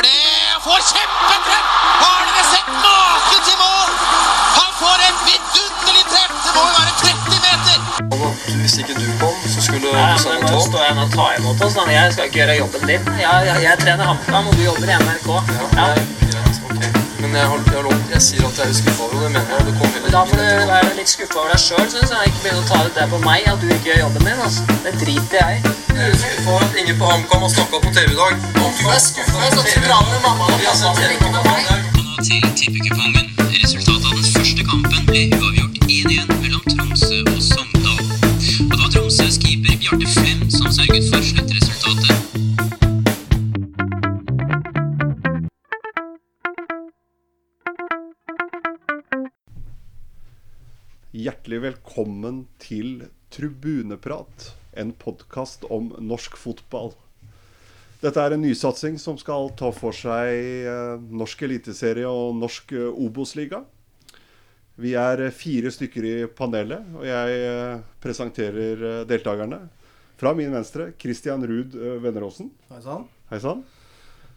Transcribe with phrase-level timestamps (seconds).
[0.00, 0.62] gjør det!
[0.64, 1.66] Får kjempetreff!
[2.00, 3.90] Har dere sett maken til mål?
[4.56, 6.32] Han får et vidunderlig treff!
[6.44, 7.78] Det må jo være 30 meter!
[8.60, 11.76] Hvis ikke du kom, så skulle Nei, men nå står jeg og tar imot oss.
[11.90, 13.12] Jeg skal ikke gjøre jobben din.
[13.20, 15.30] Jeg, jeg, jeg trener HamKam, og du jobber i NRK.
[15.76, 16.19] Ja, Ja.
[17.20, 19.50] Men jeg, har, jeg, har lov, jeg sier at jeg er skuffa over det, mener
[19.54, 19.64] jeg.
[19.68, 22.30] Det kom heller Da får du være litt skuffa over deg sjøl, syns jeg.
[22.30, 24.40] Ikke begynne å ta ut det på meg at du ikke gjør jobben din.
[24.46, 24.78] Altså.
[24.86, 25.74] Det driter jeg i.
[26.00, 28.46] Jeg er skuffa over at ingen på HamKam har snakka på TV i dag.
[28.64, 30.94] Om du er skuffa, så dra med mamma og pappa.
[31.12, 31.60] Ikke med meg.
[32.24, 33.26] Til tippekupongen.
[33.60, 35.69] Resultatet av den første kampen ble uavgjort
[51.60, 54.44] Hjertelig velkommen til Tribuneprat,
[54.80, 56.94] en podkast om norsk fotball.
[58.00, 60.30] Dette er en nysatsing som skal ta for seg
[60.64, 63.60] eh, norsk eliteserie og norsk eh, Obos-liga.
[64.80, 69.60] Vi er eh, fire stykker i panelet, og jeg presenterer deltakerne.
[70.16, 72.48] Fra min venstre Christian Ruud Venneråsen.
[73.34, 73.66] Hei sann.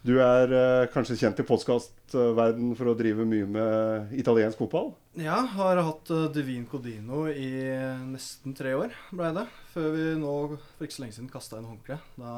[0.04, 4.92] Du er kanskje kjent i podkastverden for å drive mye med italiensk fotball?
[5.14, 7.50] Ja, har hatt uh, Divin Codino i
[8.10, 9.44] nesten tre år, ble det.
[9.70, 12.16] Før vi nå for ikke så lenge siden kasta inn håndkleet.
[12.18, 12.32] Da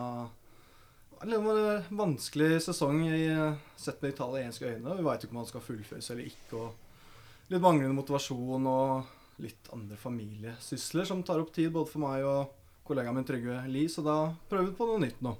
[1.16, 4.98] var det var en vanskelig sesong i, uh, sett med italienske øyne.
[4.98, 6.60] Vi veit ikke om han skal fullføres eller ikke.
[6.60, 12.28] Og litt manglende motivasjon og litt andre familiesysler som tar opp tid både for meg
[12.28, 12.52] og
[12.86, 13.88] kollegaen min Trygve Lie.
[13.88, 14.18] Så da
[14.52, 15.32] prøver vi på noe nytt nå.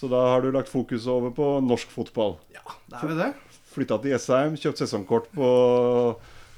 [0.00, 2.34] Så da har du lagt fokus over på norsk fotball.
[2.50, 3.30] Ja, det er vi det.
[3.70, 5.54] Flytta til Jessheim, kjøpt sesongkort på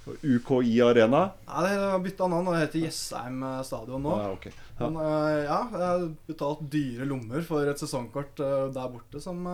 [0.06, 1.22] UKI Arena.
[1.47, 4.17] Nei, det har bytta navn, det heter Jessheim uh, stadion nå.
[4.19, 4.53] Ja, okay.
[4.78, 4.89] ja.
[4.89, 9.47] Men eh, ja, jeg har betalt dyre lommer for et sesongkort eh, der borte som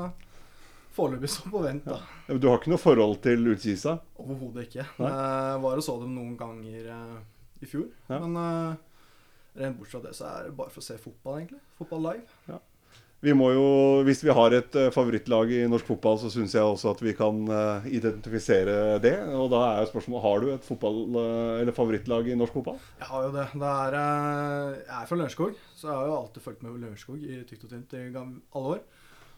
[0.99, 1.87] foreløpig står på vent.
[1.87, 2.01] da.
[2.39, 3.99] Du har ikke noe forhold til Utsisa?
[4.19, 4.87] Overhodet ikke.
[4.99, 5.13] Nei.
[5.13, 7.19] Jeg var og så dem noen ganger eh,
[7.63, 7.87] i fjor.
[8.11, 8.21] Ja.
[8.25, 8.81] Men eh,
[9.63, 11.63] rent bortsett fra det, så er det bare for å se fotball, egentlig.
[11.79, 12.59] Fotball live.
[13.19, 13.63] Vi må jo,
[14.07, 17.17] Hvis vi har et eh, favorittlag i norsk fotball, så syns jeg også at vi
[17.19, 19.17] kan eh, identifisere det.
[19.35, 22.79] Og da er jo spørsmålet har du et fotball, eh, eller favorittlag i norsk fotball.
[23.03, 23.49] Jeg har jo det.
[23.59, 23.99] det er,
[24.85, 27.75] jeg er fra Lørenskog, så jeg har jo alltid fulgt med Lørenskog i tykt og
[27.75, 28.87] tynt i alle år.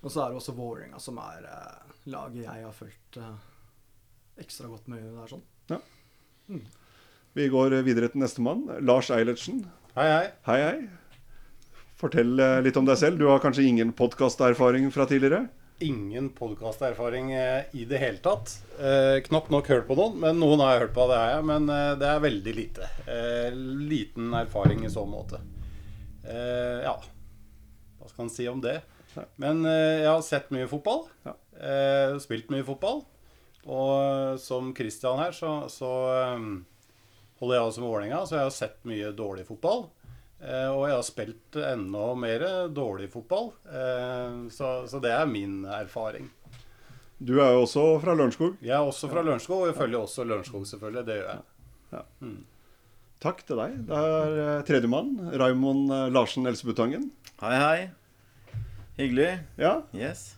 [0.01, 1.49] Og så er det også Vålerenga som er
[2.09, 3.21] laget jeg har fulgt
[4.41, 5.05] ekstra godt med.
[5.09, 6.65] Det er sånn.
[7.37, 8.67] Vi går videre til nestemann.
[8.85, 9.65] Lars Eilertsen.
[9.97, 10.27] Hei, hei.
[10.49, 11.00] Hei, hei.
[12.01, 13.19] Fortell eh, litt om deg selv.
[13.21, 15.45] Du har kanskje ingen podkasterfaring fra tidligere?
[15.85, 18.55] Ingen podkasterfaring eh, i det hele tatt.
[18.81, 21.47] Eh, knapt nok hørt på noen, men noen har jeg hørt på, det er jeg.
[21.51, 21.69] Men
[22.01, 22.89] det er veldig lite.
[23.05, 23.51] Eh,
[23.93, 25.43] liten erfaring i så måte.
[26.25, 26.97] Eh, ja,
[28.01, 28.79] hva skal en si om det?
[29.43, 31.05] Men jeg har sett mye fotball.
[31.27, 31.37] Ja.
[31.61, 33.03] Eh, spilt mye fotball.
[33.69, 35.91] Og som Christian her, så, så
[37.43, 39.91] holder jeg også med Vålerenga, så jeg har sett mye dårlig fotball.
[40.41, 43.51] Eh, og jeg har spilt enda mer dårlig fotball.
[43.69, 46.31] Eh, så, så det er min erfaring.
[47.21, 48.57] Du er jo også fra Lørenskog.
[48.65, 51.05] Jeg er også fra Lørenskog, og jeg følger også Lørenskog, selvfølgelig.
[51.11, 52.35] Det gjør jeg.
[53.21, 53.75] Takk til deg.
[53.91, 55.11] Det er eh, tredjemann.
[55.37, 57.11] Raymond Larsen Elsebutangen.
[57.43, 57.81] Hei, hei.
[59.01, 59.33] Hyggelig.
[59.61, 60.31] Ja, Yes.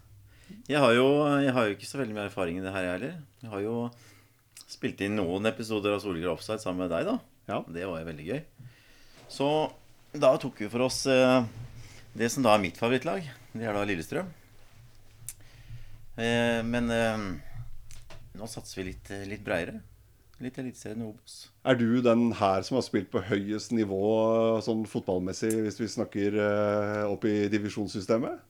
[0.68, 1.06] Jeg har, jo,
[1.42, 3.14] jeg har jo ikke så veldig mye erfaring i det her, jeg heller.
[3.42, 3.76] Jeg har jo
[4.70, 7.14] spilt inn noen episoder av Solgren Offside sammen med deg, da.
[7.48, 7.58] Ja.
[7.66, 8.42] Det var jo veldig gøy.
[9.32, 9.48] Så
[10.12, 11.44] da tok vi for oss eh,
[12.12, 13.24] det som da er mitt favorittlag.
[13.52, 14.28] Det er da Lillestrøm.
[16.20, 17.24] Eh, men eh,
[18.36, 19.80] nå satser vi litt, litt breiere.
[20.42, 21.46] Litt Eliteserien Obos.
[21.64, 24.00] Er du den her som har spilt på høyest nivå
[24.64, 26.38] sånn fotballmessig, hvis vi snakker
[27.06, 28.40] opp i divisjonssystemet?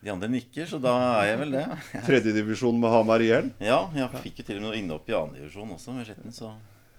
[0.00, 1.66] De andre nikker, så da er jeg vel det.
[2.06, 3.50] Tredjedivisjon med Hamar IL.
[3.60, 6.54] Ja, jeg fikk jo til og med noe innhopp i annendivisjon også med Skjetten, så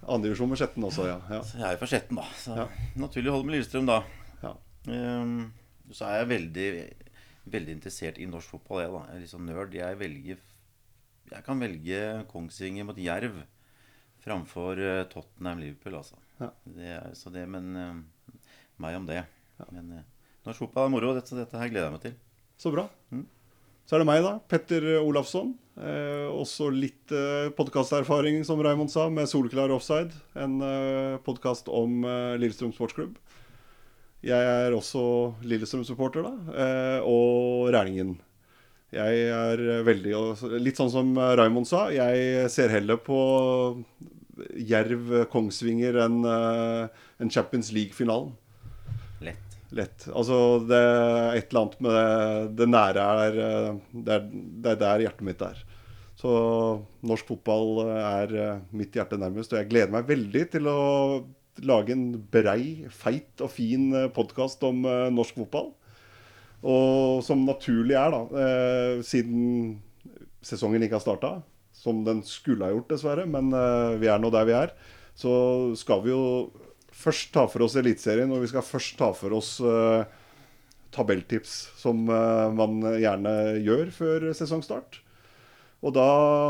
[0.08, 1.18] Andredivisjon med Skjetten også, ja.
[1.28, 1.40] ja.
[1.44, 2.26] Så jeg er jo fra Skjetten, da.
[2.40, 2.66] Så Ja.
[2.96, 3.98] naturlig å holde med Lillestrøm, da.
[4.42, 4.52] Ja.
[4.88, 5.34] Um,
[5.92, 6.68] så er jeg veldig,
[7.52, 9.02] veldig interessert i norsk fotball, jeg, da.
[9.08, 9.76] Jeg er litt sånn nerd.
[9.76, 10.46] Jeg velger
[11.30, 13.36] Jeg kan velge Kongsvinger mot Jerv
[14.20, 16.16] framfor eh, Tottenham-Liverpool, altså.
[16.40, 16.48] Ja.
[16.64, 18.40] Det er, så det, men uh,
[18.82, 19.22] meg om det.
[19.70, 20.02] Men uh,
[20.48, 22.16] norsk fotball er moro, dette, dette her gleder jeg meg til.
[22.60, 22.88] Så bra.
[23.14, 23.24] Mm.
[23.88, 24.34] Så er det meg, da.
[24.50, 25.54] Petter Olafsson.
[25.80, 30.12] Eh, også litt eh, podkasterfaring, som Raymond sa, med Solklar Offside.
[30.36, 33.14] En eh, podkast om eh, Lillestrøm sportsklubb.
[34.26, 35.02] Jeg er også
[35.48, 36.34] Lillestrøm-supporter, da.
[36.52, 38.18] Eh, og Rælingen.
[38.90, 40.12] Jeg er veldig
[40.60, 43.20] Litt sånn som eh, Raymond sa, jeg ser heller på
[44.60, 48.34] Jerv Kongsvinger enn eh, en Champions League-finalen.
[49.24, 49.58] Lett.
[49.72, 50.10] lett.
[50.12, 54.74] Altså, det er et eller annet med det, det nære er eh, det, er det
[54.76, 55.66] er der hjertet mitt er.
[56.20, 56.30] Så
[57.06, 60.80] norsk fotball er eh, mitt hjerte nærmest, og jeg gleder meg veldig til å
[61.64, 65.72] lage en brei, feit og fin podkast om eh, norsk fotball.
[66.60, 69.78] Og som naturlig er, da, eh, siden
[70.44, 71.32] sesongen ikke har starta,
[71.76, 74.74] som den skulle ha gjort, dessverre, men eh, vi er nå der vi er,
[75.16, 75.32] så
[75.78, 76.24] skal vi jo
[77.00, 80.02] først ta for oss Eliteserien, og vi skal først ta for oss eh,
[80.92, 85.00] tabelltips, som eh, man gjerne gjør før sesongstart.
[85.80, 86.06] Og da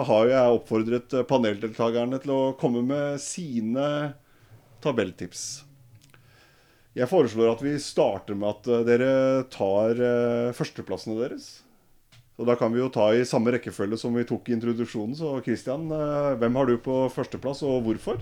[0.09, 3.87] har jeg oppfordret paneldeltakerne til å komme med sine
[4.82, 5.44] tabelltips.
[6.99, 9.11] Jeg foreslår at vi starter med at eh, dere
[9.53, 11.50] tar eh, førsteplassene deres.
[12.41, 15.15] Og da kan vi jo ta i samme rekkefølge som vi tok i introduksjonen.
[15.15, 18.19] Så Christian, eh, hvem har du på førsteplass, og hvorfor?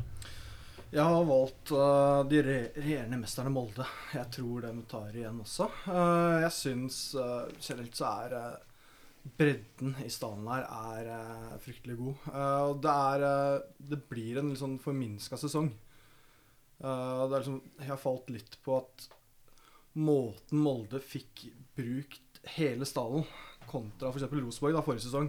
[0.89, 3.85] Jeg har valgt uh, de re regjerende mesterne Molde.
[4.15, 5.67] Jeg tror de tar igjen også.
[5.85, 8.37] Uh, jeg syns uh, generelt så er
[9.37, 12.25] bredden i stallen her er uh, fryktelig god.
[12.31, 15.71] Uh, og det er uh, Det blir en litt sånn forminska sesong.
[16.79, 19.09] Liksom Jeg har falt litt på at
[19.99, 23.25] måten Molde fikk brukt hele stallen
[23.67, 24.29] kontra f.eks.
[24.31, 25.27] Rosenborg da, forrige sesong,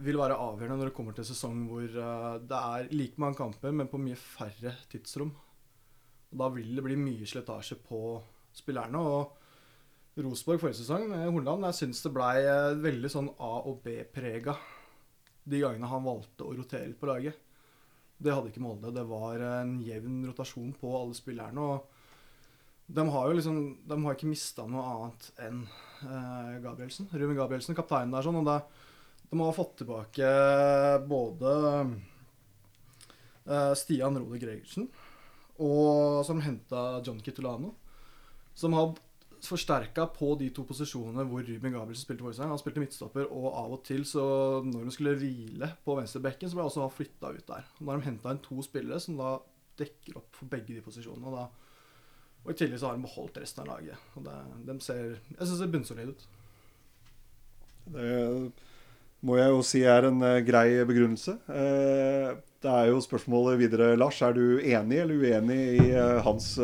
[0.00, 3.76] vil være avgjørende når det kommer til en sesong hvor det er like mange kamper,
[3.76, 5.34] men på mye færre tidsrom.
[6.32, 8.00] Og da vil det bli mye slitasje på
[8.56, 9.04] spillerne.
[9.04, 9.45] Og
[10.16, 14.56] Rosenborg forrige sesong, med Horneland, jeg syns det blei eh, veldig sånn A- og B-prega
[15.46, 17.36] de gangene han valgte å rotere litt på laget.
[18.16, 18.90] Det hadde ikke Molde.
[18.96, 21.60] Det var en jevn rotasjon på alle spillerne.
[21.60, 21.92] og
[22.86, 25.62] de har jo liksom De har ikke mista noe annet enn
[26.06, 27.08] eh, Gabrielsen.
[27.12, 28.40] Ruben Gabrielsen, kapteinen der, sånn.
[28.40, 28.58] Og det,
[29.30, 30.30] de har fått tilbake
[31.10, 31.54] både
[33.46, 34.88] eh, Stian Rode Gregersen
[35.56, 37.70] og som henta John Kitolano.
[38.56, 38.96] Som har
[39.44, 42.54] forsterka på de to posisjonene hvor Ruben Gabrielsen spilte forrige sesong.
[42.54, 44.24] Han spilte midtstopper, og av og til, så
[44.64, 47.68] når de skulle hvile på venstrebekken, så ble også han flytta ut der.
[47.78, 49.36] Og da har de henta inn to spillere som da
[49.76, 51.28] dekker opp for begge de posisjonene.
[51.28, 54.08] Og, da, og i tillegg så har de beholdt resten av laget.
[54.16, 54.38] Og det,
[54.70, 56.26] de ser, jeg syns det ser bunnsolid ut.
[57.96, 58.10] Det
[59.26, 61.38] må jeg jo si er en eh, grei begrunnelse.
[61.50, 64.20] Eh, det er jo spørsmålet videre, Lars.
[64.22, 66.54] Er du enig eller uenig i eh, hans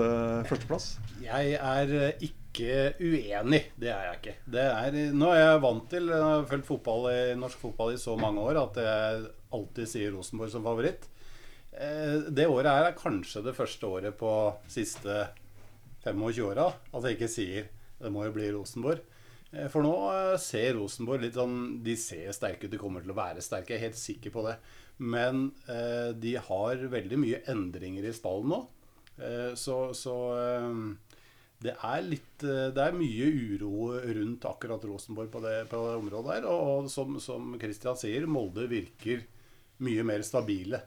[0.48, 0.96] førsteplass?
[1.22, 3.62] Jeg er eh, ikke uenig.
[3.80, 4.34] Det er jeg ikke.
[4.54, 8.00] Det er, nå er jeg vant til Jeg har fulgt fotball i, norsk fotball i
[8.00, 9.22] så mange år at jeg
[9.56, 11.08] alltid sier Rosenborg som favoritt.
[11.72, 14.32] Eh, Det året her er kanskje det første året på
[14.70, 15.22] siste
[16.04, 17.70] 25 åra at jeg ikke sier
[18.02, 19.00] det må jo bli Rosenborg.
[19.52, 23.14] Eh, For nå eh, ser Rosenborg litt sånn De ser sterke ut, de kommer til
[23.14, 23.72] å være sterke.
[23.74, 24.58] Jeg er helt sikker på det.
[25.02, 25.48] Men
[26.22, 28.58] de har veldig mye endringer i stallen nå.
[29.58, 30.12] Så så
[31.62, 35.98] det er litt eh, Det er mye uro rundt akkurat Rosenborg på det, på det
[36.00, 36.48] området der.
[36.50, 39.24] Og, som, som Christian sier, Molde virker
[39.82, 40.82] mye mer stabile.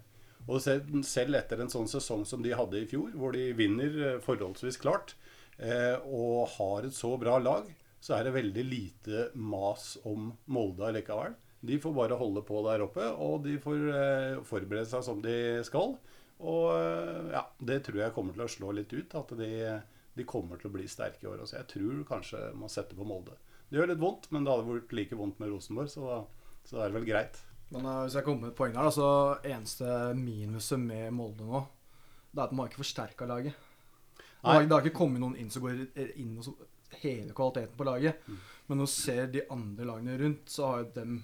[0.45, 3.95] Og selv, selv etter en sånn sesong som de hadde i fjor, hvor de vinner
[4.11, 5.15] eh, forholdsvis klart,
[5.57, 7.71] eh, og har et så bra lag,
[8.05, 11.33] så er det veldig lite mas om Molde allikevel.
[11.65, 15.63] De får bare holde på der oppe, og de får eh, forberede seg som de
[15.65, 15.95] skal.
[16.45, 19.49] Og eh, ja, det tror jeg kommer til å slå litt ut, at de,
[20.15, 21.43] de kommer til å bli sterke i år.
[21.45, 23.35] Så jeg tror kanskje man setter på Molde.
[23.69, 26.21] Det gjør litt vondt, men det hadde vært like vondt med Rosenborg, så,
[26.63, 27.39] så det er vel greit.
[27.73, 29.07] Men uh, hvis jeg kommer med et poeng her, så
[29.41, 31.63] eneste minuset med Molde nå,
[32.31, 33.57] det er at man har ikke forsterka laget.
[34.15, 35.79] Det har, det har ikke kommet noen inn som går
[36.21, 36.53] inn og så
[37.01, 38.19] hever kvaliteten på laget.
[38.29, 38.41] Mm.
[38.67, 41.15] Men når du ser de andre lagene rundt, så har jo dem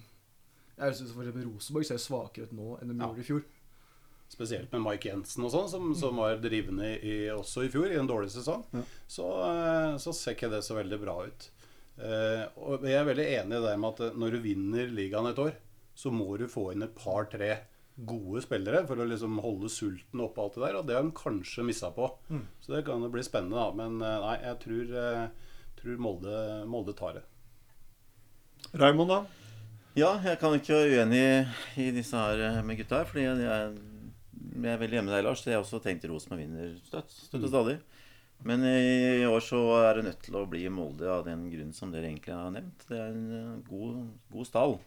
[0.72, 1.36] Jeg syns f.eks.
[1.46, 3.06] Rosenborg ser svakere ut nå enn de Ja.
[3.06, 3.44] gjorde i fjor.
[4.32, 7.98] Spesielt med Mike Jensen og sånn, som, som var drivende i, også i fjor, i
[8.00, 8.62] en dårlig sesong.
[9.04, 11.50] Så, eh, så ser ikke det så veldig bra ut.
[12.00, 15.28] Eh, og jeg er veldig enig i det med at eh, når du vinner ligaen
[15.28, 15.52] et år,
[15.92, 17.50] så må du få inn et par-tre
[18.08, 20.80] gode spillere for å liksom holde sulten oppe og alt det der.
[20.80, 22.08] Og det har de kanskje missa på.
[22.64, 23.68] Så det kan jo bli spennende, da.
[23.76, 24.96] Men nei, jeg tror,
[25.76, 26.40] tror Molde,
[26.72, 27.26] Molde tar det.
[28.80, 29.20] Raymond, da?
[29.92, 31.24] Ja, jeg kan ikke være uenig
[31.76, 33.12] i disse her med gutta her.
[33.12, 33.74] Fordi jeg,
[34.52, 35.44] jeg, er veldig hjemme med deg, Lars.
[35.46, 37.78] Jeg har også tenkt Rosenborg vinner støtt, støtt og stadig.
[38.42, 41.92] Men i år så er det nødt til å bli Molde av den grunn som
[41.94, 42.86] dere egentlig har nevnt.
[42.88, 44.00] Det er en eh, god,
[44.34, 44.78] god stall.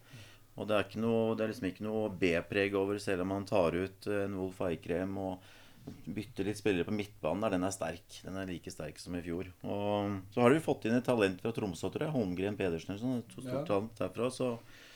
[0.55, 3.47] Og det er, ikke noe, det er liksom ikke noe B-preg over, selv om man
[3.47, 5.53] tar ut eh, en Wolf Eikrem og
[5.85, 8.19] bytter litt spillere på midtbanen der, den er sterk.
[8.25, 9.51] Den er like sterk som i fjor.
[9.63, 12.13] Og så har du fått inn et talent fra Tromsø, tror jeg.
[12.15, 13.19] Holmgren Pedersen sånn.
[13.21, 13.63] Et stort Ja.
[13.69, 14.31] talent derfra.
[14.33, 14.55] Så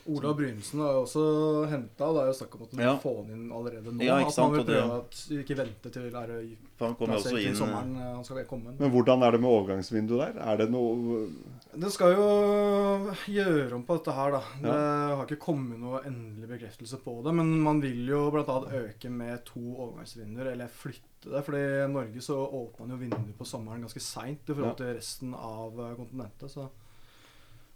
[0.09, 1.23] Ola Brynesen har jo også
[1.69, 2.07] henta.
[2.15, 2.95] Det er jo snakk om at man Ja.
[2.97, 4.03] få han inn allerede nå.
[4.03, 6.33] Ja, ikke sant, at man vil prøve at ikke vente til er
[6.79, 8.73] han kommer også inn sommeren eh, han skal komme.
[8.79, 10.39] Men hvordan er det med overgangsvinduet der?
[10.47, 11.25] Er det noe
[11.75, 12.27] Det skal jo
[13.27, 14.41] gjøre om på dette her, da.
[14.63, 14.77] Det
[15.19, 17.35] har ikke kommet noe endelig bekreftelse på det.
[17.35, 18.57] Men man vil jo bl.a.
[18.79, 21.43] øke med to overgangsvinduer, eller flytte det.
[21.45, 24.93] fordi i Norge så åpner man jo vinduer på sommeren ganske seint i forhold til
[24.95, 26.51] resten av eh, kontinentet.
[26.55, 26.69] Så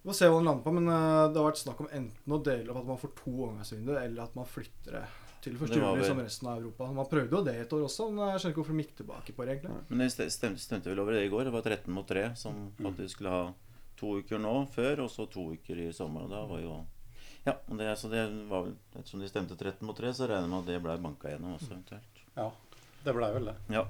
[0.03, 0.73] vi får se hva den lander på.
[0.75, 3.31] Men eh, det har vært snakk om enten å dele opp at man får to
[3.33, 5.03] overgangsvinduer, eller at man flytter det
[5.43, 5.73] til 1.
[5.75, 6.91] Juli vel- som resten av Europa.
[6.95, 9.35] Man prøvde jo det et år også, men jeg skjønner ikke hvorfor de gikk tilbake
[9.35, 9.77] på det, egentlig.
[9.89, 11.43] Men det stemte, stemte vel over det i går.
[11.49, 13.53] Det var 13 mot 3 som faktisk skulle ha
[13.99, 16.27] to uker nå før, og så to uker i sommer.
[16.27, 16.81] Og da var jo
[17.45, 20.45] Ja, og det, så det var vel Ettersom de stemte 13 mot 3, så regner
[20.47, 22.21] jeg med at det ble banka gjennom også, eventuelt.
[22.37, 22.45] Ja,
[23.03, 23.55] det blei vel det.
[23.75, 23.83] Ja.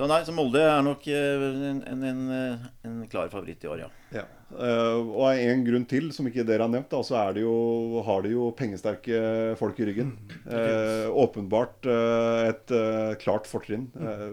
[0.00, 3.68] Så nei, så Molde er nok eh, en, en, en, eh, en klar favoritt i
[3.68, 3.88] år, ja.
[4.16, 4.22] Ja.
[4.48, 7.42] Eh, og av en grunn til, som ikke dere har nevnt, da, så er det
[7.44, 9.18] jo, har de jo pengesterke
[9.60, 10.14] folk i ryggen.
[10.48, 12.72] Eh, åpenbart et
[13.20, 13.90] klart fortrinn.
[14.00, 14.30] Eh,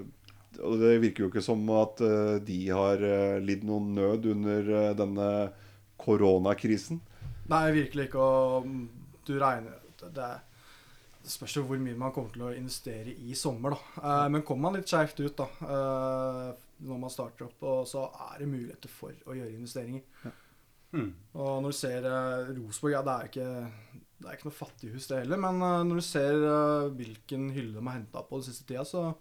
[0.63, 1.99] og det virker jo ikke som at
[2.47, 3.03] de har
[3.43, 5.27] lidd noen nød under denne
[5.99, 7.03] koronakrisen.
[7.51, 8.23] Nei, virkelig ikke.
[8.23, 8.87] Og mm,
[9.27, 9.75] du regner
[10.15, 10.31] det,
[11.27, 14.01] det spørs jo hvor mye man kommer til å investere i sommer, da.
[14.01, 18.05] Eh, men kommer man litt skjevt ut, da, eh, når man starter opp, og så
[18.29, 20.05] er det muligheter for å gjøre investeringer.
[20.95, 21.09] Mm.
[21.35, 23.49] Og når du ser eh, Rosenborg, ja, det er ikke
[24.17, 25.41] det er ikke noe fattighus, det heller.
[25.43, 28.85] Men eh, når du ser eh, hvilken hylle de har henta på den siste tida,
[28.87, 29.11] så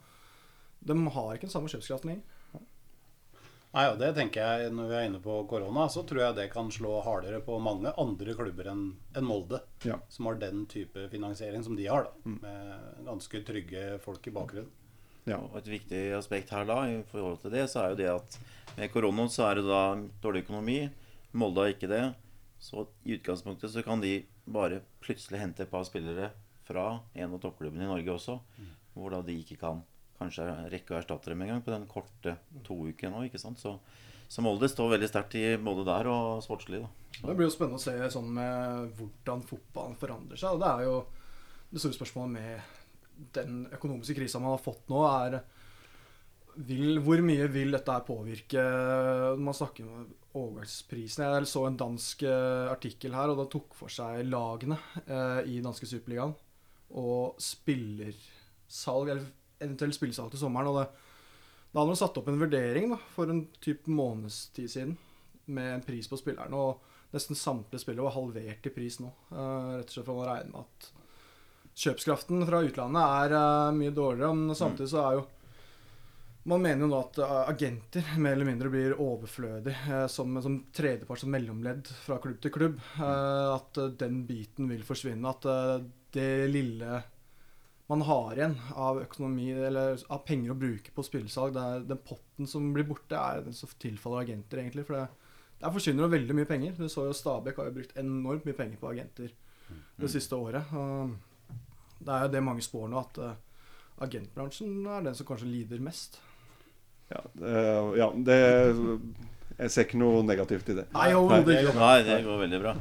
[0.87, 2.36] de har ikke den samme kjøpskraften lenger.
[3.75, 6.47] Nei, og det tenker jeg Når vi er inne på korona, så tror jeg det
[6.53, 8.85] kan slå hardere på mange andre klubber enn
[9.17, 9.61] en Molde.
[9.85, 9.99] Ja.
[10.13, 12.37] Som har den type finansiering som de har, da.
[12.41, 14.73] Med ganske trygge folk i bakgrunnen.
[15.27, 15.41] Ja.
[15.41, 18.39] Og et viktig aspekt her da, i forhold til det, så er jo det at
[18.77, 19.83] med korona så er det da
[20.23, 20.79] dårlig økonomi.
[21.37, 22.05] Molde har ikke det.
[22.63, 26.31] Så i utgangspunktet så kan de bare plutselig hente et par spillere
[26.67, 28.39] fra en av toppklubbene i Norge også,
[28.95, 29.83] hvor da de ikke kan
[30.19, 33.61] kanskje rekke å erstatte dem en gang på den korte to uker nå, ikke sant.
[33.63, 33.77] Så,
[34.29, 36.91] så Molde står veldig sterkt i både der og sportslig, da.
[37.17, 40.57] Det blir jo spennende å se sånn med hvordan fotballen forandrer seg.
[40.57, 40.97] Og det er jo
[41.71, 45.41] det store spørsmålet med den økonomiske krisa man har fått nå, er
[46.57, 48.63] vil, Hvor mye vil dette påvirke
[49.37, 50.07] man snakker om
[50.37, 51.29] overgangsprisene?
[51.29, 55.61] Jeg så en dansk eh, artikkel her, og det tok for seg lagene eh, i
[55.65, 56.33] danske superligaen.
[56.97, 59.27] Og spillersalg, eller
[59.61, 60.73] eventuelt spillesalg til sommeren.
[60.73, 60.89] og det
[61.77, 64.95] da hadde man satt opp en vurdering da, for en typ månedstid siden
[65.53, 66.57] med en pris på spillerne.
[66.57, 69.11] Og nesten samtlige spillere var halvert i pris nå.
[69.29, 70.87] Uh, rett og slett for å regne med at
[71.77, 74.39] kjøpskraften fra utlandet er uh, mye dårligere.
[74.39, 75.27] Men samtidig så er jo
[76.47, 79.73] Man mener jo nå at eh, agenter mer eller mindre blir overflødig
[80.07, 82.77] som, som tredjepart, som mellomledd fra klubb til klubb.
[83.03, 85.33] At den biten vil forsvinne.
[85.33, 85.49] At
[86.15, 87.01] det lille
[87.87, 92.03] man har igjen av økonomi eller av penger å bruke på spillesalg, det er den
[92.09, 94.87] potten som blir borte, er den som tilfaller agenter, egentlig.
[94.89, 95.05] For det,
[95.63, 96.75] der forsvinner jo veldig mye penger.
[96.79, 99.31] Du så jo Stabæk har jo brukt enormt mye penger på agenter
[99.97, 100.75] det siste året.
[100.75, 101.15] Og
[102.03, 103.63] det er jo det mange spår nå, at uh,
[104.05, 106.19] agentbransjen er den som kanskje lider mest.
[107.07, 107.55] Ja, det,
[108.01, 108.37] ja, det
[109.57, 110.89] Jeg ser ikke noe negativt i det.
[110.91, 111.13] Nei.
[111.15, 112.75] Nei, det går veldig bra.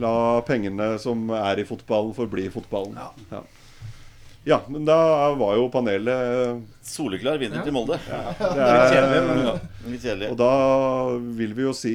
[0.00, 2.94] La pengene som er i fotballen, forbli i fotballen.
[2.94, 3.10] Ja.
[3.34, 3.42] Ja.
[4.46, 4.96] Ja, men da
[5.34, 7.96] var jo panelet Soleklar vinner til Molde.
[8.06, 8.66] Ja, det
[9.02, 9.56] er,
[9.90, 10.28] Litt kjedelig.
[10.30, 10.50] Og da
[11.34, 11.94] vil vi jo si,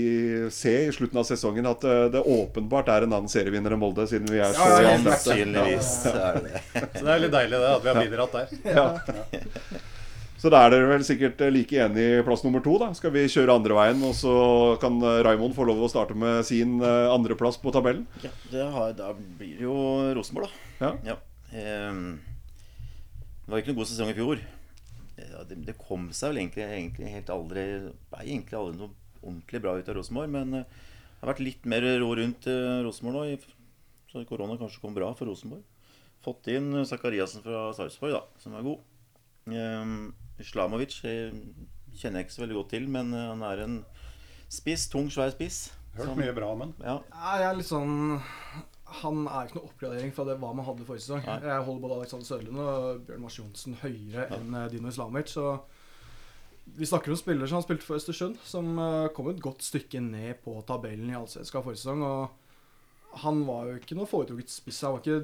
[0.52, 4.04] se i slutten av sesongen at eh, det åpenbart er en annen serievinner enn Molde,
[4.12, 4.98] siden vi er så Ja, ja.
[5.06, 6.62] Sannsynligvis er det.
[6.76, 8.52] Så det er litt deilig det at vi har bidratt der.
[8.76, 8.88] Ja.
[10.42, 12.74] Så da er dere vel sikkert eh, like enig i plass nummer to.
[12.82, 14.34] da Skal vi kjøre andre veien, og så
[14.82, 18.04] kan Raymond få lov å starte med sin eh, andreplass på tabellen?
[18.26, 19.78] Ja, det har, da blir det jo
[20.20, 20.92] Rosenborg, da.
[21.08, 21.16] Ja.
[21.56, 22.18] Ehm,
[23.52, 24.42] det var ikke noen god sesong i fjor.
[25.20, 29.60] Ja, det, det kom seg vel egentlig, egentlig helt aldri Nei, egentlig aldri noe ordentlig
[29.62, 30.32] bra ut av Rosenborg.
[30.32, 30.70] Men eh,
[31.12, 33.58] det har vært litt mer ro rundt uh, Rosenborg nå.
[34.12, 35.68] Så korona kanskje kom bra for Rosenborg.
[36.24, 38.88] Fått inn eh, Zakariassen fra Sarpsborg, da, som er god.
[39.52, 41.32] Um, Islamovic eh,
[41.98, 43.78] kjenner jeg ikke så veldig godt til, men eh, han er en
[44.52, 44.88] spiss.
[44.92, 45.72] Tung, svær spiss.
[45.98, 46.76] Hørt mye bra om ham.
[46.84, 47.96] Ja, jeg er litt sånn
[49.00, 51.22] Han er ikke noe oppgradering fra det hva man hadde forrige sesong.
[51.24, 51.38] Nei.
[51.48, 55.32] Jeg holder både Alexander Sørlund og Bjørn Mars Johnsen høyere enn eh, Dino Islamic.
[55.32, 55.46] Så
[56.78, 60.04] vi snakker om spillere som han spilte for Østersund, som eh, kom et godt stykke
[60.04, 62.04] ned på tabellen i Allsvenskan forrige sesong.
[62.08, 64.84] Og han var jo ikke noe foretrukket spiss.
[64.88, 65.22] Han var ikke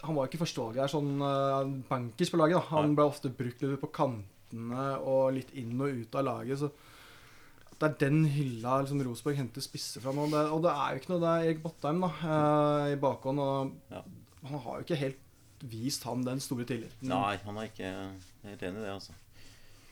[0.00, 2.56] Han var jo ikke førstevalget her, sånn uh, bankers på laget.
[2.56, 6.62] da Han ble ofte brukt litt på kantene og litt inn og ut av laget.
[6.62, 6.70] Så
[7.80, 10.26] det er den hylla liksom, Rosenborg henter spisser fra nå.
[10.28, 12.98] Og det, og det er jo ikke noe Det er Erik Bottheim da eh, i
[13.00, 13.40] bakhånd.
[13.40, 14.02] Og Ja.
[14.50, 15.26] han har jo ikke helt
[15.70, 17.08] vist han den store tilliten.
[17.08, 17.88] Nei, han er ikke
[18.46, 19.12] helt enig i det, altså.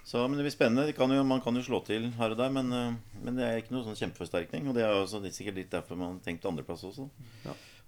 [0.08, 0.92] Så, men det blir spennende.
[0.96, 3.58] Kan jo, man kan jo slå til her og der, men, eh, men det er
[3.60, 4.68] ikke noe sånn kjempeforsterkning.
[4.70, 7.08] Og det er jo også, det er sikkert litt derfor man tenkte andreplass også.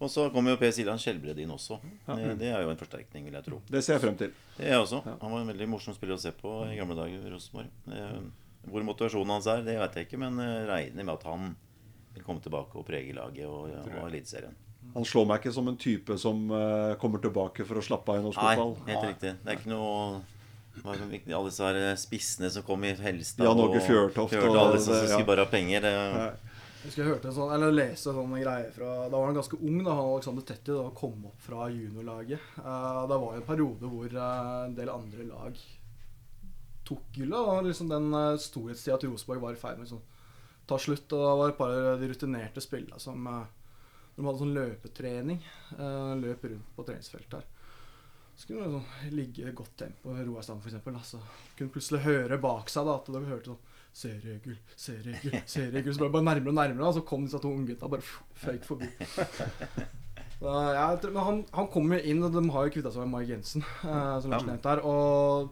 [0.00, 1.76] Og så kommer jo Per Siljan Skjelbred inn også.
[2.08, 3.58] Det, det er jo en forsterkning, vil jeg tro.
[3.68, 4.30] Det ser jeg frem til.
[4.56, 5.00] Det er jeg også.
[5.20, 7.68] Han var en veldig morsom spiller å se på i gamle dager i Rosenborg.
[8.62, 11.54] Eh, Hvor motivasjonen hans er, det vet jeg ikke, men jeg regner med at han
[12.14, 14.56] vil komme tilbake og prege laget og, og Eliteserien.
[14.94, 18.20] Han slår meg ikke som en type som eh, kommer tilbake for å slappe av
[18.20, 18.54] i norsk Nei,
[18.90, 19.34] helt riktig.
[19.42, 20.20] Det er ikke noe?
[20.80, 25.02] Alle disse her spissene som kom i Helstad Jan Åge Fjørtoft og alle disse som
[25.04, 25.10] ja.
[25.12, 25.84] skulle bare ha penger.
[25.84, 26.28] Det, ja.
[26.80, 29.58] Jeg husker jeg hørte en sånn, eller leste sånne greier fra Da var han ganske
[29.58, 32.46] ung, da han Alexander Tetti da kom opp fra juniorlaget.
[32.56, 35.60] Uh, det var jo en periode hvor eh, en del andre lag
[36.90, 37.38] tok gullet.
[37.38, 40.02] Og liksom den uh, storhetstida til Rosenborg var i ferd med å liksom,
[40.70, 41.06] ta slutt.
[41.16, 43.48] Og det var et par av de rutinerte spillerne som eh,
[44.16, 45.40] De hadde sånn løpetrening.
[45.78, 47.48] eh, løp rundt på treningsfeltet her.
[48.36, 50.14] Så kunne det liksom ligge godt tempo.
[50.16, 50.94] Roar Stam, eksempel.
[50.96, 51.18] Altså,
[51.58, 55.94] kunne plutselig høre bak seg da, at de hørte sånn Seriegull, seriegull, seriegull.
[55.96, 58.06] Så ble det bare nærmere og nærmere, og så kom disse to unggutta bare
[58.44, 58.90] føyk forbi.
[60.40, 63.12] Da, ja, men han, han kommer jo inn, og de har jo kvitta seg med
[63.12, 64.80] Mike Jensen, eh, som Lars nevnte her.
[64.88, 65.50] Og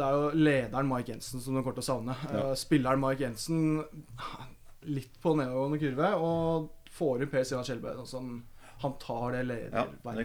[0.00, 2.16] det er jo lederen Mike Jensen som de kommer til å savne.
[2.32, 2.44] Ja.
[2.58, 3.82] spilleren Mike Jensen
[4.88, 7.98] litt på nedadgående kurve, og får inn Per Stian Skjelbø.
[8.08, 8.40] Sånn
[8.80, 10.24] han tar det ja, det.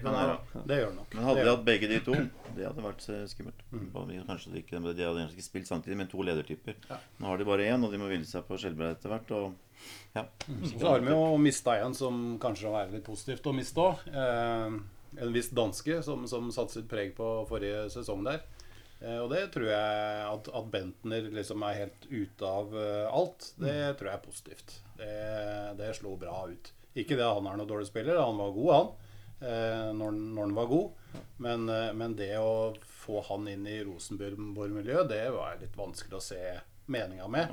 [0.64, 1.10] Det gjør han nok.
[1.12, 2.14] Men hadde de hatt begge de to,
[2.56, 3.66] det hadde vært eh, skummelt.
[3.74, 3.90] Mm.
[4.30, 6.78] Kanskje de, ikke, de hadde kanskje ikke spilt samtidig, men to ledertyper.
[6.88, 7.02] Ja.
[7.20, 9.34] Nå har de bare én, og de må hvile seg på Skjelbø etter hvert.
[9.36, 9.84] Og,
[10.16, 10.24] ja.
[10.72, 14.08] Så har vi jo mista en som kanskje er litt positivt å miste òg.
[14.08, 14.80] Eh,
[15.26, 18.40] en viss danske som, som satte sitt preg på forrige sesong der.
[19.02, 23.52] Eh, og det tror jeg at, at Bentner liksom er helt ute av eh, alt,
[23.62, 24.76] det tror jeg er positivt.
[24.96, 25.16] Det,
[25.80, 26.72] det slo bra ut.
[26.96, 28.94] Ikke det at han er noe dårlig spiller, han var god, han.
[29.46, 31.02] Eh, når, når han var god.
[31.44, 31.68] Men,
[32.00, 36.42] men det å få han inn i Rosenborg-miljøet, det var litt vanskelig å se
[36.92, 37.52] meninga med.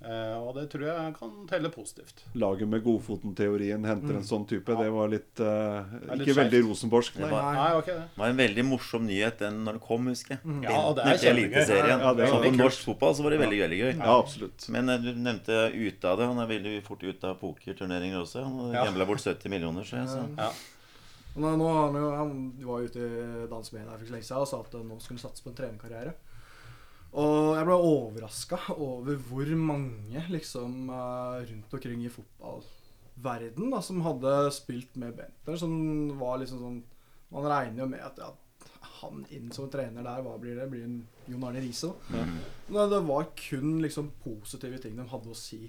[0.00, 0.10] Ja.
[0.10, 2.22] Eh, og det tror jeg kan telle positivt.
[2.40, 4.76] Laget med Godfoten-teorien henter en sånn type.
[4.80, 7.18] Det var litt uh, er litt Ikke veldig rosenborsk.
[7.18, 7.26] Nei.
[7.26, 8.06] Det var, Nei, okay, det.
[8.22, 10.56] var en veldig morsom nyhet den når det kom, husker jeg.
[10.64, 11.76] Ja, det er kjempegøy.
[11.92, 13.92] Ja, det er Så for norsk fotball så var det veldig, veldig gøy.
[13.92, 14.68] Ja, absolutt.
[14.72, 16.30] Men eh, du nevnte ute av det.
[16.32, 18.44] Han er veldig fort ute av pokerturneringer også.
[18.48, 18.88] Han Ja.
[19.04, 20.08] bort 70 millioner, så jeg.
[20.08, 20.24] Så.
[20.38, 20.52] Ja.
[21.40, 22.32] Nå, nå, han, han
[22.66, 25.20] var ute i dansk media for ikke så lenge siden og sa at nå skulle
[25.20, 26.16] han satse på en trenerkarriere.
[27.12, 34.00] Og jeg ble overraska over hvor mange liksom eh, rundt omkring i fotballverden da, som
[34.04, 35.56] hadde spilt med Benter.
[35.58, 35.74] som
[36.20, 36.82] var liksom sånn
[37.32, 38.30] Man regner jo med at ja,
[39.00, 40.64] han inn som trener der, hva blir det?
[40.70, 40.96] Blir en
[41.30, 41.92] Jon Arne Riise?
[42.10, 42.24] da?
[42.68, 45.68] Men det var kun liksom positive ting de hadde å si.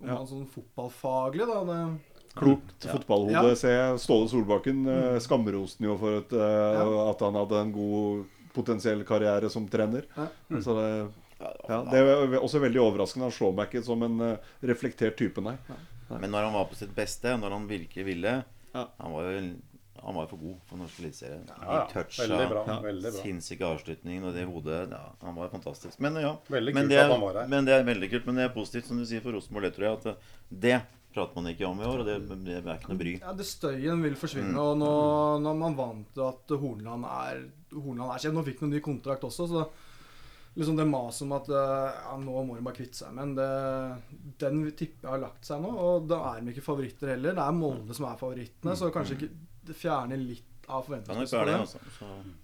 [0.00, 0.16] Om Ja.
[0.16, 1.60] han sånn fotballfaglig, da.
[1.64, 2.00] Det,
[2.34, 2.92] Klokt Ja.
[2.94, 3.32] fotballhode.
[3.32, 3.54] Ja.
[3.54, 3.98] ser jeg.
[4.00, 5.18] Ståle Solbakken Mm.
[5.20, 7.10] Skamrosten jo for at, ja.
[7.10, 10.06] at han hadde en god potensiell karriere som trener.
[10.48, 10.60] Mm.
[10.64, 10.90] Så det,
[11.40, 13.28] ja, det er også veldig overraskende.
[13.30, 15.56] Han slår meg ikke som en eh, reflektert type, nei.
[16.10, 18.40] Men når han var på sitt beste, når han virkelig ville
[18.74, 18.86] Ja.
[18.98, 19.40] Han var jo
[20.02, 21.40] han var for god for norsk eliteserie.
[21.48, 21.80] Ja, ja.
[21.92, 22.76] Toucha, Veldig bra.
[22.84, 23.22] Veldig bra.
[23.22, 25.98] Sinnssyke avslutningen og det hodet ja, Han var fantastisk.
[26.00, 27.50] Men ja, Veldig men det, at er, han var her.
[27.52, 28.30] men det er veldig kult.
[28.30, 29.68] Men det er positivt, som du sier, for Rosenborg.
[29.68, 30.32] Det tror jeg at
[30.64, 30.78] det
[31.14, 33.12] prater man ikke om i år, og det, det er ikke noe bry.
[33.20, 34.54] Ja, det Støyen vil forsvinne.
[34.58, 34.90] Og nå,
[35.44, 37.44] når man vant til at Hornland er
[37.74, 38.36] Hornland er kjent.
[38.38, 39.64] Nå fikk han en ny kontrakt også, så
[40.58, 44.00] liksom det maset om at eh, ja, nå må de bare kvitte seg med den,
[44.42, 45.70] den tipper jeg har lagt seg nå.
[45.70, 47.36] Og da er de ikke favoritter heller.
[47.38, 49.30] Det er Molde som er favorittene, så kanskje ikke
[49.70, 51.46] det fjerner litt av Kan forventningene.
[51.46, 51.78] det, altså.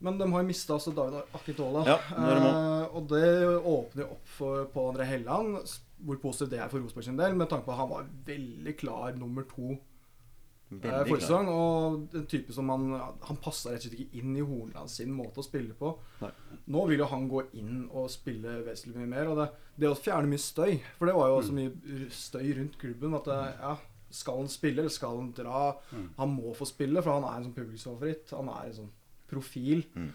[0.03, 1.83] Men de har jo mista også David Akitola.
[1.87, 3.27] Ja, det det eh, og det
[3.75, 5.59] åpner jo opp for Pål André Helland,
[6.05, 8.75] hvor positivt det er for Rosenborg sin del, med tanke på at han var veldig
[8.77, 11.49] klar nummer to eh, veldig forrige sesong.
[11.49, 12.87] Og en type som han
[13.29, 15.95] Han passa rett og slett ikke inn i Hornland sin måte å spille på.
[16.23, 16.31] Nei.
[16.75, 19.31] Nå vil jo han gå inn og spille vesentlig mye mer.
[19.33, 21.47] Og det, det å fjerne mye støy For det var jo Mm.
[21.49, 23.77] så mye støy rundt klubben at det, ja,
[24.11, 25.65] skal han spille, eller skal han dra?
[25.93, 26.09] Mm.
[26.19, 28.31] Han må få spille, for han er en sånn publikumsfavoritt.
[28.37, 28.93] Han er en sånn
[29.29, 29.83] profil.
[29.95, 30.11] Mm.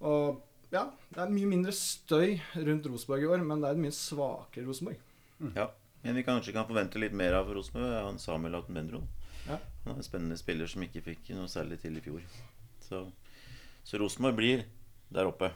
[0.00, 3.82] Og ja, det er mye mindre støy rundt Rosenborg i år, men det er et
[3.82, 5.00] mye svakere Rosenborg.
[5.56, 5.70] Ja.
[6.02, 7.90] Men vi kanskje kan forvente litt mer av Rosenborg.
[7.92, 9.02] er Han Samuel Atenbendro.
[9.48, 9.58] Ja.
[9.84, 12.20] Han er en spennende spiller som ikke fikk noe særlig til i fjor.
[12.86, 13.02] Så,
[13.84, 14.64] så Rosenborg blir
[15.12, 15.50] der oppe.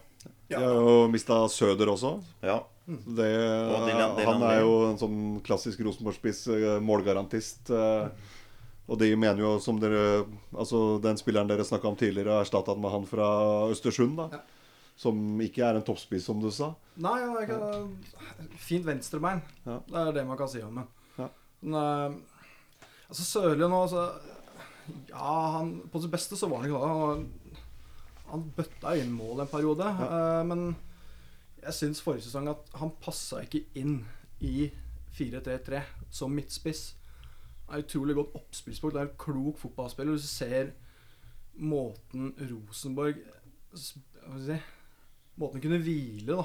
[0.49, 2.16] De har jo mista Søder også.
[2.42, 2.59] Ja.
[2.87, 3.29] Det,
[3.73, 7.70] Og Dylan- Dylan han er jo en sånn klassisk Rosenborg-spiss, eh, målgarantist.
[7.70, 8.09] eh,
[8.87, 12.75] Og de mener jo, som dere Altså den spilleren dere snakka om tidligere, har erstatta
[12.77, 14.29] med han fra Østersund, da.
[14.33, 14.40] Ja.
[14.96, 16.68] Som ikke er en toppspiss, som du sa.
[17.02, 19.40] Nei, han er ikke Fint venstrebein.
[19.66, 19.80] Ja.
[19.88, 20.88] Det er det man kan si om ham.
[21.18, 21.26] Ja.
[21.64, 24.04] Men eh, altså Sørli nå så,
[25.11, 26.90] Ja, han På sitt beste så var han ikke det.
[26.92, 27.26] Han,
[28.30, 29.88] han bøtta inn mål en periode.
[30.07, 30.66] eh, men
[31.64, 34.02] jeg syns forrige sesong at han passa ikke inn
[34.44, 34.68] i
[35.16, 35.80] 4-3-3
[36.12, 36.90] som midtspiss.
[37.66, 38.94] Han er utrolig godt oppspillspunkt.
[38.94, 40.12] Det er en klok fotballspiller.
[40.12, 40.72] Hvis du ser
[41.57, 43.20] måten Rosenborg
[43.70, 44.02] Hva skal
[44.35, 44.59] jeg si
[45.40, 46.44] Måten kunne hvile, da.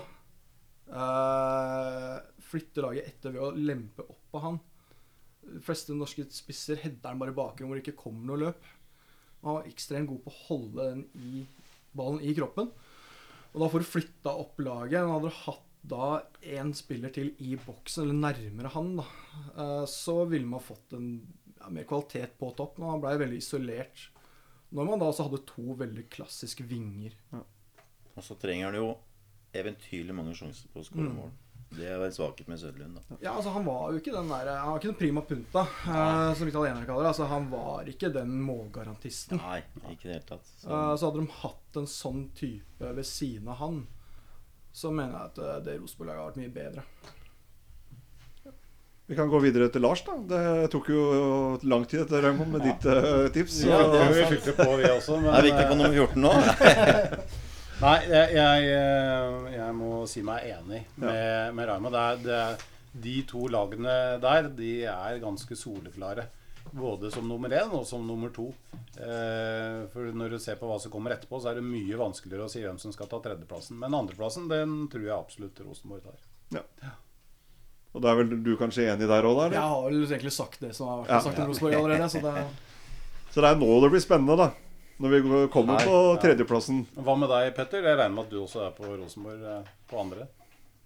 [0.89, 2.15] uh,
[2.49, 4.60] flytte laget etter ved å lempe opp på han.
[5.49, 8.69] De fleste norske spisser header han bare i bakgrunnen hvor det ikke kommer noe løp.
[9.43, 11.45] Han var ekstremt god på å holde den i,
[11.95, 12.71] ballen i kroppen.
[13.54, 14.99] Og da får du flytta opp laget.
[15.02, 16.10] Han hadde hatt da
[16.43, 19.06] én spiller til i boksen, eller nærmere han, da,
[19.56, 21.13] eh, så ville man fått en
[21.56, 22.78] ja, mer kvalitet på topp.
[22.78, 24.10] Men han blei veldig isolert.
[24.75, 27.15] Når man da også hadde to veldig klassiske vinger.
[28.19, 28.89] Og så trenger han jo
[29.55, 31.15] eventyrlig mange sjanser på å skåre Mm.
[31.21, 31.29] mål.
[31.69, 32.95] Det er en svakhet med Søderlund.
[32.97, 33.15] da.
[33.21, 36.34] Ja, altså Han var jo ikke den der Han var ikke den prima punta, eh,
[36.34, 37.12] som italienere kaller det.
[37.13, 39.38] Altså Han var ikke den målgarantisten.
[39.38, 39.60] Nei,
[39.91, 40.49] ikke i det hele tatt.
[40.63, 43.88] Så, Eh, så hadde de hatt en sånn type ved siden av han,
[44.73, 46.84] så mener jeg at eh, det Rosenborg-laget har vært mye bedre.
[49.10, 50.13] Vi kan gå videre til Lars, da.
[50.29, 53.63] Det tok jo lang tid etter Raymond, med ditt eh, tips.
[53.65, 55.17] Ja, det vi fylte på, vi også.
[55.21, 56.34] Men, er vi ikke på nummer 14 nå?
[57.79, 61.95] Nei, jeg, jeg, eh, jeg må si meg enig med, med Raymond.
[61.95, 62.65] Det er, det er,
[62.99, 66.25] de to lagene der de er ganske soleklare.
[66.75, 68.49] Både som nummer én og som nummer to.
[68.99, 72.49] Eh, for når du ser på hva som kommer etterpå, så er det mye vanskeligere
[72.49, 73.79] å si hvem som skal ta tredjeplassen.
[73.79, 76.19] Men andreplassen den tror jeg absolutt Rosenborg tar.
[77.95, 79.45] Og da er vel du kanskje enig der òg, da?
[79.55, 81.21] Jeg har vel egentlig sagt det som har vært Ja.
[81.25, 82.09] sagt om Rosenborg allerede.
[82.11, 82.43] Så det,
[83.31, 84.51] Så det er nå det blir spennende, da.
[84.99, 85.19] Når vi
[85.53, 86.15] kommer Nei, på ja.
[86.19, 86.81] tredjeplassen.
[86.99, 87.85] Hva med deg, Petter?
[87.85, 90.27] Jeg regner med at du også er på Rosenborg eh, på andre?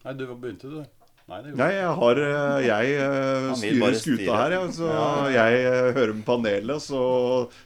[0.04, 0.84] Nei, du begynte, du.
[1.32, 4.89] Nei, det Nei, jeg har eh, Jeg eh, styrer skuta her, ja, så
[5.32, 7.04] jeg eh, hører med panelet, så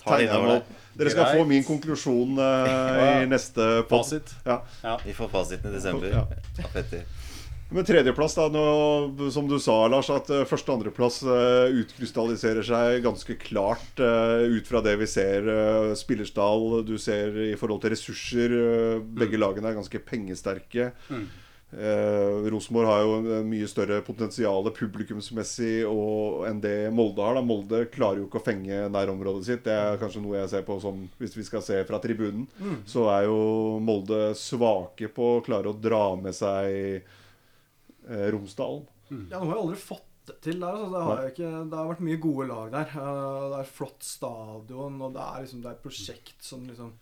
[0.06, 0.76] tegner jeg meg opp.
[0.98, 1.38] Dere skal Greit.
[1.38, 4.02] få min konklusjon uh, i neste pod.
[4.02, 4.32] Fasit.
[4.48, 4.96] Ja.
[5.04, 6.10] Vi får fasiten i desember.
[6.10, 6.26] Ja.
[7.70, 12.64] Men tredjeplass, da, nå, som du sa, Lars, at eh, første- og andreplass uh, utkrystalliserer
[12.64, 15.50] seg ganske klart eh, ut fra det vi ser.
[16.00, 18.56] Spillerstall, du ser i forhold til ressurser.
[18.62, 20.94] eh, begge lagene er ganske pengesterke.
[21.12, 21.28] Mm.
[21.68, 27.36] Eh, Rosenborg har jo mye større potensial publikumsmessig og, enn det Molde har.
[27.36, 27.44] Da.
[27.44, 29.66] Molde klarer jo ikke å fenge nærområdet sitt.
[29.68, 32.48] Det er kanskje noe jeg ser på som Hvis vi skal se fra tribunen,
[32.88, 33.40] så er jo
[33.84, 37.16] Molde svake på å klare å dra med seg eh,
[38.34, 38.86] Romsdalen.
[39.10, 40.76] ja, nå har jeg aldri fått det til der.
[40.76, 40.92] Altså.
[40.94, 42.96] Det, har jeg ikke, det har vært mye gode lag der.
[43.00, 46.96] Eh, Det er flott stadion, og det er liksom det er et prosjekt som liksom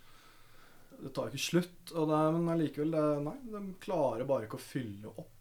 [0.95, 1.93] Det tar ikke slutt.
[1.95, 2.93] Og det er, men allikevel
[3.25, 5.31] Nei, de klarer bare ikke å fylle opp.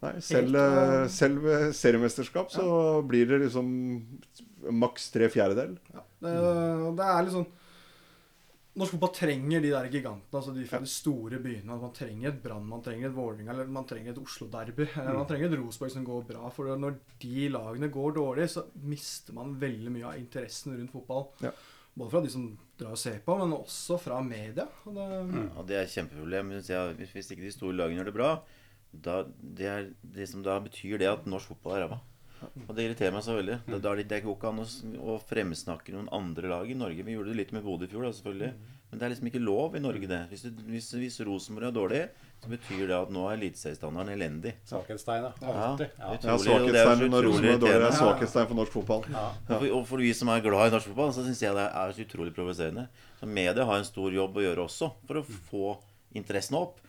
[0.00, 2.66] Nei, selv, Helt, eh, eh, selv ved seriemesterskap så
[3.04, 3.66] blir det liksom
[4.72, 5.74] maks tre fjerdedel.
[5.92, 6.36] Ja, det,
[6.96, 7.44] det er liksom
[8.80, 11.76] Norsk fotball trenger de der gigantene, altså de fra de store byene.
[11.82, 14.86] Man trenger et Brann, man trenger et Vålerenga, eller man trenger et Oslo-derby.
[14.94, 15.10] Mm.
[15.18, 16.52] Man trenger et Rosenborg som går bra.
[16.54, 21.26] For når de lagene går dårlig, så mister man veldig mye av interessen rundt fotball.
[21.44, 21.52] Ja.
[22.00, 22.46] Både fra de som
[22.80, 24.64] drar og ser på, men også fra media.
[24.88, 26.54] Og det, Ja, det er et kjempeproblem.
[27.02, 28.30] Hvis ikke de store lagene gjør det bra,
[28.90, 32.00] da, det er, det som da betyr det at norsk fotball er ræva.
[32.66, 33.56] Og det irriterer meg så veldig.
[33.66, 34.66] Da, da er det, det går ikke an å,
[35.12, 37.04] å fremsnakke noen andre lag i Norge.
[37.04, 38.76] Vi gjorde det litt med Bodø i fjor, da, selvfølgelig.
[38.90, 40.20] Men det er liksom ikke lov i Norge, det.
[40.32, 42.00] Hvis, det, hvis, hvis Rosenborg er dårlig,
[42.40, 44.54] så betyr det at nå er eliteseriestandarden elendig.
[44.66, 45.32] Svakhetstegn, ja.
[45.44, 45.68] Ja, Ja.
[46.00, 47.76] Ja, det er Svakhetstegn når Rosenborg er dårlig.
[47.84, 49.04] Det er svakhetstegn for norsk fotball.
[49.20, 51.68] Og for, og for vi som er glad i norsk fotball, så syns jeg det
[51.84, 52.86] er så utrolig provoserende.
[53.20, 55.66] Så media har en stor jobb å gjøre også, for å få
[56.18, 56.80] interessen opp.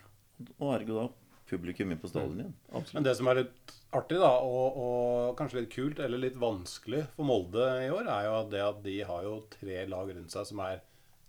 [0.58, 1.06] Og ergo da
[1.52, 2.54] publikum inn på stadion igjen.
[2.72, 2.96] Absolutt.
[2.96, 7.04] Men det som er litt artig, da, og, og kanskje litt kult, eller litt vanskelig
[7.16, 10.48] for Molde i år, er jo det at de har jo tre lag rundt seg
[10.48, 10.80] som er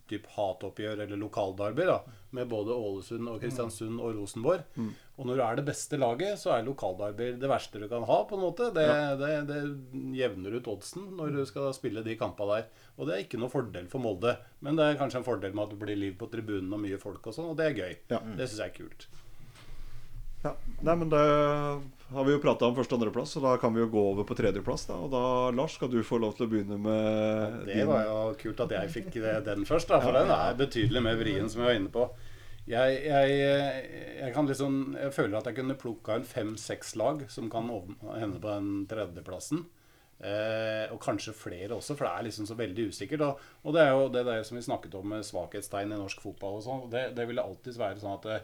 [0.09, 2.01] typ hatoppgjør eller lokaldarby, da,
[2.35, 4.65] med både Ålesund og Kristiansund og Rosenborg.
[5.15, 8.17] Og når du er det beste laget, så er lokaldarby det verste du kan ha,
[8.27, 8.67] på en måte.
[8.75, 8.85] Det,
[9.21, 9.61] det, det
[10.19, 12.69] jevner ut oddsen når du skal spille de kampene der.
[12.97, 15.69] Og det er ikke noe fordel for Molde, men det er kanskje en fordel med
[15.69, 17.93] at det blir liv på tribunen og mye folk og sånn, og det er gøy.
[18.11, 18.23] Ja.
[18.35, 19.07] Det syns jeg er kult.
[20.43, 20.51] Ja.
[20.83, 21.23] Nei, men det
[22.13, 24.27] har vi jo prata om første- og andreplass, så da kan vi jo gå over
[24.27, 24.85] på tredjeplass.
[24.89, 25.23] da Og da,
[25.55, 28.75] Lars, skal du få lov til å begynne med Det din var jo kult at
[28.77, 31.79] jeg fikk det, den først, da, for den er betydelig mer vrien, som jeg var
[31.81, 32.07] inne på.
[32.63, 33.31] Jeg, jeg,
[34.21, 38.39] jeg kan liksom Jeg føler at jeg kunne plukka en fem-seks lag som kan hende
[38.39, 39.65] på den tredjeplassen.
[40.23, 43.25] Eh, og kanskje flere også, for det er liksom så veldig usikkert.
[43.25, 46.21] Og, og det er jo det der som vi snakket om med svakhetstegn i norsk
[46.23, 46.85] fotball og sånn.
[46.93, 48.37] Det, det ville alltid være sånn at det,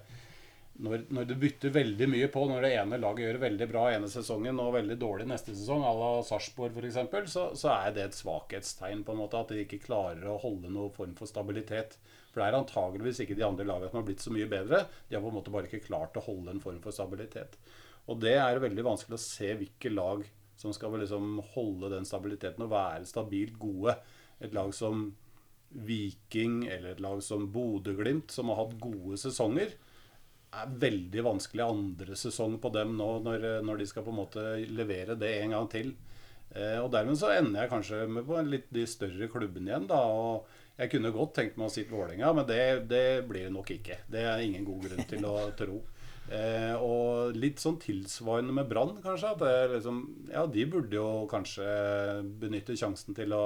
[0.79, 4.07] når, når du bytter veldig mye på, når det ene laget gjør veldig bra ene
[4.11, 8.15] sesongen og veldig dårlig neste sesong, à la Sarpsborg f.eks., så, så er det et
[8.15, 9.03] svakhetstegn.
[9.03, 11.97] på en måte At de ikke klarer å holde noen form for stabilitet.
[12.29, 14.85] For det er antageligvis ikke de andre lagene som har blitt så mye bedre.
[15.09, 17.59] De har på en måte bare ikke klart å holde en form for stabilitet.
[18.07, 20.23] Og det er veldig vanskelig å se hvilke lag
[20.59, 23.97] som skal liksom holde den stabiliteten og være stabilt gode.
[24.39, 25.09] Et lag som
[25.69, 29.75] Viking eller et lag som Bodø-Glimt, som har hatt gode sesonger,
[30.49, 34.45] er veldig vanskelig andre sesong på dem nå, når, når, de skal på en måte
[34.73, 35.91] levere det en gang til.
[36.55, 39.88] Eh, og Dermed så ender jeg kanskje med på litt de større klubbene igjen.
[39.91, 40.47] da, og
[40.79, 44.01] Jeg kunne godt tenkt meg å sitte Vålerenga, men det, det, blir det nok ikke.
[44.09, 45.81] Det er ingen god grunn til å tro.
[46.29, 49.35] Eh, og litt sånn tilsvarende med Brann, kanskje.
[49.35, 51.67] At liksom, ja, de burde jo kanskje
[52.41, 53.43] benytte sjansen til å,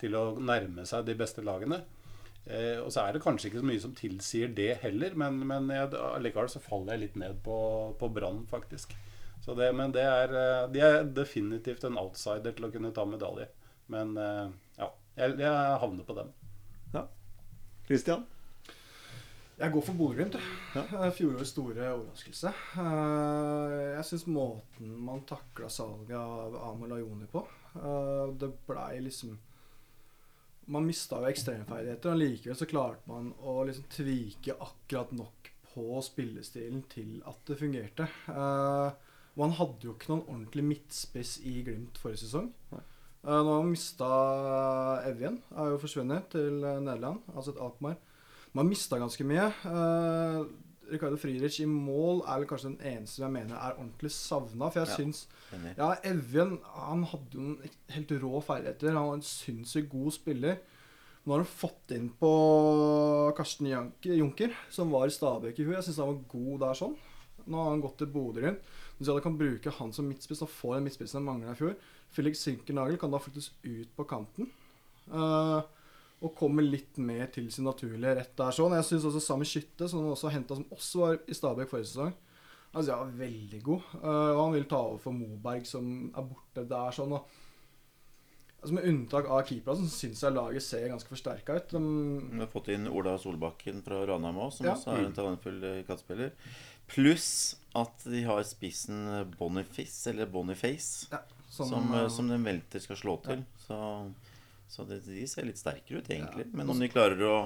[0.00, 1.84] til å nærme seg de beste lagene.
[2.46, 5.68] Eh, og så er det kanskje ikke så mye som tilsier det heller, men, men
[5.74, 7.56] jeg, allikevel så faller jeg litt ned på,
[8.00, 8.96] på Brann, faktisk.
[9.44, 13.06] Så det, men det er, eh, de er definitivt en outsider til å kunne ta
[13.08, 13.48] medalje.
[13.90, 14.50] Men eh,
[14.80, 16.34] ja, jeg, jeg havner på dem.
[16.94, 17.06] Ja.
[17.88, 18.26] Christian?
[19.60, 20.36] Jeg går for Bodø-Glimt.
[20.76, 20.84] Ja.
[20.84, 22.52] Eh, fjorårets store overraskelse.
[23.96, 27.44] Jeg syns måten man takla salget av Amel Ajoni på
[28.40, 29.36] Det blei liksom
[30.70, 36.02] man mista jo ekstremferdigheter, og likevel så klarte man å liksom tvike akkurat nok på
[36.04, 38.06] spillestilen til at det fungerte.
[38.28, 38.90] Uh,
[39.38, 42.50] man hadde jo ikke noen ordentlig midtspiss i Glimt forrige sesong.
[42.72, 42.80] Uh,
[43.22, 44.08] nå har man mista
[45.10, 47.98] Evjen, er jo forsvunnet til Nederland, altså et Alkmaar.
[48.58, 49.46] Man mista ganske mye.
[49.62, 50.46] Uh,
[50.90, 54.70] Ricardo Friedrich i mål er vel kanskje den eneste jeg mener er ordentlig savna.
[54.70, 55.22] For jeg ja, syns
[55.78, 58.96] Ja, Evjen han hadde jo en helt rå ferdigheter.
[58.96, 60.60] Han var en sinnssykt god spiller.
[61.24, 62.30] Nå har han fått inn på
[63.36, 65.76] Karsten Junker, som var i Stabæk i fjor.
[65.76, 66.96] Jeg syns han var god der sånn.
[67.50, 68.62] Nå har han gått til Bodø-Glimt.
[68.98, 71.76] Hvis jeg kan bruke han som midtspiss og få den midtspissen han mangla i fjor
[72.12, 74.50] Felix Sinkernagel kan da flyttes ut på kanten.
[75.10, 75.62] Uh,
[76.20, 78.52] og kommer litt mer til sin naturlige rett der.
[78.52, 78.76] sånn.
[78.76, 82.12] Jeg syns også Sami Skytte, som også henta, som også var i Stabæk forrige sesong,
[82.70, 83.86] han altså, ja, veldig god.
[83.98, 86.92] Uh, og han vil ta over for Moberg, som er borte der.
[86.94, 87.24] sånn, og
[88.60, 91.72] altså Med unntak av keeperplassen så syns jeg laget ser ganske forsterka ut.
[91.72, 91.80] De,
[92.28, 94.76] Vi har fått inn Ola Solbakken fra Ranheim òg, som ja.
[94.76, 96.36] også er en talentfull eh, kattspiller.
[96.90, 97.30] Pluss
[97.80, 103.00] at de har spissen Boniface, eller Boniface, ja, som, som, uh, som den velter skal
[103.00, 103.42] slå til.
[103.64, 103.80] Så
[104.70, 106.46] så det, de ser litt sterkere ut, egentlig.
[106.46, 106.56] Ja.
[106.60, 107.36] Men om de klarer å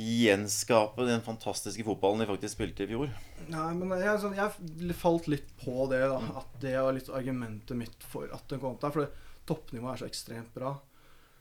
[0.00, 3.10] gjenskape den fantastiske fotballen de faktisk spilte i fjor
[3.50, 6.20] Nei, men jeg, sånn, jeg falt litt på det, da.
[6.40, 8.94] At det var litt argumentet mitt for at den kom opp der.
[8.94, 10.72] For toppnivået er så ekstremt bra.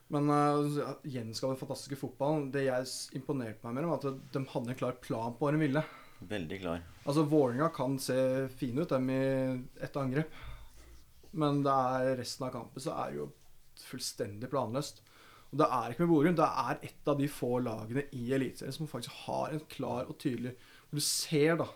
[0.09, 4.73] Men uh, gjenskape den fantastiske fotballen Det jeg imponerte meg med, var at de hadde
[4.73, 5.83] en klar plan på hva de ville.
[6.19, 6.81] Veldig klar.
[7.05, 8.17] Altså Vålerenga kan se
[8.59, 9.21] fine ut, dem i
[9.79, 10.33] ett angrep.
[11.31, 13.21] Men det er resten av kampen så er det
[13.87, 15.03] fullstendig planløst.
[15.49, 16.35] Og Det er ikke med Borum.
[16.37, 20.19] Det er et av de få lagene i Eliteserien som faktisk har en klar og
[20.21, 20.55] tydelig
[20.89, 21.67] du ser da,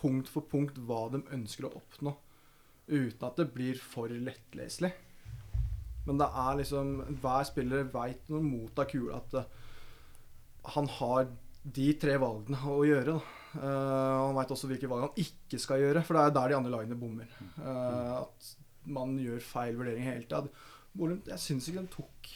[0.00, 2.14] punkt for punkt hva de ønsker å oppnå.
[2.88, 4.92] Uten at det blir for lettleselig.
[6.06, 9.60] Men det er liksom Hver spiller veit når mot av kula at uh,
[10.72, 11.28] han har
[11.62, 13.14] de tre valgene å gjøre.
[13.54, 16.58] Uh, han veit også hvilke valg han ikke skal gjøre, for det er der de
[16.58, 17.30] andre lagene bommer.
[17.58, 18.52] Uh, at
[18.90, 20.48] man gjør feil vurdering hele tida.
[20.92, 22.32] Bolund, jeg syns ikke den tok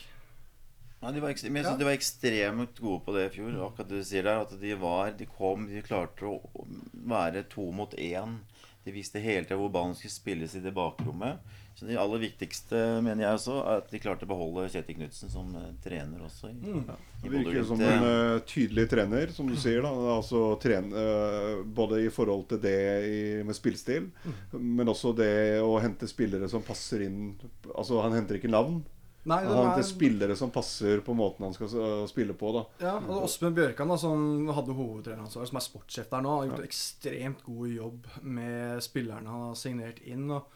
[0.97, 3.57] Nei, de var, ekstremt, men jeg synes de var ekstremt gode på det i fjor.
[3.67, 6.63] Akkurat det du sier der, at de var, de kom, de klarte å
[7.11, 8.39] være to mot én.
[8.87, 11.43] De visste hele tida hvor ballen skulle spilles i det bakrommet.
[11.77, 15.29] Så Det aller viktigste mener jeg også er at de klarte å beholde Kjetil Knutsen
[15.29, 16.49] som uh, trener også.
[16.49, 16.85] I, mm.
[16.87, 16.95] ja.
[17.21, 19.83] Det virker som en uh, tydelig trener, som du sier.
[19.85, 24.57] da Altså tren, uh, Både i forhold til det i, med spillstil, mm.
[24.79, 27.35] men også det å hente spillere som passer inn
[27.75, 28.81] Altså Han henter ikke navn.
[29.27, 29.85] Nei, han har er...
[29.85, 32.53] spillere som passer på måten han skal spille på.
[32.55, 36.49] da Ja, og Åsmund Bjørkan, da, som hadde hovedtreneransvaret, som er sportssjef der nå, har
[36.49, 36.69] gjort ja.
[36.71, 40.29] ekstremt god jobb med spillerne han har signert inn.
[40.31, 40.47] Og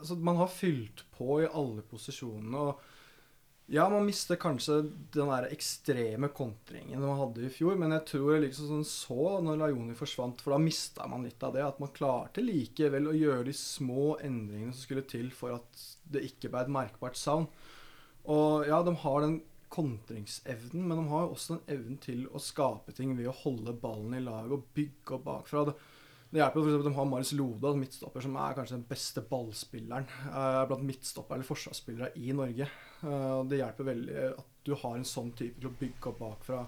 [0.00, 2.68] altså, Man har fylt på i alle posisjonene.
[2.68, 2.92] og
[3.68, 4.76] ja, man mister kanskje
[5.12, 9.40] den der ekstreme kontringen man hadde i fjor, men jeg tror jeg liksom sånn så
[9.42, 11.64] når Lajoni forsvant, for da mista man litt av det.
[11.66, 16.22] At man klarte likevel å gjøre de små endringene som skulle til for at det
[16.28, 17.48] ikke ble et merkbart savn.
[18.32, 19.36] Og ja, de har den
[19.68, 23.74] kontringsevnen, men de har jo også den evnen til å skape ting ved å holde
[23.82, 25.64] ballen i lag og bygge opp bakfra.
[25.68, 25.76] Det,
[26.30, 30.08] Det hjelper eksempel at de har Marius Loda, midtstopper, som er kanskje den beste ballspilleren
[30.26, 32.66] eh, blant midtstoppere eller forsvarsspillere i Norge.
[33.06, 36.64] Eh, det hjelper veldig at du har en sånn type til å bygge opp bakfra.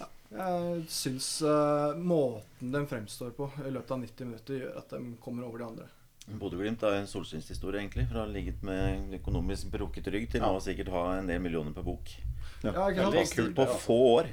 [0.00, 4.96] Ja, jeg syns eh, måten de fremstår på i løpet av 90 minutter, gjør at
[4.96, 5.90] de kommer over de andre.
[6.28, 8.06] Bodø-Glimt er en solskinnshistorie, egentlig.
[8.10, 11.74] Fra å ha ligget med økonomisk brukket rygg til nå sikkert ha en del millioner
[11.74, 12.12] på bok.
[12.62, 13.16] Ja, ikke sant?
[13.16, 13.56] Veldig kult.
[13.58, 14.30] På få år.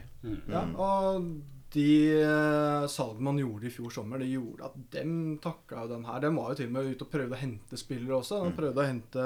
[0.51, 1.31] Ja, og
[1.73, 6.21] de eh, salgene man gjorde i fjor sommer, det gjorde at dem takla den her.
[6.23, 8.41] Dem var jo til og med ute og prøvde å hente spillere også.
[8.45, 9.25] De prøvde å hente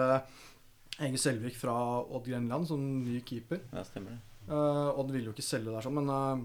[1.03, 3.63] Ege Selvik fra Odd Grenland som ny keeper.
[3.71, 4.19] Ja, stemmer det.
[4.49, 6.43] Uh, Odd ville jo ikke selge der, sånn, men uh,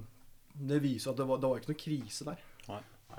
[0.71, 2.45] det viser jo at det var, det var ikke noe krise der.
[2.69, 2.79] Nei,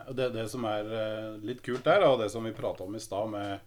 [0.10, 3.02] Det, det som er eh, litt kult der, og det som vi prata om i
[3.04, 3.60] stad, med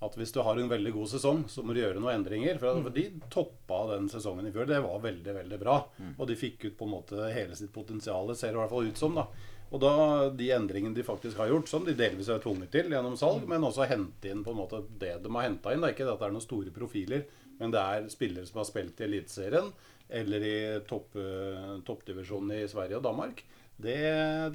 [0.00, 2.56] at hvis du har en veldig god sesong, så må du gjøre noen endringer.
[2.60, 4.68] For, for de toppa den sesongen i fjor.
[4.70, 5.76] Det var veldig, veldig bra.
[6.16, 8.88] Og de fikk ut på en måte hele sitt potensial, ser det i hvert fall
[8.88, 9.18] ut som.
[9.20, 9.26] da.
[9.70, 9.92] Og da
[10.34, 13.66] de endringene de faktisk har gjort, som de delvis er tvunget til gjennom salg, men
[13.66, 15.84] også hente inn på en måte det de har henta inn.
[15.84, 17.28] Det er ikke at det er noen store profiler,
[17.60, 19.70] men det er spillere som har spilt i Eliteserien
[20.10, 23.44] eller i topp, eh, toppdivisjonen i Sverige og Danmark.
[23.82, 24.00] Det,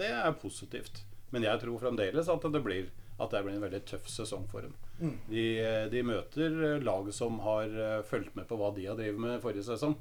[0.01, 1.03] det er positivt.
[1.33, 4.65] Men jeg tror fremdeles at det blir at det blir en veldig tøff sesong for
[4.65, 4.73] dem.
[5.31, 5.45] De,
[5.91, 9.63] de møter lag som har eh, fulgt med på hva de har drevet med forrige
[9.69, 9.95] sesong.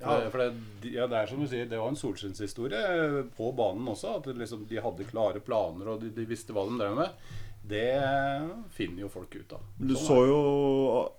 [0.00, 3.20] For, det, for det, ja, det er som du sier, det var en solskinnshistorie eh,
[3.36, 4.16] på banen også.
[4.18, 7.30] At liksom, de hadde klare planer og de, de visste hva de drev med.
[7.70, 9.62] Det finner jo folk ut av.
[9.78, 10.38] Du Sånn så jo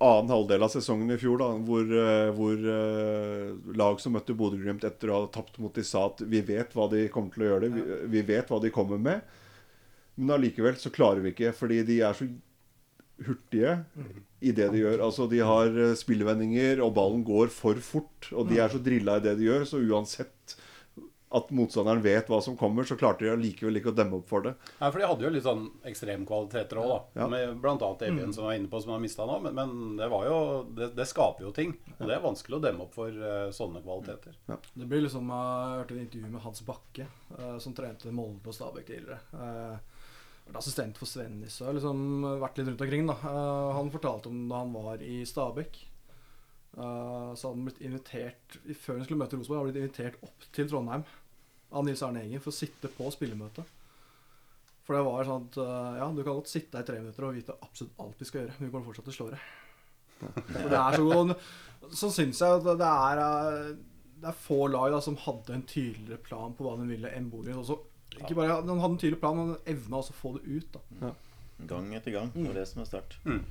[0.04, 4.84] annen halvdel av sesongen i fjor, da, hvor, eh, hvor eh, lag som møtte Bodø-Glimt
[4.88, 7.52] etter å ha tapt mot de sa at vi vet hva de kommer til å
[7.54, 7.86] gjøre, vi,
[8.18, 9.24] vi vet hva de kommer med.
[10.20, 12.28] Men allikevel så klarer vi ikke, fordi de er så
[13.22, 13.78] hurtige
[14.42, 15.06] i det de gjør.
[15.06, 18.28] Altså De har spillvendinger, og ballen går for fort.
[18.36, 20.58] Og de er så drilla i det de gjør, så uansett
[21.32, 24.44] at motstanderen vet hva som kommer, så klarte de allikevel ikke å demme opp for
[24.44, 24.52] det.
[24.82, 27.22] Nei, for de hadde jo litt sånn ekstremkvaliteter òg, da.
[27.22, 27.28] Ja.
[27.32, 28.34] Med blant annet mm.
[28.36, 29.38] som var inne på, som har mista nå.
[29.46, 30.39] Men, men det var jo
[30.76, 31.72] det, det skaper jo ting.
[31.98, 34.36] Og det er vanskelig å demme opp for uh, sånne kvaliteter.
[34.50, 38.58] Det blir liksom, Jeg hørte et intervju med Hans Bakke, uh, som trente Molde og
[38.58, 39.22] Stabæk tidligere.
[39.32, 40.04] Uh,
[40.50, 43.08] vært assistent for Svennis og liksom vært litt rundt omkring.
[43.08, 43.15] da.
[43.24, 45.86] Uh, han fortalte om da han var i Stabæk.
[46.78, 50.22] Eh, så hadde han blitt invitert Før han skulle møte Rosenborg, hadde han blitt invitert
[50.24, 51.04] opp til Trondheim
[51.71, 53.77] av Nils Arne Eggen for å sitte på spillermøtet.
[54.86, 57.27] For det var sånn at eh, ja, du kan godt sitte her i tre minutter
[57.27, 59.45] og vite absolutt alt vi skal gjøre, men vi kommer fortsatt til å slå deg.
[60.21, 61.31] For det er så god
[61.97, 63.69] Så syns jeg at det er eh,
[64.21, 67.31] Det er få lag da som hadde en tydeligere plan på hva de ville enn
[67.31, 67.55] Bodø.
[68.19, 70.77] Ikke bare De hadde en tydelig plan, men evna også å få det ut.
[70.77, 71.13] da
[71.71, 72.29] Gang etter gang.
[72.36, 73.17] Det var det som er sterkt.
[73.25, 73.41] Mm.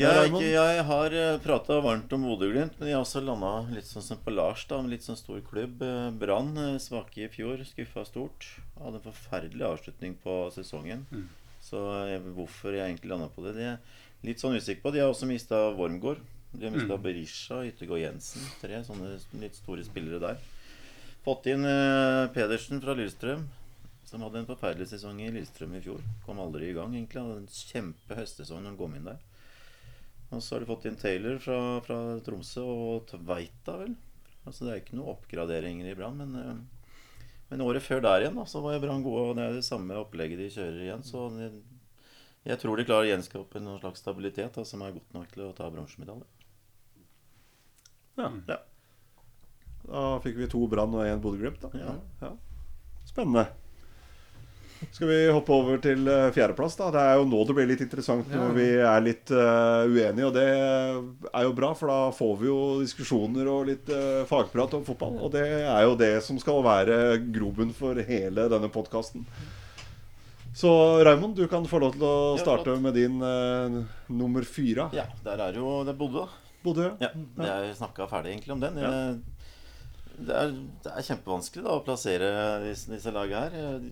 [0.00, 4.04] Jeg, ikke, jeg har prata varmt om Bodø-Glimt, men jeg har også landa litt sånn
[4.06, 4.62] som på Lars.
[4.70, 5.82] da, med Litt sånn stor klubb.
[5.84, 7.60] Eh, Brann eh, svake i fjor.
[7.68, 8.46] Skuffa stort.
[8.80, 11.04] Hadde en forferdelig avslutning på sesongen.
[11.12, 11.26] Mm.
[11.60, 13.76] Så jeg, hvorfor jeg egentlig landa på det, det er
[14.24, 14.92] litt sånn usikker på.
[14.94, 16.22] De har også mista Wormgård.
[16.52, 17.02] De har mista Mm.
[17.04, 18.48] Berisha, Yttergård Jensen.
[18.60, 20.40] Tre sånne litt store spillere der.
[21.24, 23.44] Fått inn eh, Pedersen fra Lillestrøm,
[24.08, 26.00] som hadde en forferdelig sesong i Lillestrøm i fjor.
[26.24, 27.22] Kom aldri i gang, egentlig.
[27.22, 29.20] Hadde en kjempehøstsesong når han kom inn der.
[30.32, 33.94] Og så har de fått inn Taylor fra, fra Tromsø og Tveita, vel.
[34.46, 38.38] Altså Det er ikke noe oppgraderinger i Brann, men, eh, men året før der igjen
[38.40, 41.04] da, så var Brann gode, og det er det samme opplegget de kjører igjen.
[41.06, 41.50] Så de,
[42.48, 45.46] jeg tror de klarer å gjenskape en slags stabilitet da, som er godt nok til
[45.46, 46.26] å ta bronsemedalje.
[48.18, 48.28] Ja.
[48.48, 48.58] Ja.
[49.82, 51.62] Da fikk vi to Brann og én Bodø-Glimt.
[51.62, 51.98] da.
[52.22, 52.32] Ja.
[53.08, 53.46] Spennende.
[54.90, 56.74] Skal vi hoppe over til eh, fjerdeplass?
[56.80, 56.90] da?
[56.94, 58.56] Det er jo nå det blir litt interessant når Ja.
[58.56, 60.26] vi er litt uh, uenige.
[60.26, 60.46] Og det
[61.30, 65.18] er jo bra, for da får vi jo diskusjoner og litt uh, fagprat om fotball.
[65.22, 69.24] Og det er jo det som skal være grobunn for hele denne podkasten.
[70.52, 70.68] Så
[71.06, 74.90] Raymond, du kan få lov til å starte med din uh, nummer fire.
[74.92, 76.26] ja, der er jo Det Bodø.
[76.62, 76.90] Bodø.
[77.00, 77.08] Ja,
[77.40, 78.76] jeg snakka ferdig egentlig om den.
[78.78, 78.90] Ja.
[80.18, 80.52] det, er,
[80.84, 82.28] det er kjempevanskelig da å plassere
[82.66, 83.88] disse, disse lagene her.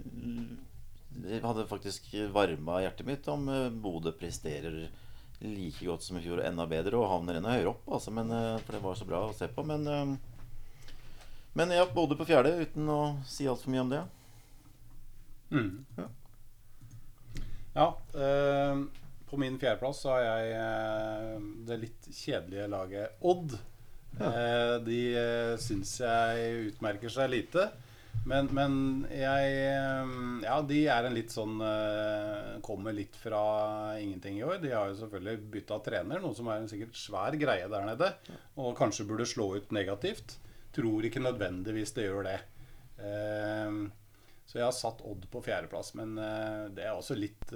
[1.42, 4.88] Hadde faktisk varma hjertet mitt om eh, Bodø presterer
[5.40, 7.86] like godt som i fjor og enda bedre og havner enda høyere opp.
[7.88, 9.64] Altså, men, eh, for det var så bra å se på.
[9.66, 10.94] Men, eh,
[11.56, 14.02] men ja, Bodø på fjerde, uten å si altfor mye om det.
[15.50, 15.84] Mm.
[17.74, 17.88] Ja.
[18.14, 18.84] eh,
[19.30, 21.34] på min fjerdeplass så har jeg eh,
[21.66, 23.54] det litt kjedelige laget Odd.
[24.20, 27.70] Eh, de eh, syns jeg utmerker seg lite.
[28.28, 28.74] Men, men
[29.10, 30.10] jeg eh,
[30.44, 33.40] Ja, de er en litt sånn eh, Kommer litt fra
[33.98, 34.58] ingenting i år.
[34.62, 38.12] De har jo selvfølgelig bytta trener, noe som er en sikkert svær greie der nede.
[38.60, 40.36] Og kanskje burde slå ut negativt.
[40.76, 42.38] Tror ikke nødvendigvis det gjør det.
[43.00, 43.80] Eh,
[44.50, 46.16] Så jeg har satt Odd på fjerdeplass, men
[46.74, 47.52] det er også litt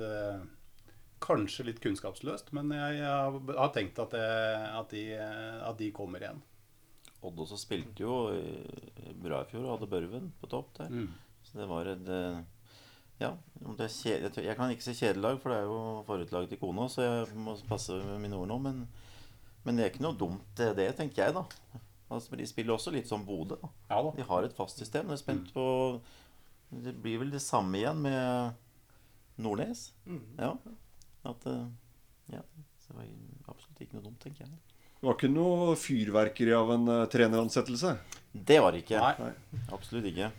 [1.25, 4.27] Kanskje litt kunnskapsløst, men jeg, har- tenkt at, det,
[4.77, 5.05] at, de,
[5.71, 6.43] at de kommer igjen.
[7.25, 8.15] Odd også spilte jo
[9.25, 10.91] bra i fjor og hadde Børven på topp der.
[10.93, 11.09] Mm.
[11.45, 12.43] Så det var et eh,
[13.21, 13.31] Ja,
[13.65, 16.59] om det er kje- jeg kan ikke se kjedelag, for det er jo forutlaget til
[16.59, 18.57] kona, så jeg må passe med mine ord nå.
[18.65, 18.81] Men,
[19.65, 21.45] men det er ikke noe dumt, det, tenker jeg, da.
[22.11, 23.57] Altså, de spiller også litt som Bodø.
[23.89, 24.01] Ja.
[24.17, 25.07] De har et fast system.
[25.09, 25.65] Jeg er spent på
[26.75, 28.53] Det blir vel det samme igjen med
[29.39, 29.93] Nordnes.
[30.39, 30.53] Ja.
[31.25, 31.65] At eh,
[32.35, 32.43] Ja.
[32.83, 34.59] Så det var absolutt ikke noe dumt, tenker jeg.
[35.05, 37.91] Det var ikke noe fyrverkeri av en eh, treneransettelse.
[38.33, 39.03] Det var det ikke.
[39.21, 39.59] Nei.
[39.77, 40.31] Absolutt ikke.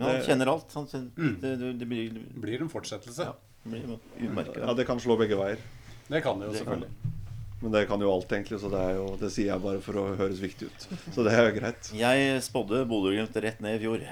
[0.00, 0.74] Men han kjenner alt.
[0.74, 3.28] Han kjenner, det, det, det blir, det blir en fortsettelse.
[3.62, 4.50] blir.
[4.58, 5.62] Ja, Det kan slå begge veier.
[6.08, 7.14] Det kan det jo kan selvfølgelig.
[7.62, 10.02] Men det kan jo alt, egentlig, så det, er jo, det sier jeg bare for
[10.02, 10.88] å høres viktig ut.
[11.14, 11.92] Så det er jo greit.
[11.94, 14.02] Jeg spådde Bodø-Glimt rett ned i fjor.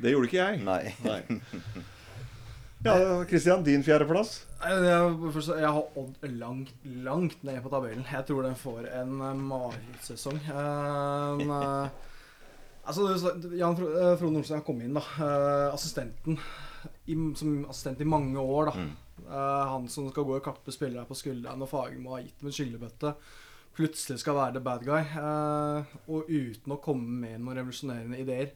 [0.00, 0.64] Det gjorde ikke jeg.
[0.64, 0.94] Nei.
[1.04, 1.20] Nei.
[2.84, 4.42] Ja, Kristian, din fjerdeplass?
[4.60, 8.04] Jeg, jeg, har Odd langt, langt ned på tabellen.
[8.10, 10.40] Jeg tror den får en uh, marerittsesong.
[10.52, 11.88] En, uh,
[12.84, 13.06] altså,
[13.56, 15.04] Jan Fro- eh, Frode kommet kom inn, da.
[15.16, 16.36] eh, assistenten.
[17.40, 18.76] Som assistent i mange år, da.
[18.76, 18.92] Mm.
[19.24, 22.50] Eh, han som skal gå og kappe spillere på skulderen og Fagermo har gitt dem
[22.52, 23.14] en skyllebøtte.
[23.74, 25.00] Plutselig skal være the bad guy.
[25.00, 28.52] eh, og uten å komme med noen revolusjonerende ideer.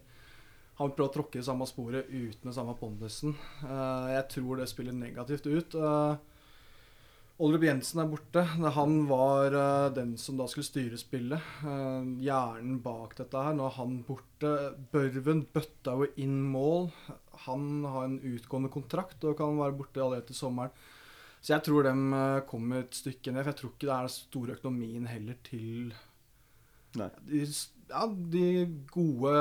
[0.79, 3.35] Han prøver å tråkke i samme sporet uten den samme pondusen.
[3.67, 5.75] Eh, jeg tror det spiller negativt ut.
[5.75, 6.17] Uh,
[7.39, 8.43] Oldrup Jensen er borte.
[8.75, 11.51] Han var eh, den som da skulle styre spillet.
[11.63, 13.55] Eh, hjernen bak dette her.
[13.55, 14.51] Nå er han borte.
[14.91, 16.89] Børven bøtta jo inn mål.
[17.47, 20.75] Han har en utgående kontrakt og kan være borte allerede til sommeren.
[21.39, 23.45] Så jeg tror de eh, kommer et stykke ned.
[23.45, 25.95] For jeg tror ikke det er den store økonomien heller til
[26.99, 27.13] Nei.
[27.89, 28.47] Ja, de
[28.93, 29.33] gode,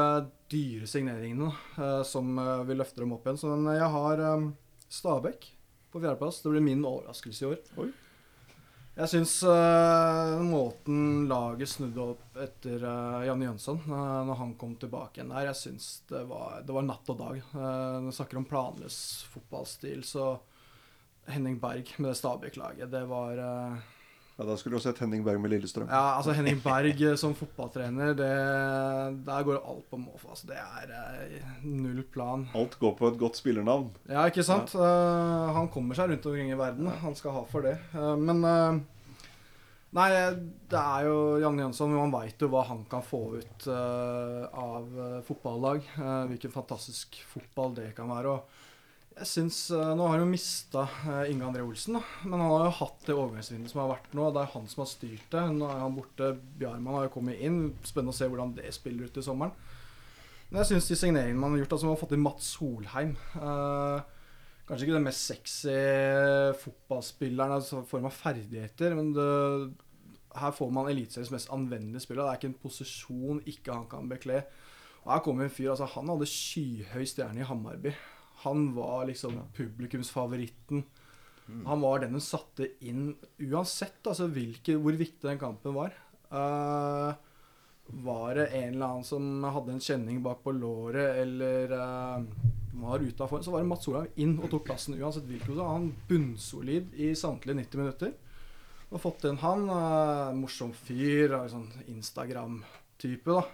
[0.51, 3.39] dyre signeringene uh, som uh, vil løfte dem opp igjen.
[3.41, 4.49] Så men jeg har um,
[4.87, 5.49] Stabæk
[5.91, 6.41] på fjerdeplass.
[6.43, 7.63] Det blir min overraskelse i år.
[7.83, 7.89] Oi.
[8.97, 14.73] Jeg syns uh, måten laget snudde opp etter uh, Jan Jønsson, uh, når han kom
[14.81, 17.43] tilbake igjen der, jeg syns det var, det var natt og dag.
[17.53, 18.97] Når vi snakker om planløs
[19.35, 20.31] fotballstil, så
[21.27, 23.77] Henning Berg med det Stabæk-laget, det var eh,
[24.37, 25.87] Ja, Da skulle du sett Henning Berg med Lillestrøm.
[25.89, 28.33] ja, altså Henning Berg eh, som fotballtrener, det,
[29.25, 30.29] der går alt på måfå.
[30.29, 32.45] Altså, det er eh, null plan.
[32.53, 33.89] Alt går på et godt spillernavn.
[34.05, 34.75] Ja, ikke sant?
[34.77, 36.91] Eh, han kommer seg rundt omkring i verden.
[37.01, 37.79] Han skal ha for det.
[37.95, 38.77] Uh, men uh,
[39.97, 40.11] Nei,
[40.69, 41.95] det er jo Janne Jønsson.
[41.95, 45.87] Man veit jo hva han kan få ut av uh, fotballag.
[46.29, 48.35] hvilken fantastisk fotball det kan være.
[48.35, 48.56] Og
[49.17, 50.83] jeg synes, eh, Nå har hun mista
[51.29, 52.03] Inge André Olsen, da.
[52.23, 54.27] men han har jo hatt det overgangsvinduet som har vært nå.
[54.33, 55.43] Det er han som har styrt det.
[55.55, 56.29] Nå er han borte.
[56.59, 57.73] Bjarmann har jo kommet inn.
[57.81, 59.55] Spennende å se hvordan det spiller ut i sommeren.
[60.49, 63.09] Men jeg syns de signeringene man har gjort, altså man har fått inn Mats Solheim
[63.35, 64.13] eh,
[64.67, 65.73] Kanskje ikke den mest sexy
[66.61, 69.27] fotballspilleren altså, i form av ferdigheter, men det,
[70.35, 72.25] her får man Eliteseriens mest anvendelige spiller.
[72.25, 74.41] Det er ikke en posisjon ikke han kan bekle.
[75.05, 77.93] Og her kommer en fyr, altså Han hadde skyhøy stjerne i Hammarby.
[78.43, 80.83] Han var liksom publikumsfavoritten.
[81.65, 85.95] Han var den hun satte inn uansett altså hvilke, hvor viktig den kampen var.
[86.27, 87.15] Uh,
[88.03, 92.25] var det en eller annen som hadde en kjenning bak på låret, eller uh,
[92.83, 95.55] var ute av form, så var det Mats Olav inn og tok plassen uansett hvilken.
[95.55, 98.13] Så han bunnsolid i samtlige 90 minutter.
[98.91, 99.69] Og fått inn han.
[99.71, 101.39] Uh, morsom fyr.
[101.51, 103.47] Sånn Instagram-type, da.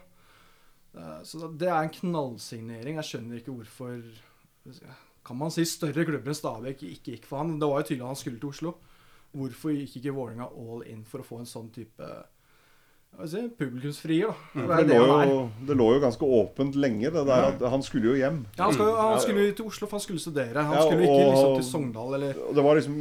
[1.26, 3.00] Så det er en knallsignering.
[3.00, 4.02] Jeg skjønner ikke hvorfor
[5.24, 7.58] Kan man si større klubber enn Stabæk ikke gikk for han?
[7.60, 8.74] Det var jo tydelig at han skulle til Oslo.
[9.34, 12.10] Hvorfor gikk ikke Vålerenga all in for å få en sånn type
[13.30, 14.36] si, publikumsfrier, da?
[14.54, 15.40] Det er Det det lå, jo,
[15.70, 18.40] det lå jo ganske åpent lenge, det der at han skulle jo hjem.
[18.58, 20.64] Ja, han, skal, han skulle jo til Oslo, for han skulle studere.
[20.68, 22.98] Han Ja, skulle ikke og- liksom til Sogndal eller det var liksom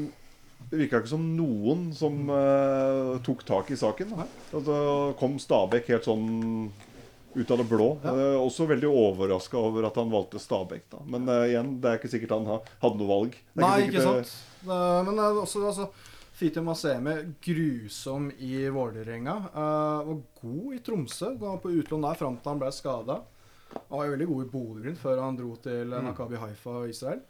[0.72, 4.12] Det virka ikke som noen som uh, tok tak i saken.
[4.56, 6.70] Og kom Stabæk helt sånn
[7.34, 7.88] ut av det blå.
[8.04, 10.86] Eh, også veldig overraska over at han valgte Stabæk.
[10.92, 11.02] Da.
[11.08, 13.36] Men eh, igjen, det er ikke sikkert han ha, hadde noe valg.
[13.56, 14.34] Er Nei, ikke eh, sant.
[14.62, 15.88] Det- Men det er også altså,
[16.38, 19.34] Fiti Maseme, grusom i Vålerenga.
[19.54, 21.34] Uh, var god i Tromsø.
[21.38, 23.20] Da var på utlån der fram til han ble skada.
[23.72, 25.98] Han var jo veldig god i Bodø-Glimt før han dro til mm.
[26.08, 27.20] Nakabi Haifa og Israel.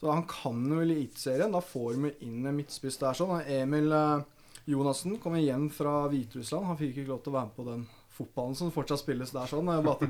[0.00, 1.52] Så han kan jo Eliteserien.
[1.52, 3.18] Da får vi inn en midtspiss der.
[3.18, 3.42] sånn.
[3.46, 4.26] Emil eh,
[4.70, 6.70] Jonassen kom igjen fra Hviterussland.
[6.70, 7.86] Han fikk ikke lov til å være med på den
[8.18, 9.46] fotballen som fortsatt spilles der.
[9.50, 10.08] sånn, eh, Bate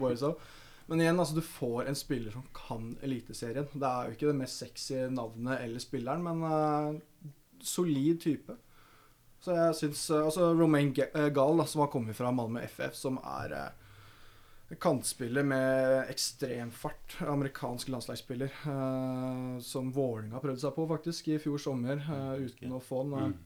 [0.89, 3.69] Men igjen, altså, du får en spiller som kan Eliteserien.
[3.75, 8.57] Det er jo ikke det mest sexy navnet eller spilleren, men uh, solid type.
[9.45, 12.97] Så jeg syns uh, Altså Romain Ga- Gall, da, som har kommet fra Malmö FF,
[12.97, 17.19] som er uh, kantspiller med ekstrem fart.
[17.21, 18.57] Amerikansk landslagsspiller.
[18.65, 22.01] Uh, som Vålinga prøvde seg på faktisk i fjor sommer,
[22.41, 23.37] uten å få den.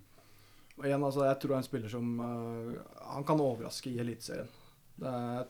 [0.72, 0.80] Eh.
[0.80, 4.50] Og igjen, altså, jeg tror han er spiller som uh, Han kan overraske i Eliteserien.
[4.96, 5.46] Det er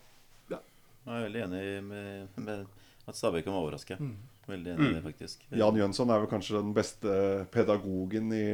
[0.52, 2.66] Jeg er veldig enig med, med
[3.10, 3.96] at Stabæk kan overraske.
[3.98, 4.16] Mm.
[4.46, 5.44] Veldig enig i det, faktisk.
[5.54, 7.12] Jan Jønsson er vel kanskje den beste
[7.54, 8.44] pedagogen i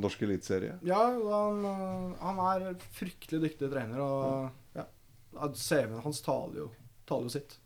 [0.00, 0.76] norsk eliteserie.
[0.84, 2.66] Ja, han, øh, han er
[2.96, 4.84] fryktelig dyktig trener, og ja,
[5.56, 6.66] CV-en hans taler jo,
[7.08, 7.56] taler jo sitt.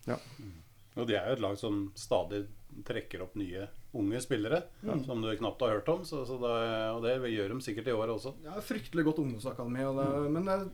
[0.95, 2.45] Og de er jo et lag som stadig
[2.87, 4.61] trekker opp nye unge spillere
[5.05, 6.03] som du knapt har hørt om.
[6.07, 6.55] Så, så det,
[6.95, 8.35] og det gjør de sikkert i år også.
[8.45, 10.67] Ja, fryktelig godt ungdomsakademi, og det, men det er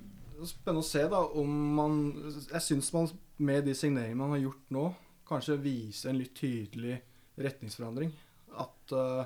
[0.50, 2.00] spennende å se da om man
[2.50, 3.10] Jeg syns man
[3.42, 4.88] med de signeringene man har gjort nå,
[5.30, 7.00] kanskje viser en litt tydelig
[7.42, 8.12] retningsforandring.
[8.62, 9.24] At uh,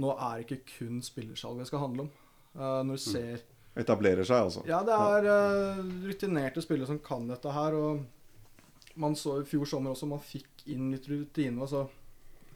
[0.00, 2.10] nå er det ikke kun spillersalg det skal handle om.
[2.56, 3.44] Uh, når du ser
[3.76, 4.62] Etablerer seg, altså.
[4.64, 7.76] Ja, det er uh, rutinerte spillere som kan dette her.
[7.76, 11.60] Og man så i fjor sommer også, man fikk inn litt rutine.
[11.60, 11.82] Og så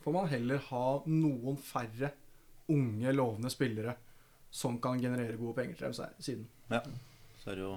[0.05, 2.12] får man heller ha noen færre
[2.70, 3.96] unge, lovende spillere
[4.51, 6.46] som kan generere gode penger til dem siden.
[6.70, 6.80] Ja.
[7.42, 7.74] Så er det jo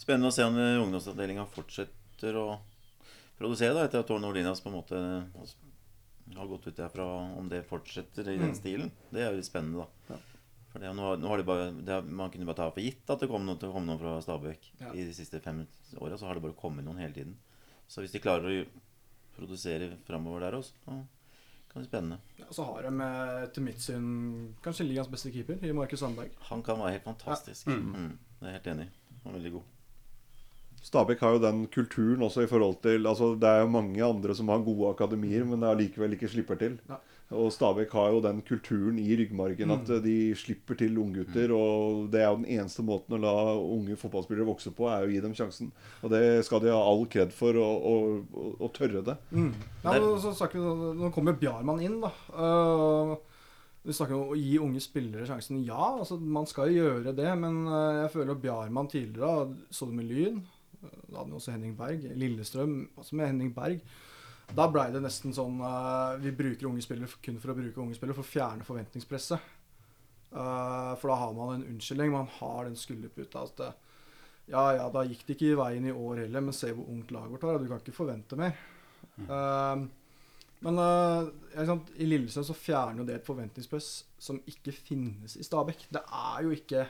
[0.00, 2.46] spennende å se om ungdomsavdelinga fortsetter å
[3.38, 5.00] produsere da, etter at Tårn Olinas på en måte
[6.36, 7.04] har gått ut derfra.
[7.38, 8.54] Om det fortsetter i den Mm.
[8.56, 10.16] stilen, det er jo litt spennende, da.
[10.72, 13.20] For det, nå, nå har de bare, det Man kunne bare ta for gitt at
[13.20, 14.58] det kom noen, det kom noen fra Stabøk.
[14.80, 14.92] Ja.
[14.92, 15.66] i de siste fem
[15.98, 16.18] åra.
[16.18, 17.36] Så har det bare kommet noen hele tiden.
[17.88, 18.66] Så hvis de klarer å
[19.36, 21.06] produsere framover der også, så
[21.76, 22.18] kan bli spennende.
[22.36, 24.04] Ja, så har de eh, til mitt syn
[24.64, 26.32] kanskje ligas beste keeper i Markus Sandberg.
[26.48, 27.66] Han kan være helt fantastisk.
[27.68, 27.76] Ja.
[27.76, 27.90] Mm.
[27.92, 28.12] Mm.
[28.40, 29.18] Det er jeg helt enig i.
[29.24, 29.72] Han er veldig god.
[30.86, 34.34] Stabæk har jo den kulturen også i forhold til altså Det er jo mange andre
[34.38, 36.78] som har gode akademier, men det allikevel ikke slipper til.
[36.88, 37.00] Ja.
[37.34, 39.94] Og Stabæk har jo den kulturen i ryggmargen at Mm.
[39.96, 41.50] eh, de slipper til unggutter.
[41.50, 45.10] Og det er jo den eneste måten å la unge fotballspillere vokse på, er å
[45.10, 45.72] gi dem sjansen.
[46.04, 49.16] Og det skal de ha all kred for, å- tørre det.
[49.32, 49.52] Mm.
[49.82, 52.12] Ja, så snakker vi, nå kommer Bjarmann inn, da.
[52.30, 53.16] Uh,
[53.84, 55.64] vi snakker om å gi unge spillere sjansen.
[55.66, 59.86] Ja, altså, man skal jo gjøre det, men uh, jeg føler at Bjarmann tidligere så
[59.90, 60.42] det med Lyn.
[61.10, 62.02] Da hadde vi også Henning Berg.
[62.14, 63.80] Lillestrøm også med Henning Berg.
[64.54, 67.96] Da blei det nesten sånn uh, Vi bruker unge spillere kun for å bruke unge
[67.98, 69.52] spillere for å fjerne forventningspresset.
[70.30, 72.14] Uh, for da har man en unnskyldning.
[72.14, 73.46] Man har den skulderputa.
[73.48, 73.70] At det,
[74.52, 77.10] ja, ja, da gikk det ikke i veien i år heller, men se hvor ungt
[77.14, 77.62] laget vårt er.
[77.62, 78.58] Du kan ikke forvente mer.
[79.26, 79.86] Uh,
[80.64, 80.78] men
[81.68, 83.90] sant, i Lillesand så fjerner jo det et forventningspress
[84.22, 85.84] som ikke finnes i Stabæk.
[85.92, 86.86] Det er jo ikke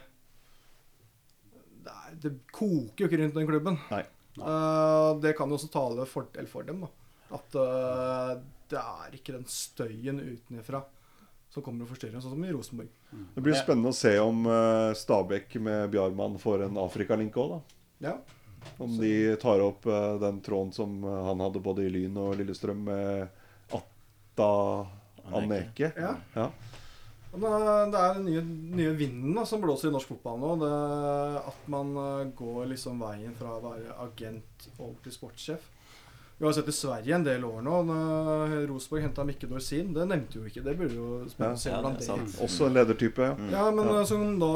[1.86, 3.80] Det, er, det koker jo ikke rundt den klubben.
[3.90, 4.04] Nei.
[4.36, 6.84] Uh, det kan jo også tale fordel for dem.
[6.84, 8.36] da At uh,
[8.70, 10.82] det er ikke den støyen utenfra
[11.50, 12.90] som kommer og forstyrrer, sånn som i Rosenborg.
[13.34, 17.60] Det blir spennende å se om uh, Stabæk med Bjarmann får en Afrikalink òg, da.
[18.10, 18.16] Ja.
[18.82, 22.82] Om de tar opp uh, den tråden som han hadde både i Lyn og Lillestrøm
[22.90, 24.50] med Atta
[25.38, 25.92] Aneke.
[25.96, 26.16] Ja.
[26.36, 26.50] Ja.
[27.36, 27.48] Det
[28.00, 28.42] er den nye,
[28.78, 30.52] nye vinden da, som blåser i norsk fotball nå.
[30.60, 30.74] Det,
[31.52, 31.90] at man
[32.38, 35.66] går liksom veien fra å være agent over til sportssjef.
[36.38, 37.76] Vi har sett i Sverige en del år nå.
[37.88, 39.94] når Rosenborg henta Mikke Dorsin.
[39.96, 40.62] Det nevnte jo ikke.
[40.66, 41.70] Det burde jo spesielt å se
[42.12, 42.42] Ja, det.
[42.44, 43.28] Også en ledertype.
[43.48, 43.48] Ja.
[43.54, 44.00] Ja, men Ja.
[44.00, 44.50] eh, som da,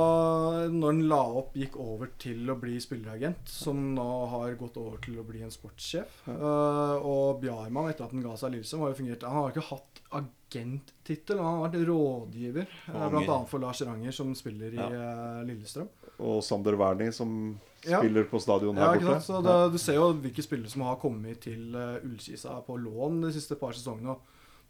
[0.68, 4.98] når han la opp, gikk over til å bli spilleragent, som nå har gått over
[5.00, 6.20] til å bli en sportssjef.
[6.28, 9.68] Uh, og Bjarmann, etter at han ga seg Lillestrøm, har jo fungert Han har ikke
[9.70, 13.24] hatt agenttittel, han har vært rådgiver, Mange.
[13.24, 13.44] bl.a.
[13.46, 14.88] for Lars Ranger, som spiller i Ja.
[14.90, 15.88] eh, Lillestrøm.
[16.20, 17.98] Og Sander Wernie, som Ja.
[18.02, 19.20] spiller på stadion her borte.
[19.24, 23.22] Så det, Du ser jo hvilke spillere som har kommet til uh, Ullkisa på lån
[23.22, 24.10] de siste par sesongene.
[24.10, 24.20] og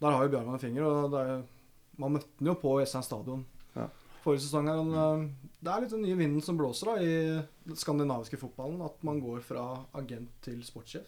[0.01, 0.85] Der har jo Bjarmann en finger.
[0.85, 1.43] og det er,
[1.99, 3.45] Man møtte den jo på Jessheim stadion
[3.77, 3.89] Ja.
[4.25, 4.69] forrige sesong.
[4.69, 5.29] uh,
[5.63, 8.81] Det er litt den nye vinden som blåser da i den skandinaviske fotballen.
[8.85, 11.07] At man går fra agent til sportssjef.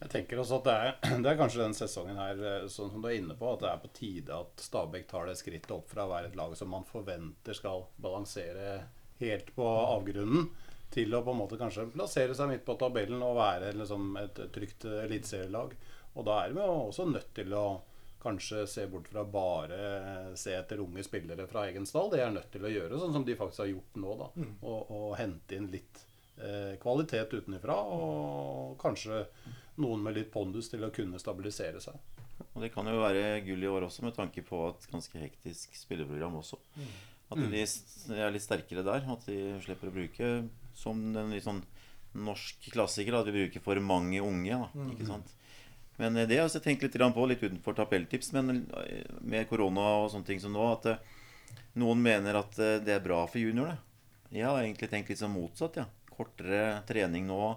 [0.00, 2.32] Jeg tenker også at det er, det er kanskje den sesongen her
[2.62, 5.26] eh, sånn som du er inne på, at det er på tide at Stabæk tar
[5.26, 8.82] det skrittet opp fra å være et lag som man forventer skal balansere
[9.20, 10.48] helt på avgrunnen,
[10.90, 14.40] til å på en måte kanskje plassere seg midt på tabellen og være liksom et
[14.50, 15.76] trygt eliteserielag.
[16.18, 17.64] Og da er vi jo også nødt til å
[18.20, 22.10] kanskje se bort fra bare se etter unge spillere fra egen stall.
[22.12, 24.16] Det er nødt til å gjøre, sånn som de faktisk har gjort nå.
[24.20, 24.28] da
[24.66, 26.02] Og, og hente inn litt
[26.36, 29.24] eh, kvalitet utenfra, og kanskje
[29.80, 31.96] noen med litt pondus til å kunne stabilisere seg.
[32.50, 35.76] Og det kan jo være gull i år også, med tanke på et ganske hektisk
[35.78, 36.58] spilleprogram også.
[37.30, 39.04] At de er litt sterkere der.
[39.12, 40.30] At de slipper å bruke
[40.76, 41.62] som en litt sånn
[42.18, 43.20] norsk klassiker.
[43.20, 44.56] At vi bruker for mange unge.
[44.56, 45.34] Da, ikke sant?
[46.00, 48.32] Men eh, det har jeg tenkt litt på, litt utenfor tabelltips.
[48.36, 51.06] Men eh, med korona og sånne ting som nå, at eh,
[51.80, 53.78] noen mener at det er bra for juniorene.
[54.30, 55.80] Jeg har egentlig tenkt litt sånn motsatt.
[55.80, 55.86] Ja.
[56.10, 57.54] Kortere trening nå.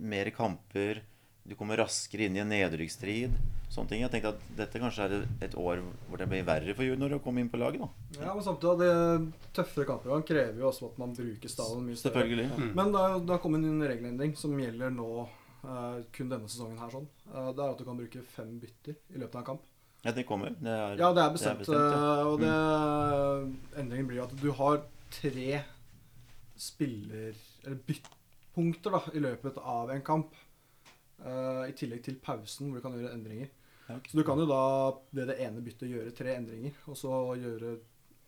[0.00, 1.02] mer kamper.
[1.48, 3.32] Du kommer raskere inn i en nedrykksstrid.
[3.70, 4.00] Sånne ting.
[4.02, 5.12] Jeg tenkte at dette kanskje er
[5.46, 7.80] et år hvor det blir verre for junior å komme inn på laget.
[7.80, 11.86] da Ja, men samtidig, det tøffere kamper han krever jo også at man bruker stallen
[11.86, 12.12] mye større.
[12.12, 12.46] Selvfølgelig.
[12.50, 12.70] Ja.
[12.74, 15.28] Men det har- det har kommet en regelendring som gjelder nå
[15.64, 17.06] uh, kun denne sesongen her sånn.
[17.32, 19.62] Uh, det er at du kan bruke fem bytter i løpet av en kamp.
[20.04, 20.50] ja, det kommer.
[20.60, 21.58] Det er, Ja, det er bestemt.
[21.64, 22.24] Det er bestemt ja.
[22.26, 25.62] Og det, endringen blir at du har tre
[26.56, 27.34] spiller...
[27.64, 30.34] Eller byttpunkter da, i løpet av en kamp.
[31.24, 33.52] Eh, I tillegg til pausen, hvor du kan gjøre endringer.
[33.90, 33.98] Ja.
[34.06, 34.64] Så du kan jo da
[35.16, 37.78] ved det ene byttet gjøre tre endringer, og så gjøre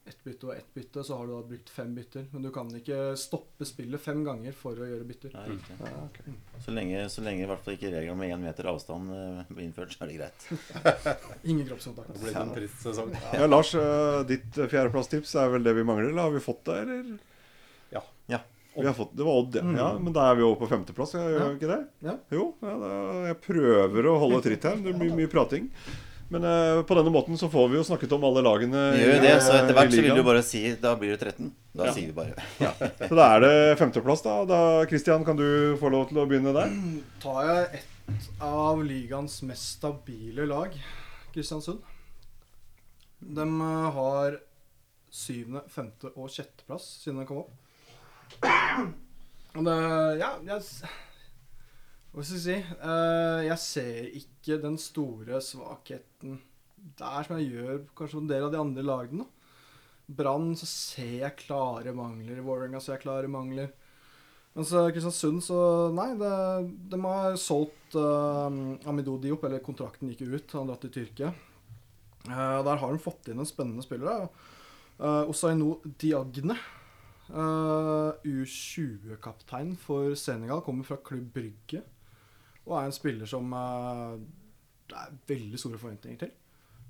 [0.04, 2.24] ett bytte og ett bytte, så har du da brukt fem bytter.
[2.32, 5.34] Men du kan ikke stoppe spillet fem ganger for å gjøre bytter.
[5.36, 5.58] Nei.
[5.78, 6.34] Ja, okay.
[6.64, 9.68] Så lenge, så lenge i hvert fall ikke regelen med én meter avstand eh, blir
[9.68, 10.48] innført, så er det greit.
[11.52, 12.16] Ingen kroppskontakt.
[12.16, 13.14] Det blir en trist sesong.
[13.36, 16.10] Ja, Lars, eh, ditt fjerdeplasstips er vel det vi mangler?
[16.10, 17.14] Eller har vi fått det, eller?
[17.94, 18.02] Ja.
[18.32, 18.42] Ja.
[18.76, 19.64] Vi har fått, det var Odd, ja.
[19.76, 19.88] ja.
[20.00, 21.80] Men da er vi over på femteplass, gjør vi ikke det?
[22.06, 22.14] Ja.
[22.32, 22.46] Jo.
[22.64, 22.92] Ja, da,
[23.28, 24.78] jeg prøver å holde tritt her.
[24.80, 25.68] Det blir mye prating.
[26.32, 29.20] Men eh, på denne måten så får vi jo snakket om alle lagene gjør jo
[29.20, 31.50] det, så etter hvert så vil du bare si Da blir det 13.
[31.76, 31.92] Da Ja.
[31.92, 33.52] sier vi bare Så da er det
[33.82, 34.38] femteplass, da.
[34.48, 34.60] da.
[34.88, 36.72] Christian, kan du få lov til å begynne der?
[37.24, 40.72] Tar jeg ett av ligaens mest stabile lag,
[41.34, 41.84] Kristiansund.
[43.20, 44.40] De eh, har
[45.12, 47.52] syvende, femte og sjetteplass siden de kom opp.
[49.56, 49.76] Og det
[50.20, 50.62] Ja, jeg
[52.12, 52.56] Hva skal jeg si?
[52.56, 56.40] Eh, jeg ser ikke den store svakheten
[56.98, 59.26] der som jeg gjør kanskje på en del av de andre lagene.
[60.12, 62.40] Brann så ser jeg klare mangler.
[62.40, 63.70] I Vålerenga ser jeg klare mangler.
[64.52, 65.58] Mens eh, Kristiansund, så
[65.96, 66.32] nei, det,
[66.92, 68.50] de har solgt uh,
[68.90, 70.56] Amido Diop, eller kontrakten gikk ut.
[70.58, 71.32] Han dratt til Tyrkia.
[72.26, 74.28] Uh, der har de fått inn en spennende spiller.
[74.98, 76.58] Uh, Osaino Diagne.
[77.32, 80.62] Eh, U20-kaptein for Senegal.
[80.62, 81.82] Kommer fra Klubb Brygge.
[82.66, 84.14] Og er en spiller som uh,
[84.86, 86.30] det er veldig store forventninger til.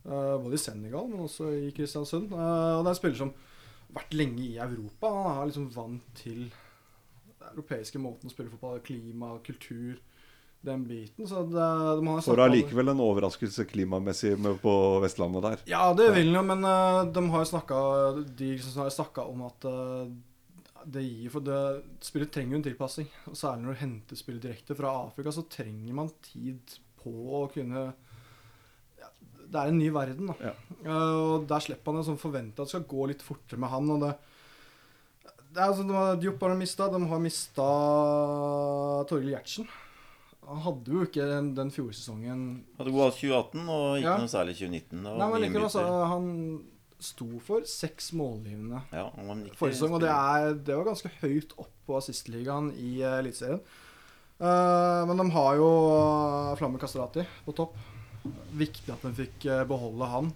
[0.04, 2.32] Uh, både i Senegal, men også i Kristiansund.
[2.34, 5.08] Og det er en spiller som har vært lenge i Europa.
[5.08, 9.96] Han er liksom vant til den europeiske måten å spille fotball, klima, kultur,
[10.62, 11.26] den biten.
[11.28, 11.68] Så det,
[11.98, 15.64] de har For det er allikevel en overraskelse klimamessig med på Vestlandet der.
[15.72, 20.12] ja, det vil den jo, men uh, de har snakka om at eh,
[20.86, 21.58] det gir For det,
[22.04, 23.10] spillet trenger jo en tilpassing.
[23.30, 27.12] Og særlig når du henter spillet direkte fra Afrika, så trenger man tid på
[27.42, 27.84] å kunne
[28.98, 29.08] ja,
[29.46, 30.50] Det er en ny verden, da.
[30.50, 30.54] Ja.
[30.86, 33.72] Uh, og der slipper han jo sånn forvente at det skal gå litt fortere med
[33.72, 33.90] han.
[33.94, 34.12] Og det,
[35.52, 36.90] det er sånn, de Diop har de mista.
[36.92, 37.70] De har mista
[39.10, 39.68] Torgill Gjertsen.
[40.48, 42.40] Han hadde jo ikke den, den fjorsesongen
[42.74, 44.16] Hadde god 2018 og ikke Ja.
[44.18, 45.04] noe særlig 2019.
[45.04, 46.24] Det Nei, men likevel, altså, han
[47.02, 49.08] sto for seks målgivende ja,
[49.58, 53.62] forrige sesong, og det, er, det var ganske høyt opp på assistligaen i uh, Eliteserien.
[54.42, 57.76] Uh, men de har jo uh, Flamme Kastrati på topp.
[58.58, 60.28] Viktig at de fikk eh, beholde han.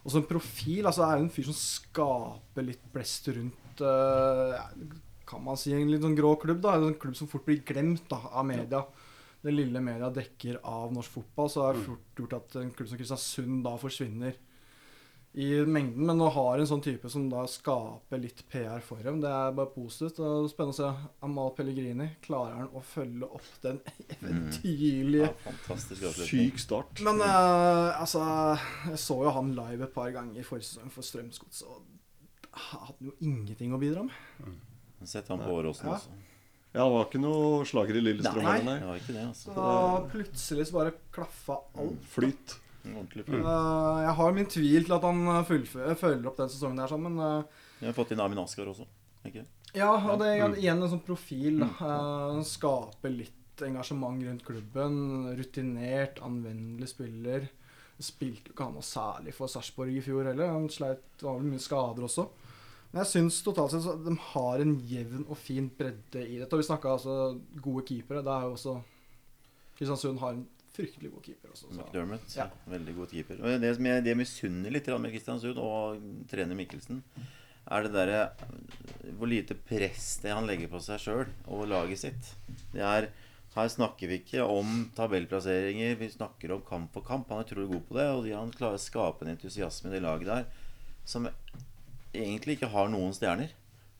[0.00, 4.56] Og som profil, altså er det en fyr som skaper litt blest rundt uh,
[5.28, 6.78] Kan man si en litt sånn grå klubb, da.
[6.78, 8.80] En klubb som fort blir glemt da, av media.
[9.44, 12.88] Det lille media dekker av norsk fotball, så er det fort gjort at en klubb
[12.88, 14.40] som Kristiansund da forsvinner
[15.32, 16.06] i mengden.
[16.06, 19.20] Men nå har en sånn type som da skaper litt PR for dem.
[19.22, 20.20] Det er bare positivt.
[20.24, 22.08] Og spennende å se Amal Pellegrini.
[22.24, 23.80] Klarer han å følge opp den
[24.16, 26.48] eventyrlige ja, Fantastisk avslutning.
[26.48, 27.04] Syk start.
[27.06, 28.24] Men uh, altså
[28.88, 33.10] Jeg så jo han live et par ganger forrige sesong for Strømsgodset, og han hadde
[33.10, 34.56] jo ingenting å bidra med.
[35.06, 35.98] Sett han på Åråsen Ja.
[36.00, 36.16] også.
[36.74, 38.44] Ja, det var ikke noe slager i Lillestrøm.
[38.44, 38.58] Nei.
[38.66, 38.74] nei.
[38.80, 39.44] Det var ikke det, altså.
[39.48, 42.02] Så da plutselig så bare klaffa alt.
[42.12, 42.58] Flyt.
[42.96, 43.44] Ordentlig Eh, flyt.
[44.06, 47.18] jeg har min tvil til at han eh, følger opp den sesongen der sånn, men
[47.18, 47.42] eh,
[47.80, 48.86] Vi har fått inn Amin Askar også.
[49.28, 49.44] Ikke?
[49.76, 51.62] Ja, og det er igjen en sånn profil.
[51.62, 53.34] Eh, skaper litt
[53.66, 55.00] engasjement rundt klubben.
[55.36, 57.48] Rutinert, anvendelig spiller.
[57.98, 60.52] Spilte ikke han noe særlig for Sarpsborg i fjor heller.
[60.54, 62.28] Han sleit, var vel mye skader også.
[62.92, 66.54] Men jeg syns totalt sett at de har en jevn og fin bredde i dette.
[66.54, 67.16] Og vi snakka altså
[67.60, 68.22] gode keepere.
[68.24, 68.76] Det er jo også
[69.78, 70.46] Kristiansund har en
[70.78, 71.68] fryktelig god keeper også.
[71.68, 71.82] Så.
[71.82, 72.36] McDermott.
[72.38, 72.48] Ja.
[72.70, 73.42] Veldig god keeper.
[73.42, 77.02] Og det som jeg, det misunner litt med Kristiansund og trener Mikkelsen,
[77.68, 78.20] er det derre
[79.18, 82.30] Hvor lite press det han legger på seg sjøl og laget sitt.
[82.72, 83.10] Det er
[83.52, 87.28] Her snakker vi ikke om tabellplasseringer, vi snakker om kamp for kamp.
[87.32, 90.04] Han er utrolig god på det, og han klarer å skape en entusiasme i det
[90.04, 90.44] laget der
[91.08, 91.26] som
[92.12, 93.50] egentlig ikke har noen stjerner.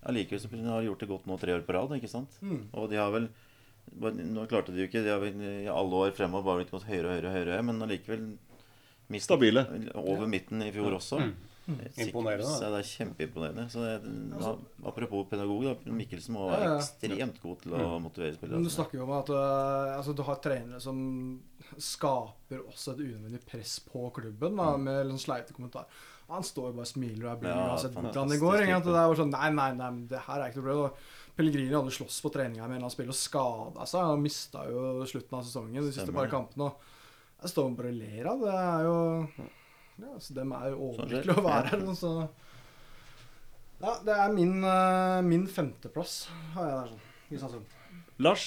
[0.07, 2.37] Allikevel så har de gjort det godt nå tre år på rad, ikke sant?
[2.77, 3.27] Og de har vel
[3.99, 7.09] Nå klarte de jo ikke det har i alle år fremover bare blitt gått høyere
[7.09, 8.29] og høyere, og høyere men allikevel
[9.17, 9.65] Stabile.
[9.97, 11.23] Over midten i fjor også.
[11.69, 11.99] Sikkert.
[12.01, 13.65] Imponerende, Ja, det er kjempeimponerende.
[13.69, 14.53] Så det, ja,
[14.89, 15.93] apropos pedagog, da.
[15.93, 16.77] Mikkelsen må være ja.
[16.79, 18.57] ekstremt god til å motivere spillere.
[18.57, 18.79] Men du altså.
[18.79, 21.03] snakker jo om at øh, altså, du har trenere som
[21.77, 26.01] skaper også et unødvendig press på klubben, da, med liksom sleite kommentarer.
[26.29, 27.53] Han står bare og smiler og er blid.
[27.53, 28.59] Ja, og har sett hvordan det går.
[28.63, 28.81] Type.
[28.89, 31.07] Det er bare sånn, nei, nei, nei, det her er ikke noe problem.
[31.39, 34.09] Pellegrini hadde slåss på treninga med en eller annen spiller og skada seg.
[34.11, 36.67] Han mista jo slutten av sesongen, de siste par kampene.
[36.73, 38.55] Og jeg står bare og ler av det.
[38.59, 38.97] er jo
[39.99, 41.87] ja, så Dem er jo Sånn overlykkelige å være her.
[41.99, 42.13] Så
[43.79, 46.25] ja, det er min, uh, min femteplass,
[46.57, 47.07] har jeg der sånn.
[47.29, 47.75] Kristiansund.
[48.27, 48.45] Lars?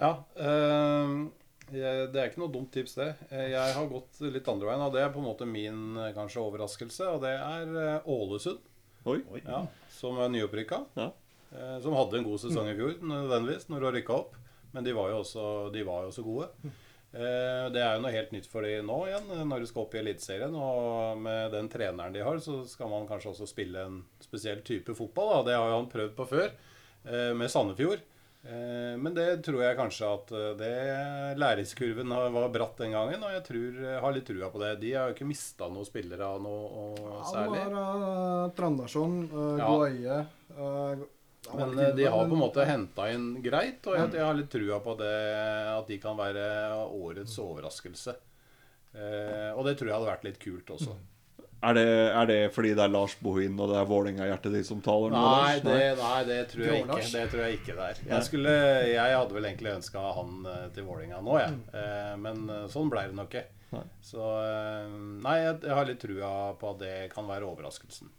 [0.00, 0.12] Ja.
[0.40, 1.28] Uh,
[1.72, 3.10] jeg, det er ikke noe dumt tips, det.
[3.28, 6.40] Eh, Jeg har gått litt andre veien, og det er på en måte min kanskje
[6.44, 7.12] overraskelse.
[7.12, 8.64] Og det er Ålesund.
[9.08, 9.18] Oi.
[9.42, 10.84] ja, som er nyopprykka.
[10.96, 11.10] Ja.
[11.52, 14.36] Eh, Som hadde en god sesong i fjor, nødvendigvis, når de rykka opp.
[14.72, 15.44] Men de var jo også,
[15.74, 16.48] de var jo også gode.
[17.12, 19.94] Eh, Det er jo noe helt nytt for de nå igjen, når de skal opp
[19.94, 20.54] i Eliteserien.
[20.56, 24.94] Og med den treneren de har, så skal man kanskje også spille en spesiell type
[24.96, 25.28] fotball.
[25.34, 25.42] Da.
[25.50, 26.48] Det har jo han prøvd på før,
[27.04, 28.00] eh, med Sandefjord.
[28.42, 30.26] Men det tror jeg kanskje at
[30.58, 34.80] det læringskurven var bratt den gangen, og jeg tror, har litt trua på det.
[34.80, 37.60] De har jo ikke mista noen spillere av noe og Ja, særlig.
[37.62, 39.68] har uh, Trandarsson, uh, Ja.
[39.70, 40.26] Goaie
[40.58, 41.04] uh,
[41.50, 44.52] Men eh, de har på en måte henta inn greit, og jeg, jeg har litt
[44.52, 45.14] trua på det,
[45.72, 46.44] at de kan være
[46.86, 48.14] årets overraskelse.
[48.92, 50.94] Eh, og det tror jeg hadde vært litt kult også.
[51.62, 54.80] Er det, er det fordi det er Lars Bohin og det er Vålerenga-hjertet ditt som
[54.82, 55.20] taler nå?
[55.22, 57.04] Nei, det, nei, det tror jeg ikke.
[57.12, 58.00] Det tror jeg ikke det er.
[58.08, 58.54] Jeg, skulle,
[58.90, 61.60] jeg hadde vel egentlig ønska han eh, til Vålinga nå, jeg.
[61.78, 63.84] Eh, men eh, sånn ble det nok ikke.
[64.04, 64.24] Så
[65.22, 68.10] Nei, jeg, jeg har litt trua på at det kan være overraskelsen.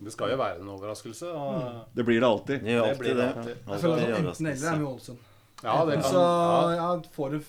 [0.00, 1.30] Det skal jo være en overraskelse.
[1.30, 2.64] Og, Det blir det alltid.
[2.64, 3.16] Det alltid, Det blir det.
[3.16, 3.56] det alltid.
[3.68, 5.18] Jeg føler at enten eller er med Ålesund.
[5.62, 6.74] ja, det kan, så ja.
[6.80, 7.44] ja, får en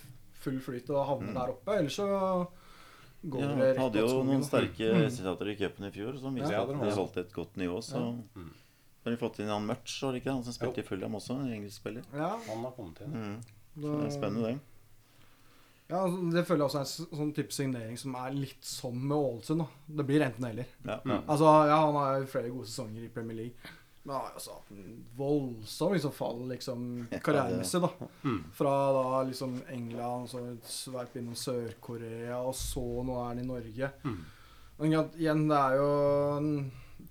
[0.46, 2.06] full flyt og havner der oppe, eller så
[3.26, 6.38] går Ja, det rett hadde jo noen noen sterke resultater i cupen i fjor som
[6.38, 7.82] viste Ja, at det de holdt et godt nivå.
[7.82, 8.04] Så
[9.06, 9.68] har de fått inn han
[10.14, 10.32] det ikke?
[10.32, 12.06] Han som spilte i Fulham også, en engelsk spiller.
[12.14, 13.12] Ja, Han har kommet inn.
[13.14, 13.36] Mm.
[13.76, 14.60] Det er spennende, det.
[15.88, 18.96] Ja, altså, det føler jeg også er en sånn type signering som er litt som
[18.98, 19.66] med Ålesund.
[19.86, 20.66] Det blir enten eller.
[20.88, 21.00] Ja.
[21.28, 23.74] Altså, ja, Han har jo flere gode sesonger i Premier League.
[24.06, 26.82] Men han har også hatt en voldsom liksom, fall liksom,
[27.26, 27.82] karrieremessig.
[27.82, 28.10] da.
[28.54, 33.92] Fra da liksom England, så sveip innom Sør-Korea, og så nå er han i Norge.
[34.78, 35.90] Men igjen, det er jo
[36.38, 36.52] en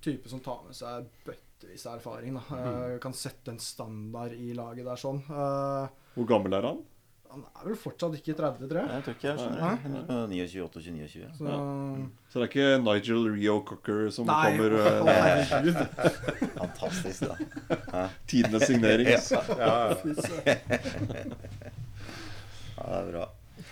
[0.04, 2.38] type som tar med seg bøttevis av erfaring.
[2.38, 2.58] da.
[2.58, 5.22] Eh, kan sette en standard i laget der sånn.
[5.30, 6.82] Eh, Hvor gammel er han?
[7.34, 8.86] Han er vel fortsatt ikke 30, tror jeg.
[8.88, 10.02] Nei, Jeg tror ikke jeg skjønner det.
[10.14, 11.28] Er 29, 28, 29.
[11.38, 11.44] Så,
[12.30, 15.84] Så det er ikke Nigel Rio Cocker som Nei, kommer å, uh.
[16.58, 18.04] Fantastisk, da.
[18.30, 19.10] tidenes signering.
[19.14, 20.54] Ja, ja.
[22.74, 23.24] Ja, det er bra.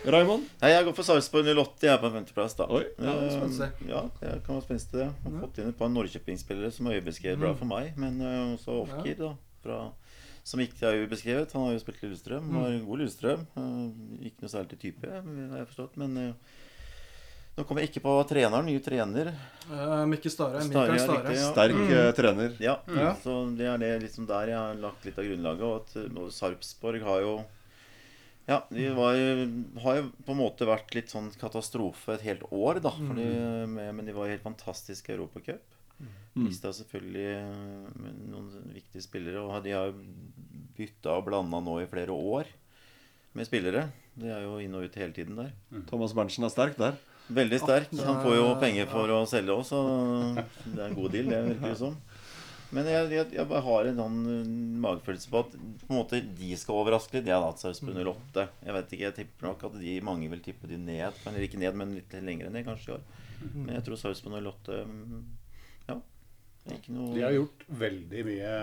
[0.07, 0.45] Raymond?
[0.63, 1.87] Nei, Jeg går for Sarpsborg 08.
[1.87, 2.67] Jeg er på en femteplass, da.
[2.75, 2.85] Oi.
[2.99, 3.69] Ja, det.
[3.91, 5.09] Ja, det kan være spenstig, det.
[5.11, 7.93] Jeg har fått inn et par Norrköping-spillere som er øyebeskrevet bra for meg.
[8.01, 9.33] Men eh, også Ofkir, da.
[9.63, 9.77] Fra,
[10.43, 11.55] som ikke er ubeskrevet.
[11.55, 12.51] Han har jo spilt Lillestrøm.
[12.57, 13.47] Var god Lillestrøm.
[13.63, 15.97] Eh, Ikke noe særlig til type, har jeg forstått.
[16.03, 16.61] Men eh,
[17.57, 18.67] nå kommer jeg ikke på treneren.
[18.67, 19.33] Ny trener.
[19.69, 20.63] Uh, Mikke Stare.
[20.67, 21.35] Stare, Stare.
[21.37, 21.49] ja.
[21.53, 21.91] Sterk mm.
[22.19, 22.55] trener.
[22.65, 23.11] Ja, Ja.
[23.23, 25.67] så det er det liksom der jeg har lagt litt av grunnlaget.
[25.69, 27.35] Og at eh, Sarpsborg har jo
[28.49, 29.15] Ja, de var,
[29.85, 32.91] har jo på en måte vært litt sånn katastrofe et helt år, da.
[32.91, 33.29] Fordi,
[33.71, 35.72] med, men de var jo helt fantastiske i Europacup.
[36.33, 39.43] Mista selvfølgelig eh, noen viktige spillere.
[39.45, 39.93] Og de har
[40.77, 42.49] bytta og blanda nå i flere år
[43.37, 43.89] med spillere.
[44.17, 45.53] De er jo inn og ut hele tiden der.
[45.89, 46.97] Thomas Berntsen er sterk der.
[47.33, 47.93] Veldig sterk.
[48.03, 49.79] Han får jo penger for å selge òg, så
[50.67, 51.95] det er en god deal, det virker det som.
[52.73, 54.53] Men jeg, jeg, jeg bare har en sånn uh,
[54.87, 57.29] magefølelse på at på en måte de skal overraske litt.
[57.29, 58.47] Jeg har hatt Sarpsborg 08.
[58.65, 61.19] Jeg vet ikke, jeg tipper nok at de mange vil tippe de ned.
[61.29, 63.05] Eller ikke ned, men litt lenger ned kanskje i år.
[63.53, 65.21] Men jeg tror Sarpsborg 08 mm, Ja.
[65.21, 65.42] Ikke
[66.95, 68.55] noe De har gjort veldig mye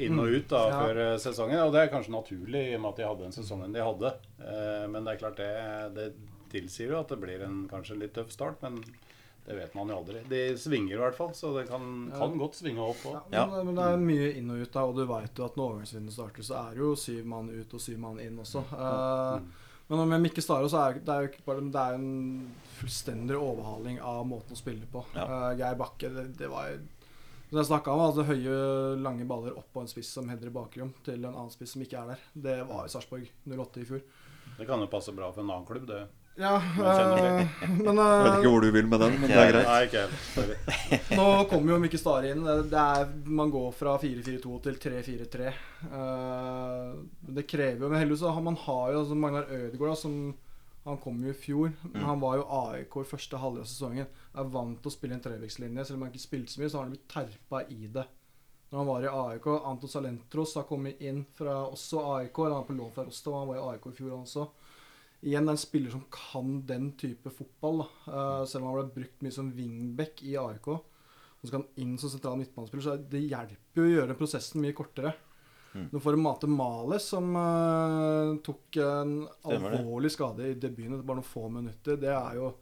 [0.00, 0.80] inn og ut da, Ja.
[0.80, 1.60] før eh, sesongen.
[1.66, 4.12] Og det er kanskje naturlig i og med at de hadde den sesongen de hadde.
[4.40, 6.06] Eh, Men det er klart det, det
[6.52, 8.62] tilsier jo at det blir en kanskje litt tøff start.
[8.62, 8.80] Men
[9.44, 10.20] det vet man jo aldri.
[10.30, 11.82] De svinger i hvert fall, så det kan,
[12.14, 13.16] kan godt svinge opp òg.
[13.34, 15.56] Ja, men, men det er mye inn og ut, da, og du veit jo at
[15.58, 18.62] når overgangsvinduet starter, så er det jo syv mann ut og syv mann inn også.
[18.70, 19.42] Uh,
[19.90, 23.98] men med Mikke Stare så er det jo ikke bare Det er en fullstendig overhaling
[24.00, 25.02] av måten å spille på.
[25.18, 25.26] Ja.
[25.26, 26.78] Uh, Geir Bakke, det, det var
[27.52, 28.52] Som jeg snakka om, altså høye,
[29.04, 31.82] lange baller opp på en spiss som header i bakrom, til en annen spiss som
[31.84, 32.22] ikke er der.
[32.46, 33.98] Det var i Sarpsborg 08 i fjor.
[34.56, 35.98] Det kan jo passe bra for en annen klubb, det.
[36.40, 37.42] Ja, kjenner
[37.84, 39.68] men øh, Jeg vet eh, ikke hvor du vil med den, men det er greit.
[39.68, 41.10] Nei, ikke helt.
[41.18, 42.48] Nå kommer jo Mikke Stare inn.
[42.48, 45.52] Er, man går fra 4-4-2 til 3-4-3.
[45.92, 47.04] Uh,
[47.36, 50.16] det krever jo Men heldigvis så har man har jo altså Magnar Ødegaard, som
[50.84, 54.08] Han kom jo i fjor, men han var jo AIK i første halvdel av sesongen.
[54.34, 55.84] Er vant til å spille en trevekslinje.
[55.86, 58.04] Selv om han ikke spilte så mye, så har han blitt terpa i det.
[58.72, 62.38] Når han var i AIK Anton Salentros har kommet inn fra også AIK.
[62.40, 64.46] eller Han er på lån fra Rostov, han var i AIK i fjor også.
[65.22, 67.84] Igjen det er en spiller som kan den type fotball.
[68.08, 70.66] Eh, selv om han ble brukt mye som wingback i AIK.
[70.72, 74.62] Og så skal han inn som sentral midtbanespiller, så det hjelper jo å gjøre prosessen
[74.64, 75.14] mye kortere.
[75.74, 75.86] Mm.
[75.92, 79.78] Nå får du Mate Males, som uh, tok en Stemmer det.
[79.80, 81.96] alvorlig skade i debuten etter bare noen få minutter.
[82.00, 82.52] Det er jo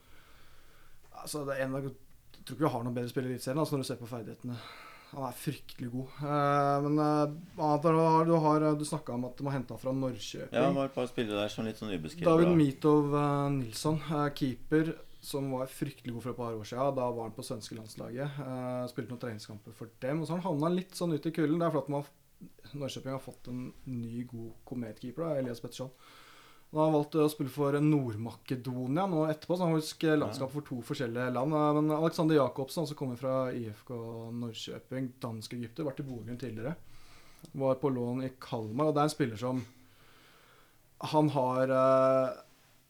[1.20, 3.60] Altså, det er en av Jeg tror ikke vi har noen bedre spiller i Eliteserien
[3.60, 4.54] altså, når du ser på ferdighetene.
[5.10, 6.14] Han er fryktelig god.
[6.22, 9.92] Uh, men uh, du har, du, har, du snakka om at de har henta fra
[9.92, 10.54] Norrköping.
[10.54, 12.30] Ja, det var et par spillere der som litt sånn ubeskrevet.
[12.30, 12.54] David.
[12.56, 13.12] Mitov
[13.58, 13.98] Nilsson,
[14.38, 16.94] keeper, som var fryktelig god for et par år siden.
[16.96, 18.40] Da var han på svenske landslaget.
[18.40, 20.20] eh, spilte noen treningskamper for dem.
[20.20, 21.58] Og så har han havna litt sånn ut i kulden.
[21.60, 22.06] Det er fordi man,
[22.72, 25.90] Norrköping har fått en ny, god kometkeeper, Elias Petterson.
[26.70, 30.66] Han har valgt å spille for Nord-Makedonia nå etterpå, så han har faktisk landskap for
[30.68, 31.50] to forskjellige land.
[31.50, 33.90] Men Alexander Jacobsen, som kommer fra IFK
[34.38, 36.76] Norrköping, dansk-egypter, vært i Bogen tidligere.
[37.58, 39.64] Var på lån i Kalmar, og det er en spiller som
[41.10, 42.38] Han har eh,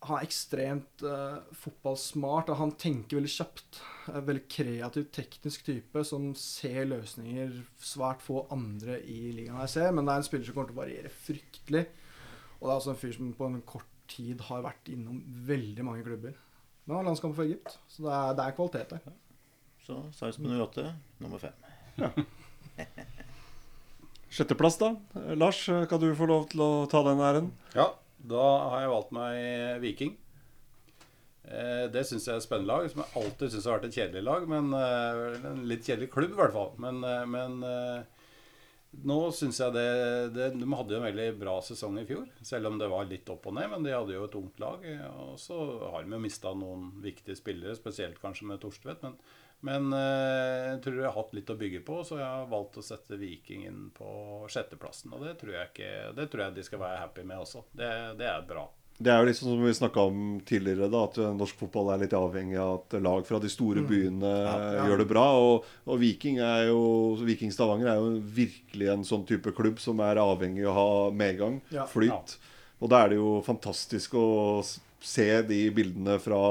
[0.07, 3.81] Han er ekstremt uh, fotballsmart, og han tenker veldig kjapt.
[4.09, 7.53] Er Veldig kreativ, teknisk type som ser løsninger
[7.85, 9.93] svært få andre i ligaen her ser.
[9.93, 11.85] Men det er en spiller som kommer til å variere fryktelig.
[12.61, 15.85] Og det er altså en fyr som på en kort tid har vært innom veldig
[15.87, 16.35] mange klubber.
[16.85, 19.19] Men han har landskamp for Egypt, så det er, det er kvalitet der.
[19.85, 20.87] Så Sarpsborg 08,
[21.23, 22.27] nummer fem.
[24.31, 24.95] Sjetteplass, da.
[25.19, 27.51] Eh, Lars, eh, kan du få lov til å ta den æren?
[27.75, 27.91] Ja,
[28.21, 30.18] da har jeg valgt meg Viking.
[31.51, 33.99] Eh, det syns jeg er et spennende lag, som jeg alltid syns har vært et
[33.99, 34.49] kjedelig lag.
[34.51, 36.73] Men eh, En litt kjedelig klubb, i hvert fall.
[36.83, 37.61] Men, eh, men
[39.07, 39.91] nå syns jeg det,
[40.35, 43.29] det De hadde jo en veldig bra sesong i fjor, selv om det var litt
[43.33, 43.71] opp og ned.
[43.73, 44.89] Men de hadde jo et ungt lag.
[45.27, 45.59] Og så
[45.95, 49.07] har de jo mista noen viktige spillere, spesielt kanskje med Torstvedt.
[49.07, 49.18] Men,
[49.67, 52.79] men eh, jeg tror jeg har hatt litt å bygge på, så jeg har valgt
[52.81, 54.11] å sette Viking inn på
[54.49, 55.13] sjetteplassen.
[55.17, 57.65] Og det tror jeg, ikke, det tror jeg de skal være happy med også.
[57.77, 57.91] Det,
[58.21, 58.67] det er bra.
[59.01, 62.03] Det er jo sånn som vi snakka om tidligere, da, at eh, norsk fotball er
[62.03, 64.87] litt avhengig av at lag fra de store byene Ja, eh, ja.
[64.91, 65.25] gjør det bra.
[65.41, 66.37] Og, og Viking
[66.69, 66.83] jo
[67.25, 71.11] Viking Stavanger er jo virkelig en sånn type klubb som er avhengig av å ha
[71.17, 71.87] medgang, Ja.
[71.89, 72.37] flyt.
[72.81, 74.27] Og da er det jo fantastisk å
[75.01, 76.43] se de bildene fra,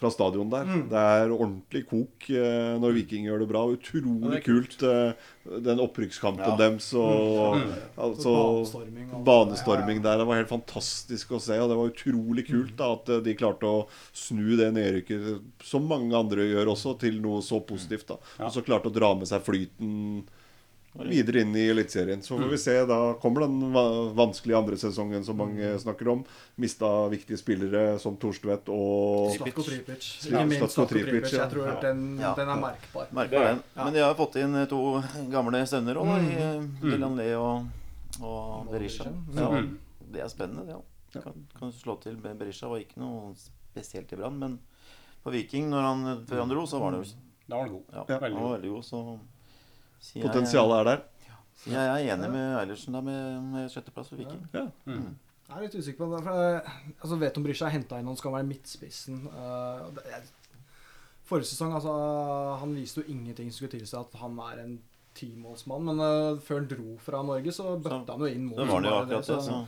[0.00, 0.64] fra stadion der.
[0.64, 0.82] Mm.
[0.88, 3.62] Det er ordentlig kok eh, når Viking gjør det bra.
[3.68, 5.12] Utrolig kult, eh,
[5.60, 6.56] den opprykkskampen Ja.
[6.56, 6.88] deres.
[6.96, 7.72] Og, Mm.
[7.98, 10.18] altså, Banestorming og- banestorming der.
[10.18, 11.58] Det var helt fantastisk å se.
[11.60, 15.86] Og det var utrolig kult da, at eh, de klarte å snu det nedrykket, som
[15.86, 18.06] mange andre gjør også, til noe så positivt.
[18.06, 20.24] da Og så klarte å dra med seg flyten
[20.94, 22.22] videre inn i Eliteserien.
[22.22, 22.74] Så får vi se.
[22.86, 23.72] Da kommer den
[24.18, 26.24] vanskelige andre sesongen som mange snakker om.
[26.56, 30.08] Mista viktige spillere som Torstvedt og Slatko Tripic.
[30.30, 31.44] Ja, Slatko Tripic, ja.
[31.44, 32.34] Jeg tror den, Ja.
[32.34, 33.06] den er merkbar.
[33.12, 33.62] merkbar den.
[33.76, 37.66] Men de har fått inn to gamle sønner òg, i eh, Dylan Lee og,
[38.22, 39.04] og Berisha.
[39.34, 39.68] Så
[40.10, 40.84] det er spennende, det òg.
[41.22, 42.16] Kan, kan slå til.
[42.22, 44.58] Berisha var ikke noe spesielt i Brann, men
[45.24, 47.14] på Viking, når han, før han dro, så var det jo
[47.50, 47.84] Da var han god.
[47.94, 48.18] ja, Ja.
[48.20, 49.18] han var veldig god, så
[50.00, 51.02] jeg- Potensialet er der.
[51.60, 54.46] Så jeg er enig med Eilertsen da, med, med sjetteplass for Viking.
[55.50, 56.20] Jeg er litt usikker på det.
[56.24, 56.60] For jeg,
[57.02, 59.18] altså, vet om Brysja har henta inn han som skal være midtspissen.
[59.28, 60.22] Uh, det, jeg,
[61.26, 61.92] forrige sesong altså,
[62.62, 64.78] Han viste jo ingenting som skulle tilsi at han er en
[65.18, 65.84] timålsmann.
[65.90, 68.56] Men uh, før han dro fra Norge, så bøtta han jo inn mål.
[68.62, 69.60] Så var han jo akkurat det, så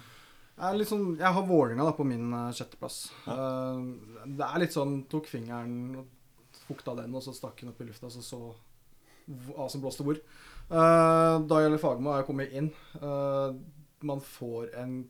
[0.62, 2.98] Jeg, liksom, jeg har Vålerenga da på min uh, sjetteplass.
[3.26, 7.80] Eh, det er litt sånn Tok fingeren og fukta den, og så stakk den opp
[7.82, 8.40] i lufta, og så så
[9.26, 10.20] hva som blåste hvor.
[10.72, 12.70] Uh, Dayale Fagmo er kommet inn.
[13.02, 13.54] Uh,
[14.06, 15.02] man får en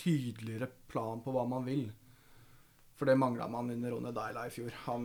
[0.00, 1.86] tydeligere plan på hva man vil.
[2.98, 4.74] For det mangla man under Rone Daila i fjor.
[4.86, 5.04] Han,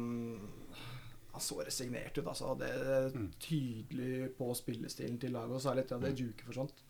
[1.31, 2.55] han så resignert ut, altså.
[2.59, 6.83] Det er tydelig på spillestilen til laget, og særlig etter at det for forsvant.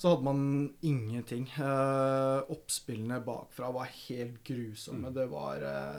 [0.00, 0.42] Så hadde man
[0.80, 1.44] ingenting.
[1.58, 5.12] Uh, oppspillene bakfra var helt grusomme.
[5.12, 5.98] Det var eh,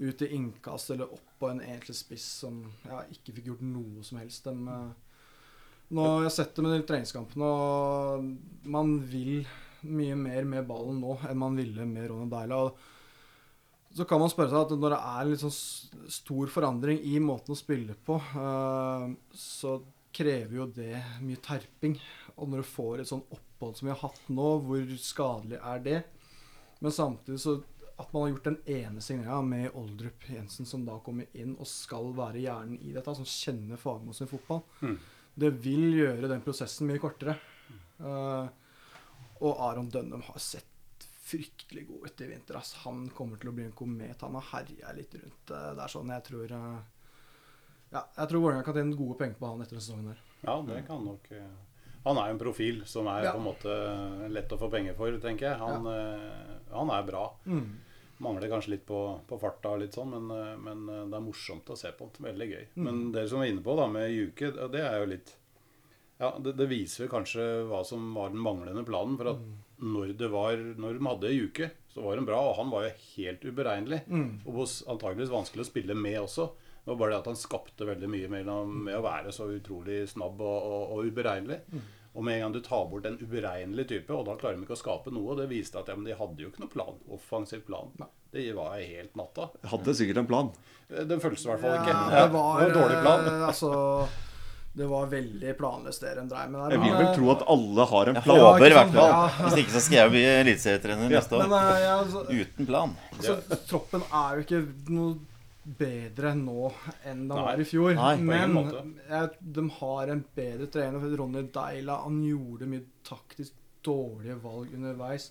[0.00, 4.04] ut i innkast eller opp på en egentlig spiss som ja, ikke fikk gjort noe
[4.06, 4.46] som helst.
[4.46, 5.10] De, eh,
[5.96, 9.44] nå har jeg sett det med de treningskampene, og man vil
[9.88, 12.64] mye mer med ballen nå enn man ville med Ronny Deila.
[13.96, 17.56] Så kan man spørre seg at når det er litt sånn stor forandring i måten
[17.56, 19.80] å spille på, eh, så
[20.14, 21.98] krever jo det mye terping.
[22.36, 25.84] Og når du får et sånn opphold som vi har hatt nå, hvor skadelig er
[25.84, 25.98] det?
[26.80, 27.58] Men samtidig så
[28.00, 31.68] at man har gjort den ene signeringa med Oldrup Jensen, som da kommer inn og
[31.68, 34.62] skal være hjernen i dette, som kjenner Fagermo sin fotball,
[35.40, 37.36] det vil gjøre den prosessen mye kortere.
[38.00, 38.48] Uh,
[39.44, 42.56] og Aron Dønnum har sett fryktelig god ut i vinter.
[42.58, 44.24] Altså, Han kommer til å bli en komet.
[44.24, 46.10] Han har herja litt rundt uh, der sånn.
[46.16, 46.80] Jeg tror uh,
[47.92, 50.24] Ja, jeg tror Vålerenga kan tjene gode penger på han etter denne sesongen her.
[50.46, 51.28] Ja, det kan nok
[52.06, 53.32] Han er jo en profil som er Ja.
[53.36, 53.76] på en måte
[54.32, 55.58] lett å få penger for, tenker jeg.
[55.60, 57.24] Han, eh, han er bra.
[57.44, 57.66] Mm.
[58.20, 61.70] Mangler kanskje litt på, på farta litt sånn, men, eh, men eh, det er morsomt
[61.72, 62.10] å se på.
[62.20, 62.64] Veldig gøy.
[62.74, 62.82] Mm.
[62.84, 65.36] Men dere som var inne på da med Juke, det er jo litt
[66.20, 69.16] Ja, det, det viser kanskje hva som var den manglende planen.
[69.16, 69.44] For at
[69.80, 72.96] når det var Når de hadde Juke, så var de bra, og han var jo
[73.14, 74.02] helt uberegnelig.
[74.06, 74.28] Mm.
[74.44, 76.50] Og antageligvis vanskelig å spille med også.
[76.80, 80.02] Det var bare det at han skapte veldig mye mellom, med å være så utrolig
[80.12, 81.58] snabb og, og, og uberegnelig.
[82.14, 84.74] Og med en gang du tar bort en uberegnelig type, og da klarer de ikke
[84.74, 87.62] å skape noe, det viste at ja, men de hadde jo ikke noen plan, offensiv
[87.68, 87.92] plan.
[88.34, 89.46] Det var helt natta.
[89.70, 90.50] Hadde sikkert en plan.
[90.90, 91.94] Den føltes i hvert fall ikke.
[91.94, 93.24] Ja, det var, en dårlig plan.
[93.30, 93.70] eh, altså
[94.74, 96.74] Det var veldig planløst det de dreiv med der.
[96.76, 98.36] Jeg vil vel eh, tro at alle har en plan.
[98.38, 98.98] Ja, håper i ikke hvert sant?
[98.98, 99.14] fall.
[99.14, 99.46] Ja.
[99.46, 101.66] Hvis ikke så skal jeg bli eliteserietrener neste Men år.
[101.70, 102.94] eh, ja, altså, Uten plan.
[103.22, 103.38] så,
[103.70, 104.62] troppen er jo ikke
[104.94, 105.14] noe
[105.62, 106.70] bedre nå
[107.04, 107.44] enn de Nei.
[107.44, 107.92] var i fjor.
[107.98, 111.16] Nei, Men jeg, de har en bedre trener.
[111.20, 115.30] Ronny Deila han gjorde mye taktisk dårlige valg underveis.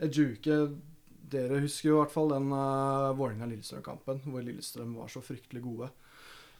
[0.00, 0.62] Ejuke
[1.30, 5.90] Dere husker jo i hvert fall den uh, Vålerenga-Lillestrøm-kampen hvor Lillestrøm var så fryktelig gode.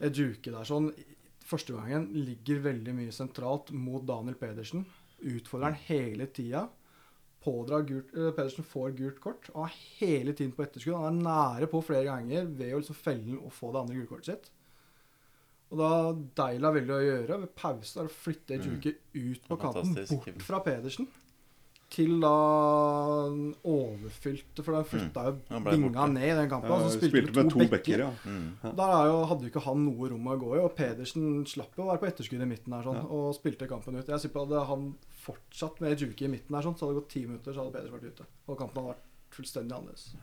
[0.06, 0.92] Ejuke der sånn
[1.50, 4.84] Første gangen ligger veldig mye sentralt mot Daniel Pedersen.
[5.18, 6.68] Utfordrer han hele tida.
[7.40, 10.98] Pådrar gult, eh, Pedersen får gult kort og er hele tiden på etterskudd.
[11.00, 14.34] Han er nære på flere ganger ved å liksom felle og få det andre gulkortet
[14.34, 14.50] sitt.
[15.70, 15.90] Og da
[16.40, 20.58] Deila velger å gjøre ved pause, er å flytte Ejuke ut på kanten, bort fra
[20.66, 21.06] Pedersen.
[21.90, 22.30] Til da
[23.66, 26.04] overfylte, for da flytta jo ble borte.
[26.12, 26.70] ned i den kampen.
[26.70, 28.10] Ja, så spilte, spilte, med to bekker, ja.
[28.24, 28.44] Mm.
[28.78, 31.74] Der er jo, hadde jo ikke han noe rom å gå i, og Pedersen slapp
[31.74, 33.06] jo å være på etterskudd i midten her sånn, Ja.
[33.10, 34.06] og spilte kampen ut.
[34.06, 37.02] Jeg er at hadde han fortsatt med Juki i midten her sånn, så hadde det
[37.02, 38.26] gått ti minutter, så hadde Pedersen vært ute.
[38.46, 40.14] Og kampen hadde vært fullstendig annerledes.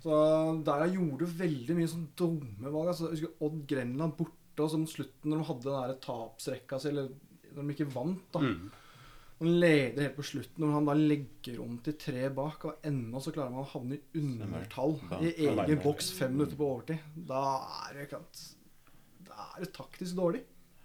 [0.00, 0.18] Så
[0.64, 2.88] der jeg gjorde veldig mye sånn dumme valg.
[2.88, 6.80] Altså, jeg husker Odd Grenland borte, og sånn slutten når de hadde den der tapsrekka
[6.80, 7.10] si, eller
[7.54, 8.40] når de ikke vant, da.
[8.40, 8.70] Mm.
[9.40, 13.22] Han leder helt på slutten, og han da legger om til tre bak, og ennå
[13.24, 17.06] så klarer man å havne i undertall i egen boks fem minutter på overtid.
[17.30, 17.40] Da
[17.86, 18.42] er det klart
[19.24, 20.42] Da er det taktisk dårlig.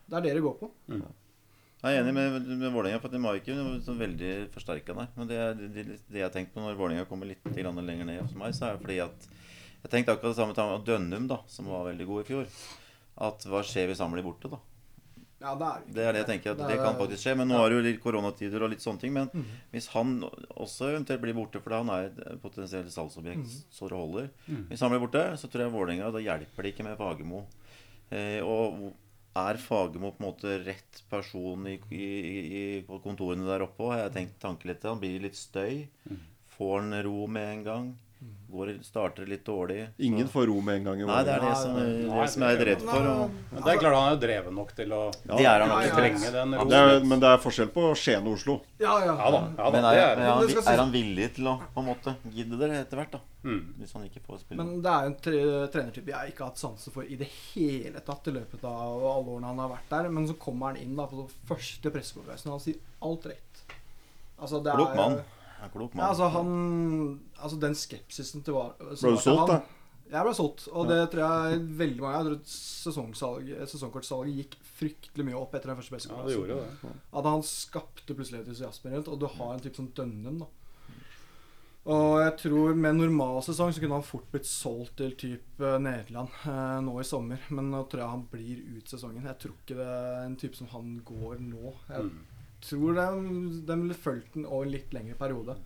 [0.08, 0.70] Det er det det går på.
[0.88, 5.10] Jeg er enig med, med Vålerenga, for de var ikke sånn veldig forsterka der.
[5.18, 5.40] Men det,
[5.76, 8.78] det, det jeg tenkte på når Vålerenga kommer litt lenger ned hos meg, så er
[8.78, 9.28] det fordi at
[9.84, 12.48] Jeg tenkte akkurat det samme med Dønnum, da, som var veldig god i fjor.
[13.28, 14.64] At hva skjer hvis han blir borte, da?
[15.42, 17.36] Ja, det er Det er det jeg tenker at Det det kan faktisk skje.
[17.36, 19.14] Men nå er det jo litt koronatider og litt sånne ting.
[19.16, 19.48] Men mm.
[19.74, 20.18] hvis han
[20.56, 23.64] også eventuelt blir borte, for han er et potensielt salgsobjekt mm.
[23.78, 24.30] så det holder
[24.70, 27.44] Hvis han blir borte, så tror jeg Vålerenga Da hjelper det ikke med Fagermo.
[28.14, 28.94] Eh, og
[29.36, 32.06] er Fagermo på en måte rett person i, i,
[32.62, 33.92] i, på kontorene der oppe?
[33.92, 34.88] Har jeg tenkt tanke litt.
[34.88, 35.84] Han blir litt støy.
[36.56, 37.94] Får han ro med en gang?
[38.52, 39.88] Går, starter litt dårlig.
[40.00, 41.00] Ingen får ro med en gang.
[41.02, 43.08] i Nei, det er det som, Nei, det som jeg er redd for.
[43.12, 45.36] Og, Men det er klart han er jo dreven nok til å Ja.
[45.36, 45.82] det er han nok.
[45.82, 45.96] ja, ja.
[45.96, 46.72] trenge den Det roen.
[46.74, 48.56] er, men det er forskjell på Skien og Oslo.
[48.80, 49.16] Ja, ja.
[49.18, 49.42] Ja da.
[49.58, 52.58] Ja, da Men er, er han, er han villig til å på en måte gidde
[52.62, 53.20] det etter hvert, da?
[53.44, 53.62] Mm.
[53.80, 54.58] Hvis han ikke får spille.
[54.64, 55.42] Men det er en tre
[55.74, 59.36] trenertype jeg ikke har hatt sansen for i det hele tatt i løpet av alle
[59.36, 60.10] årene han har vært der.
[60.10, 63.66] Men så kommer han inn da på første pressekonferansen, og han sier alt rett.
[64.40, 65.20] Altså, det Klok er- mann.
[65.66, 66.52] En klok Ja, altså, han
[67.40, 69.62] Altså, den skepsisen til var, Ble du solgt, da?
[70.06, 75.26] Jeg ble solgt, og det tror jeg veldig mange Jeg tror sesongsalg, Sesongkortsalget gikk fryktelig
[75.26, 76.92] mye opp etter den første Ja, det gjorde jo det.
[77.16, 80.52] At han skapte plutselig entusiasme rundt, og du har en type sånn Dønnum, da.
[81.86, 85.74] Og jeg tror med en normal sesong så kunne han fort blitt solgt til type
[85.86, 87.44] Nederland eh, nå i sommer.
[87.54, 89.28] Men nå tror jeg han blir ut sesongen.
[89.30, 91.76] Jeg tror ikke det er en type som han går nå.
[91.92, 92.24] Jeg Mm.
[92.66, 93.06] Tror de,
[93.68, 95.58] de ville fulgt den over en litt lengre periode.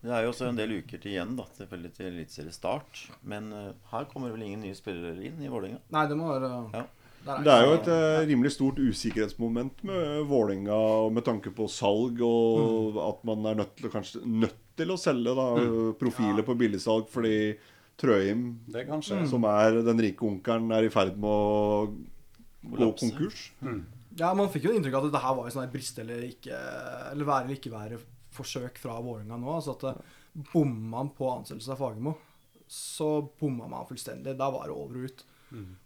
[0.00, 3.02] Det er jo også en del uker til igjen da, selvfølgelig til eliteseriestart.
[3.28, 5.82] Men uh, her kommer vel ingen nye spillere inn i Vålerenga.
[5.92, 6.86] Nei, det må være Ja.
[7.26, 10.78] der Det er jo et eh, rimelig stort usikkerhetsmoment med Vålerenga
[11.12, 15.36] med tanke på salg, og at man er nødt til, kanskje nødt til å selge
[15.36, 15.50] da,
[16.00, 17.58] profiler på billigsalg fordi
[18.00, 18.86] Trøim, Det
[19.28, 21.90] som er den rike onkelen, er i ferd med å
[22.64, 23.50] gå konkurs.
[23.60, 23.90] konkurs.
[24.18, 26.56] Ja, Man fikk jo inntrykk av at det her var sånn briste brist eller ikke
[27.12, 27.98] Eller være eller ikke være
[28.34, 29.52] forsøk fra Vålerenga nå.
[29.54, 29.94] Altså at eh,
[30.52, 32.12] Bomma man på ansettelse av Fagermo,
[32.70, 33.08] så
[33.40, 34.36] bomma man fullstendig.
[34.38, 35.20] Da var det over og ut.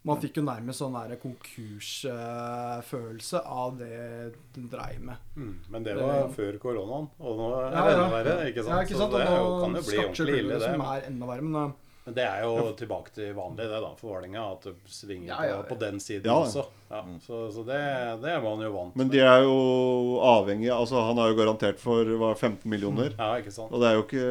[0.05, 5.17] Man fikk jo nærmest sånn konkursfølelse av det den dreiv med.
[5.37, 5.55] Mm.
[5.73, 7.93] Men det var før koronaen, og nå er det Ja, ja.
[7.95, 8.35] enda verre.
[8.51, 8.75] ikke sant?
[8.75, 9.01] Ja, ikke sant?
[9.01, 9.31] Så det jo,
[9.63, 10.69] kan jo bli ordentlig ille, det det.
[10.75, 11.45] som er enda verre.
[11.49, 11.73] Men eh,
[12.05, 15.39] Men det er jo tilbake til vanlig det da for Vålerenga, at det svinger Ja,
[15.49, 15.63] ja, ja.
[15.65, 16.35] På, den siden Ja.
[16.45, 16.67] også.
[16.91, 17.79] Ja, så så det,
[18.21, 19.55] det er man jo vant Men de er jo
[20.21, 23.15] avhengig Altså, han er jo garantert for hva, 15 millioner.
[23.19, 23.73] Ja, ikke sant?
[23.73, 24.29] Og det er jo ikke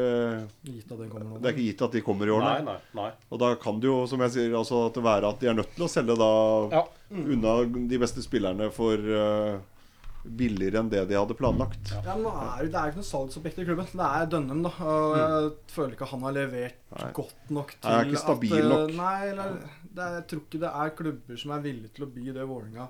[0.70, 1.40] Gitt at kommer.
[1.42, 2.78] Det er ikke gitt at de kommer i år, Nei, nei.
[2.94, 3.10] nei.
[3.34, 5.58] Og da kan det jo, som jeg sier, altså at det være at de er
[5.58, 6.32] nødt til å selge da
[6.78, 6.84] Ja.
[7.10, 7.56] unna
[7.90, 9.58] de beste spillerne for eh,
[10.24, 11.90] billigere enn det de hadde planlagt.
[12.04, 13.86] Ja, men er, det- det er jo ikke noe salgsobjekt i klubben.
[13.92, 14.70] Det er Dønnum, da.
[14.80, 17.10] Og jeg føler ikke han har levert Nei.
[17.12, 18.94] godt nok til Han er ikke stabil at, eh, nok.
[18.96, 19.52] Nei, eller,
[19.94, 22.48] det er, jeg tror ikke det er klubber som er villige til å by det
[22.48, 22.88] Vålerenga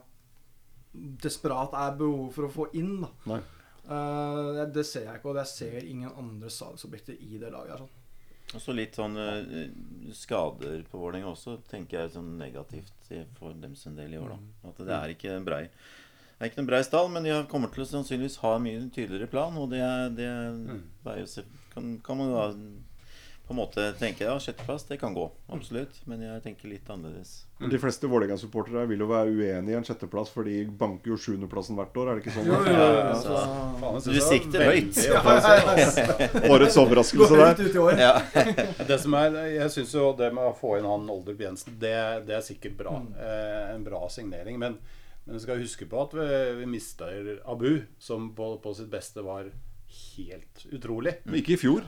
[1.25, 3.01] desperat er behov for å få inn.
[3.03, 3.09] da.
[3.27, 3.41] Nei.
[3.85, 7.71] Eh, det- det ser jeg ikke, og jeg ser ingen andre salgsobjekter i det laget.
[7.71, 7.91] her sånn.
[8.55, 12.93] Og så litt sånn uh, skader på Vålerenga også, tenker jeg sånn negativt
[13.39, 14.29] for dem sin del i år.
[14.29, 15.69] da At det er ikke brei
[16.45, 18.81] det er ikke noen brei stall, men de kommer til å sannsynligvis ha en mye
[18.93, 19.55] tydeligere plan.
[19.57, 22.43] Og det, er- det er jo kan, kan man da
[23.45, 25.25] på en måte tenke ja, sjetteplass, det kan gå.
[25.53, 25.99] Absolutt.
[26.09, 27.33] Men jeg tenker litt annerledes.
[27.61, 31.77] De fleste Vålerenga-supportere vil jo være uenig i en sjetteplass, for de banker jo sjuendeplassen
[31.77, 32.09] hvert år.
[32.09, 32.49] Er det ikke sånn?
[32.49, 33.03] Jo, jo, jo, ja.
[33.13, 33.43] altså,
[33.83, 36.49] Faen, jeg synes Du sikter høyt.
[36.55, 38.01] Årets overraskelse der.
[38.01, 38.15] Ja.
[38.93, 41.97] Det som er, jeg syns jo det med å få inn han Oldrup Jensen, det,
[42.29, 42.97] det er sikkert bra.
[43.17, 44.57] Eh, en bra signering.
[44.61, 44.81] Men,
[45.25, 46.29] men vi skal huske på at vi,
[46.61, 49.47] vi mister Abu, som på, på sitt beste var
[49.95, 51.17] helt utrolig.
[51.25, 51.85] Men ikke i fjor.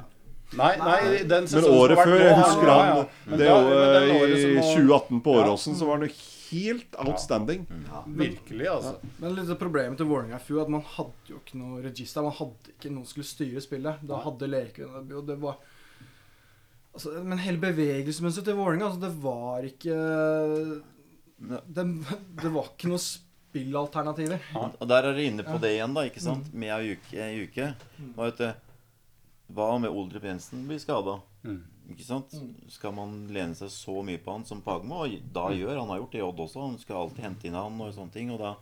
[0.56, 2.96] Nei, nei den Men året før, jeg husker han ja.
[3.02, 3.36] ja.
[3.36, 5.40] det da- året men i året som nå- 2018 på Ja.
[5.42, 6.12] Åråsen, så var han jo
[6.46, 7.64] helt outstanding.
[8.06, 8.92] Virkelig, altså.
[9.18, 12.22] Men litt av problemet til Vålerenga i fjor at man hadde jo ikke noe register.
[12.22, 14.04] Man hadde ikke noen som skulle styre spillet.
[14.06, 15.58] Da hadde Lekven og det var
[16.94, 19.98] altså, Men hele bevegelsesmønsteret til Vålerenga, altså, det var ikke
[21.66, 21.84] det,
[22.42, 23.02] det var ikke noe
[23.56, 24.38] spillalternativer.
[24.80, 26.52] Og der er dere inne på det igjen, da, ikke sant?
[26.52, 27.16] Med ei uke.
[27.16, 27.72] Ei uke.
[28.14, 28.76] Hva, vet du,
[29.56, 31.18] hva med Oldrup Jensen blir skada?
[31.46, 31.62] Mm.
[31.94, 32.32] Ikke sant?
[32.72, 35.04] Skal man lene seg så mye på han som Pagmo?
[35.04, 36.64] Og da gjør Han har gjort det i Odd også.
[36.64, 38.32] Han skal alltid hente inn han og sånne ting.
[38.34, 38.56] Og da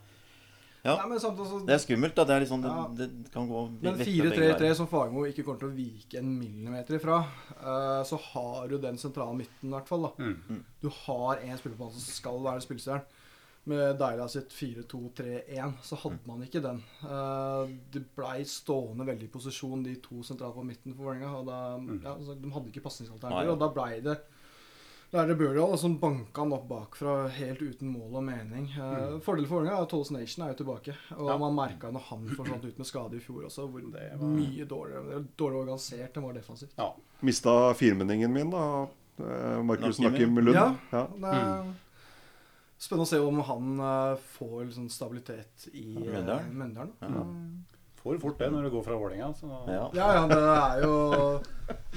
[0.85, 0.99] Ja.
[0.99, 2.23] Nei, men samtidig, altså, Det er skummelt, da.
[2.29, 2.87] Det er sånn Ja.
[2.93, 5.73] det, det kan gå Men lett med begge 4-3-3 som Fagermo ikke kommer til å
[5.73, 7.25] vike en millimeter ifra,
[7.57, 10.03] uh, så har du den sentrale midten, i hvert fall.
[10.03, 10.11] da.
[10.21, 10.63] Mm.
[10.83, 13.01] Du har en spiller på banen som skal være spillestjerne.
[13.67, 16.83] Med Deila sitt 4-2-3-1 så hadde man ikke den.
[17.01, 21.31] Uh, det blei stående veldig i posisjon, de to sentrale på midten for Vålerenga.
[21.41, 24.19] Og ja, de hadde ikke pasningsalternativer, og da blei det
[25.13, 28.65] da er det Burial som banka han opp bakfra helt uten mål og mening.
[28.75, 30.95] Uh, Fordelen for Vålerenga er at Tolles Nation er jo tilbake.
[31.15, 31.37] Og Ja.
[31.39, 34.65] man merka når han forsvant ut med skade i fjor også, hvor Det var- mye
[34.65, 36.73] dårligere det var Dårlig organisert enn var defensivt.
[36.77, 36.89] Ja.
[37.21, 38.87] Mista firmenningen min, da.
[39.19, 39.99] Eh, Markus.
[39.99, 40.53] Nakim Lund.
[40.55, 40.75] Ja.
[40.91, 41.07] Ja.
[41.07, 41.73] Det er
[42.85, 46.51] spennende å se om han eh, får liksom stabilitet i Mjøndalen.
[46.53, 46.93] Mjøndalen.
[47.01, 47.25] Ja.
[48.05, 49.31] Får fort det når du går fra Vålerenga.
[49.65, 49.85] Ja.
[49.97, 50.97] Ja, ja, det er jo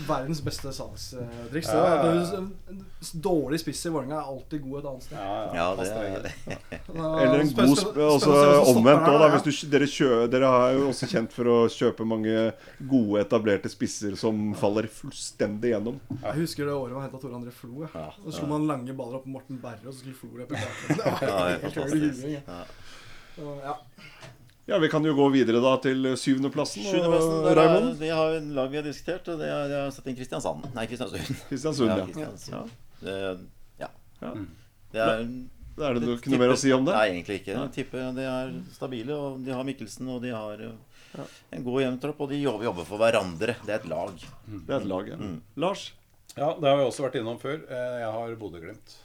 [0.09, 1.69] verdens beste salgstriks.
[1.69, 2.77] Ja, ja, ja.
[3.27, 5.19] Dårlig spiss i Vålerenga er alltid god et annet sted.
[5.21, 6.31] Ja, Ja, det er.
[6.97, 9.29] Eller en god spennende sp å se hvem som Omvendt òg, da.
[9.35, 12.47] Hvis du, dere, kjø, dere er jo også kjent for å kjøpe mange
[12.95, 16.01] gode, etablerte spisser som faller fullstendig gjennom.
[16.25, 17.85] Jeg husker det året man henta Tore André Flo.
[17.85, 17.93] Ja.
[18.07, 20.57] Ja, Så slo man lange baller opp på Morten Berre, og så skulle Flo løpe
[20.57, 20.83] bak.
[20.89, 22.29] Det var Ja, i fantastisk.
[22.33, 22.61] Ja.
[23.69, 23.77] Ja.
[24.69, 26.83] Ja, Vi kan jo gå videre da til syvendeplassen.
[26.85, 27.95] Syvendeplassen, og der er, Raymond.
[28.03, 30.67] vi har en lag vi har diskutert, og det er, jeg har satt inn Kristiansand.
[30.77, 31.39] Nei, Kristiansund.
[31.49, 32.05] Kristiansund, ja.
[32.05, 32.75] Kristiansund.
[33.07, 33.31] ja.
[33.81, 33.89] ja.
[34.21, 34.33] Ja.
[34.93, 35.23] Det er
[35.79, 36.93] Er det noe, ikke noe mer å si om det?
[36.97, 37.55] Nei, egentlig ikke.
[37.55, 41.81] Jeg tipper de er stabile, og de har Mikkelsen, og de har uh, en god
[41.85, 43.55] jevntropp, og de jobber, for hverandre.
[43.65, 44.25] Det er et lag.
[44.49, 45.17] Det er et lag, ja.
[45.23, 45.37] Mm.
[45.65, 45.93] Lars,
[46.37, 47.63] Ja, det har vi også vært innom før.
[47.71, 48.99] Eh, Jeg har Bodø-Glimt.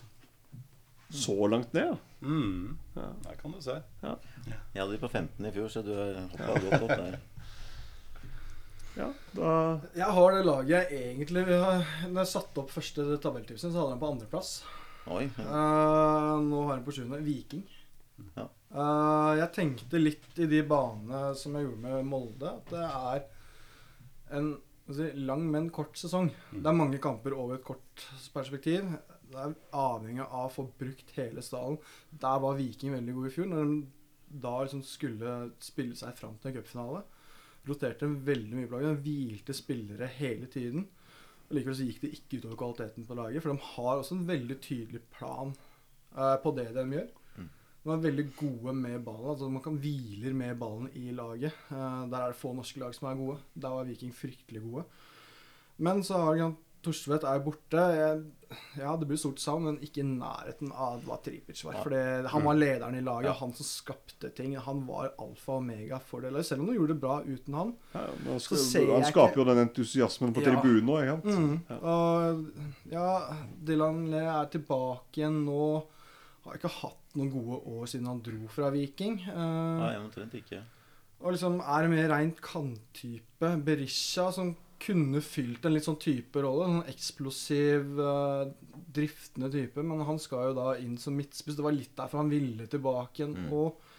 [1.13, 1.95] så langt ned, ja.
[2.25, 2.75] Mm.
[2.97, 3.07] Ja.
[3.29, 3.77] Der kan du se.
[4.47, 7.19] Jeg hadde de på 15 i fjor, så du har hoppa godt opp der.
[8.99, 9.51] ja da,
[9.97, 13.95] Jeg har det laget jeg egentlig Når jeg satte opp første tabelltipsen, så hadde jeg
[13.95, 14.51] den på andreplass.
[15.13, 15.23] Oi.
[15.37, 17.23] Uh, nå har jeg den på sjuende.
[17.25, 17.63] Viking.
[18.37, 18.47] Ja.
[18.73, 23.25] Uh, jeg tenkte litt i de banene som jeg gjorde med Molde, at det er
[24.39, 24.53] en
[24.89, 26.31] si, lang, men kort sesong.
[26.51, 28.87] Det er mange kamper over et kort perspektiv.
[29.33, 31.79] Det er avhengig av å få brukt hele stallen.
[32.21, 33.77] Der var Viking veldig god i fjor, når de
[34.41, 37.03] da liksom skulle spille seg fram til en cupfinale.
[37.67, 39.03] Roterte veldig mye på laget.
[39.05, 40.87] Hvilte spillere hele tiden.
[41.47, 44.27] Og Likevel så gikk det ikke utover kvaliteten på laget, for de har også en
[44.27, 47.11] veldig tydelig plan eh, på det de gjør.
[47.83, 49.29] De er veldig gode med ballen.
[49.33, 51.51] altså Man kan hviler med ballen i laget.
[51.69, 53.39] Eh, der er det få norske lag som er gode.
[53.55, 54.85] Der var Viking fryktelig gode.
[55.77, 56.47] Men så har de
[56.83, 57.83] Torstvedt er borte.
[57.95, 58.23] Jeg,
[58.77, 61.77] ja, det blir stort savn, men ikke i nærheten av hva Tripic var.
[61.79, 64.53] For Fordi han var lederen i laget, han som skapte ting.
[64.67, 66.43] Han var alfa og omega for det.
[66.45, 67.71] Selv om de gjorde det bra uten han.
[67.95, 70.51] Ja, men han, Så skal, han skaper ikke- jo den entusiasmen på Ja.
[70.51, 71.39] tribunen òg, ikke sant?
[71.39, 71.61] Mm.
[71.69, 71.77] Ja.
[71.95, 72.45] Og
[72.91, 75.83] ja, Dylan Le er tilbake igjen nå.
[76.43, 79.19] Har ikke hatt noen gode år siden han dro fra Viking.
[79.29, 80.61] Uh, Nei, omtrent ikke.
[81.23, 83.63] Og liksom er mer reint kanttype.
[83.63, 86.67] Berisha som kunne fylt en litt sånn type rolle.
[86.67, 88.51] En sånn eksplosiv, uh,
[88.93, 89.83] driftende type.
[89.85, 91.57] Men han skal jo da inn som midtspiss.
[91.57, 93.35] Det var litt derfor han ville tilbake igjen.
[93.45, 93.51] Mm.
[93.57, 93.91] Og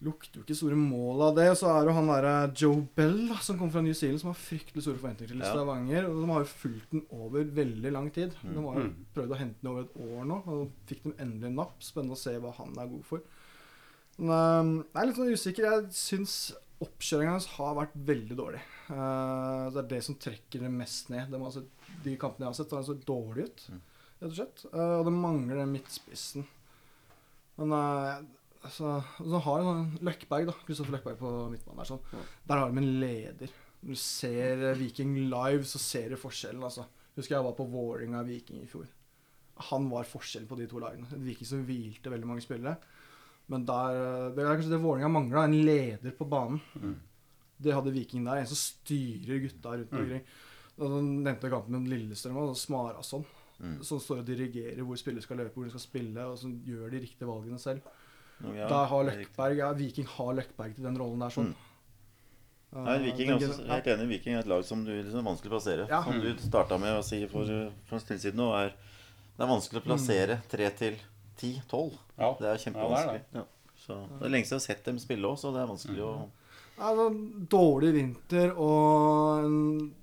[0.00, 1.48] lukter jo ikke store mål av det.
[1.52, 4.22] Og så er det jo han derre Joe Bell da, som kommer fra New Zealand,
[4.22, 6.06] som har fryktelig store forventninger til Ja.
[6.08, 8.34] Og de har jo fulgt den over veldig lang tid.
[8.42, 8.54] Mm.
[8.54, 11.52] De har jo prøvd å hente den over et år nå, og fikk de endelig
[11.54, 11.76] napp.
[11.84, 13.20] Spennende å se hva han er god for.
[14.20, 15.68] Men eh, jeg er litt sånn usikker.
[15.68, 16.34] Jeg syns
[16.80, 18.60] oppkjøringa hans har vært veldig dårlig.
[18.88, 21.28] Uh, det er det som trekker det mest ned.
[21.32, 21.64] De, altså,
[22.04, 23.80] de kampene jeg har sett, har sett dårlig ut, Mm.
[24.20, 24.64] rett og slett.
[24.72, 26.46] Uh, og det mangler den midtspissen.
[27.60, 28.20] Men uh,
[28.64, 30.54] altså, så har jo sånn Løkberg, da.
[30.64, 31.90] Kristoffer Løkberg på midtbanen der.
[31.90, 32.24] Sånn.
[32.48, 33.52] Der har de en leder.
[33.80, 36.64] Når du ser Viking live, så ser du forskjellen.
[36.64, 36.86] altså.
[37.16, 38.88] Husker jeg var på Vålerenga Viking i fjor.
[39.70, 41.08] Han var forskjellen på de to lagene.
[41.12, 42.76] Et Viking som hvilte veldig mange spillere.
[43.50, 46.60] Men der, eh, det er kanskje det Vålerenga mangla, en leder på banen.
[47.60, 48.40] Det hadde Viking der.
[48.40, 50.22] En som styrer gutta rundt omkring.
[50.78, 53.24] Og så nevnte jeg kampen med Lillestrøm og Smarason.
[53.60, 53.82] Mm.
[53.84, 56.94] Som står og dirigerer hvor spillere skal løpe, hvor de skal spille, og som gjør
[56.94, 57.82] de riktige valgene selv.
[58.40, 59.18] Ja, Der har er.
[59.18, 61.34] Løkberg, ja, Viking har Løkberg til den rollen der.
[61.34, 61.50] sånn.
[61.50, 61.66] Mm.
[62.72, 64.08] Nei, Eh, Viking er også, jeg er helt enig.
[64.14, 65.88] Viking er et lag som du liksom vanskelig å plassere.
[65.90, 66.02] Ja.
[66.06, 67.44] Som du starta med å si for,
[67.84, 70.96] for en stund siden nå, er det er vanskelig å plassere tre til
[71.36, 71.98] ti, tolv.
[72.20, 72.34] Ja.
[72.38, 73.22] Det er Ja, det kjempevanskelig.
[73.32, 73.40] det.
[73.40, 73.44] Ja,
[73.80, 76.04] Så det er lenge siden jeg har sett dem spille òg, så det er vanskelig
[76.04, 76.12] å
[76.80, 77.06] altså,
[77.48, 79.94] dårlig vinter og en,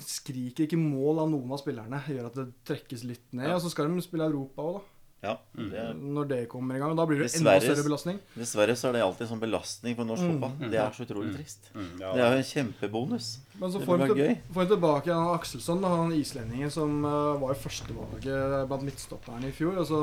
[0.00, 2.00] skriker ikke mål av noen av spillerne.
[2.08, 3.50] Gjør at det trekkes litt ned.
[3.56, 4.84] Og så skal de spille Europa òg, da.
[5.24, 5.38] Ja.
[5.56, 6.92] Det er, Når det kommer i gang.
[6.96, 8.18] Da blir det enda større belastning.
[8.36, 10.32] dessverre så er det alltid en sånn belastning for norsk Mm.
[10.34, 10.70] fotball.
[10.70, 11.70] Det er så utrolig trist.
[11.74, 13.38] Mm, ja, Det er jo en kjempebonus.
[13.58, 18.82] Men så får vi tilbake han Akselsson, han islendingen som uh, var i førstevalget blant
[18.84, 19.78] midtstopperne i fjor.
[19.78, 20.00] Og så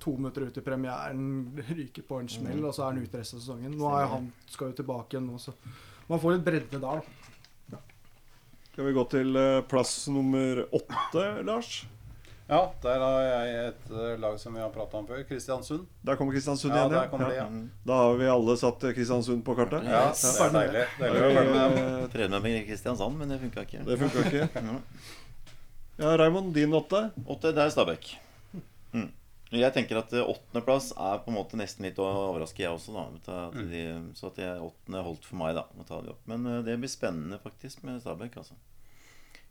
[0.00, 1.22] to minutter ut i premieren
[1.68, 3.76] ryker på en smell, og så er han ute resten av sesongen.
[3.78, 5.54] Nå er han skal jo tilbake igjen nå, så
[6.10, 7.04] man får litt bredde der,
[7.70, 7.80] da.
[8.72, 11.82] Skal vi gå til eh, plass nummer åtte, Lars?
[12.50, 15.20] Ja, der har jeg et eh, lag som vi har prata om før.
[15.28, 15.84] Kristiansund.
[16.02, 16.94] Der kommer Kristiansund Ja, igjen.
[16.96, 17.44] der kommer de, ja.
[17.44, 17.48] ja.
[17.50, 17.68] Mm.
[17.86, 19.86] Da har vi alle satt eh, Kristiansund på kartet.
[19.86, 20.82] Ja, det er deilig.
[20.98, 23.84] Deilig Prøvde meg med Kristiansand, men det funka ikke.
[23.86, 24.48] Det funka ikke.
[24.70, 24.80] Ja.
[26.00, 27.10] Ja, Raymond, din åtte?
[27.28, 28.06] Åtte, det er Stabæk.
[28.96, 29.10] Mm.
[29.50, 32.92] Jeg tenker at eh, åttendeplass er på en måte nesten litt å overraske, jeg også.
[32.94, 33.80] da at de,
[34.14, 35.64] Så at jeg, åttende holdt for meg, da.
[35.74, 36.20] Å ta de opp.
[36.30, 38.36] Men eh, det blir spennende faktisk med Stabæk.
[38.36, 38.54] altså.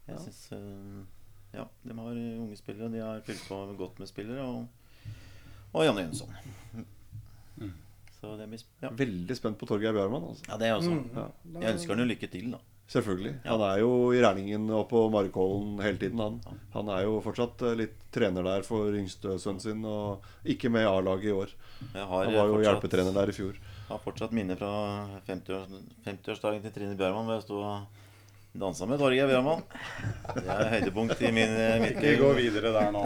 [0.07, 0.21] Jeg Ja.
[0.23, 1.05] synes, eh,
[1.51, 2.91] Ja, de har unge spillere.
[2.91, 4.43] De har fylt på godt med spillere.
[4.45, 4.67] Og,
[5.73, 6.29] og Janne Jønsson.
[8.21, 8.89] Så det blir sp- ja.
[8.89, 10.25] Veldig spent på Torgeir Bjørman.
[10.29, 10.43] Altså.
[10.47, 10.91] ja, det er jeg også.
[10.91, 11.09] Mm.
[11.15, 11.61] Ja.
[11.61, 12.59] Jeg ønsker han jo lykke til, da.
[12.89, 13.35] Selvfølgelig.
[13.45, 13.51] Ja.
[13.53, 16.19] Han er jo i Rælingen og på Marikollen hele tiden.
[16.23, 16.39] Han.
[16.73, 21.29] han er jo fortsatt eh, litt trener der for yngstesønnen sin, og ikke med A-laget
[21.29, 21.51] i år.
[21.93, 23.59] Har, Han eh, var jo fortsatt- hjelpetrener der i fjor.
[23.89, 24.71] har fortsatt minner fra
[25.27, 29.61] 50-årsdagen 50-årsdagen til Trine Bjørman, hvor jeg sto og dansa med Torgeir Bjørman.
[30.35, 33.05] Det er høydepunkt i min, eh, mitt Ikke gå videre der nå.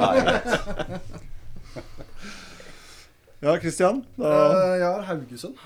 [3.43, 4.05] Ja, Kristian.
[4.15, 5.57] Da, Eh, jeg har Haugesund.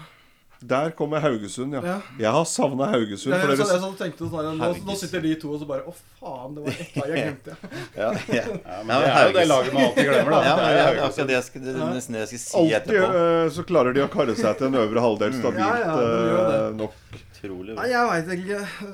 [0.60, 1.82] Der kommer Haugesund, ja.
[1.86, 1.96] Ja.
[2.18, 3.34] Jeg har savna Haugesund.
[3.34, 5.84] Jeg, For jeg, jeg, og tenkte sånn, nå, nå sitter de to og så bare
[5.86, 7.58] Å, faen, det var ett lag jeg glemte.
[7.94, 8.44] Ja, ja.
[8.58, 10.40] Ja, men det er jo det laget man alltid glemmer, da.
[10.48, 12.78] Ja, Det ja, er akkurat det jeg skal, det nesten det jeg skal si alltid
[12.80, 13.12] etterpå.
[13.12, 16.10] Alltid så klarer de å karre seg til en øvre halvdel stabilt Ja, ja, de
[16.32, 16.58] gjør det.
[16.58, 16.98] eh, nok.
[17.38, 18.92] Utrolig Nei, jeg veit egentlig ikke.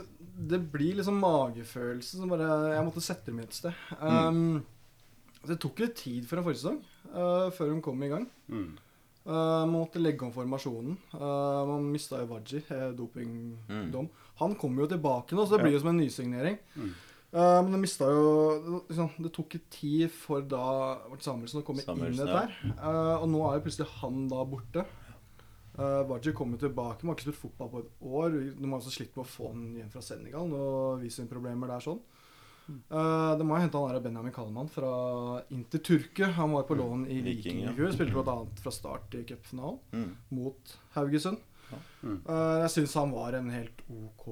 [0.54, 3.84] Det blir liksom magefølelse som bare Jeg måtte sette dem et sted.
[4.02, 4.64] Um,
[5.48, 6.82] Det tok litt tid for en forrige sesong
[7.14, 8.28] uh, før hun kom i gang.
[8.52, 8.74] Mm.
[9.24, 10.98] Uh, man måtte legge om formasjonen.
[11.14, 12.40] Uh, man mista jo
[12.98, 14.06] dopingdom.
[14.08, 14.10] Mm.
[14.42, 16.58] Han kommer jo tilbake nå, så det blir jo som en nysignering.
[16.76, 16.90] Mm.
[17.34, 20.66] Uh, men det mista jo liksom, Det tok litt tid for da
[21.10, 23.16] Vart Samuelsen å komme inn i Samuelsen, dette her.
[23.24, 24.84] Og nå er jo plutselig han da borte.
[25.74, 27.02] Uh, Waji kommer tilbake.
[27.02, 28.36] Man har ikke spilt fotball på et år.
[28.60, 30.54] De har også slitt med å få han hjem fra Senegal.
[30.54, 32.04] Og visumproblemer der sånn.
[32.70, 36.26] Uh, de har henta Benjamin Kallemann fra Inter Turke.
[36.38, 37.72] Han var på lån i Viking, ja.
[37.72, 37.92] i fjor.
[37.92, 38.38] Spilte bl.a.
[38.64, 40.14] fra start i cupfinalen Mm.
[40.30, 41.38] mot Haugesund.
[42.04, 42.20] Mm.
[42.30, 44.26] Uh, jeg syns han var en helt OK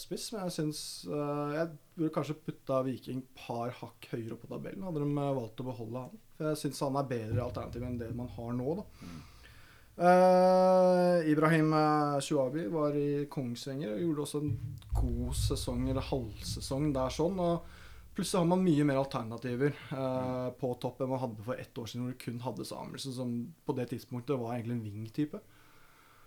[0.00, 4.50] spiss, men jeg syns uh, Jeg burde kanskje putta Viking par hakk høyere opp på
[4.50, 4.82] tabellen.
[4.82, 6.22] Hadde de valgt å beholde han.
[6.36, 8.86] For jeg syns han er bedre alternativ enn det man har nå, da.
[9.92, 14.54] Uh, Ibrahim uh, Shuabi var i Kongsvinger og gjorde også en
[14.96, 17.40] god sesong, eller halvsesong der sånn.
[17.42, 17.80] Og
[18.12, 21.86] Plutselig har man mye mer alternativer uh, på topp enn man hadde for ett år
[21.88, 23.30] siden, hvor du kun hadde Samuelsen, som
[23.64, 25.40] på det tidspunktet var egentlig en wing-type.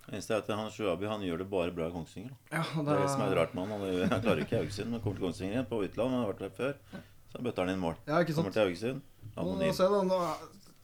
[0.06, 2.34] Det eneste er at han Shuabi han gjør det bare bra i Kongsvinger.
[2.50, 3.86] Ja, Det er det som er rart med han.
[4.10, 6.10] Han, klarer ikke Haugesund, men kommer til Kongsvinger igjen på Uitland.
[6.10, 7.00] Han har vært der før.
[7.34, 7.98] Så bøtter han inn mål.
[8.10, 9.06] Ja, ikke Kommer til Haugesund.
[9.36, 9.74] Nå, Anonym.
[9.74, 10.20] se nå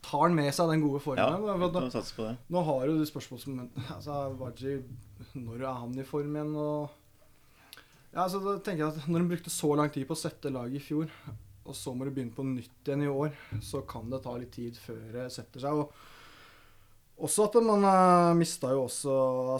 [0.02, 1.22] tar han med seg den gode formen.
[1.22, 2.34] Ja, da, nå, på det.
[2.52, 4.80] nå har jo du spørsmål som altså, Vaji,
[5.38, 6.52] Når er han i form igjen?
[6.58, 7.78] Og,
[8.12, 10.52] ja, så da tenker jeg at Når han brukte så lang tid på å sette
[10.52, 11.12] laget i fjor,
[11.62, 14.52] og så må du begynne på nytt igjen i år, så kan det ta litt
[14.56, 15.84] tid før det setter seg.
[15.84, 16.10] og
[17.22, 19.12] også at man uh, mista jo også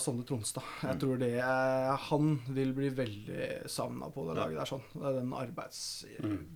[0.02, 0.64] Sonde Tronstad.
[0.82, 4.70] Jeg tror det er, Han vil bli veldig savna på det laget der.
[4.72, 4.82] sånn.
[4.94, 5.82] Det er Den arbeids...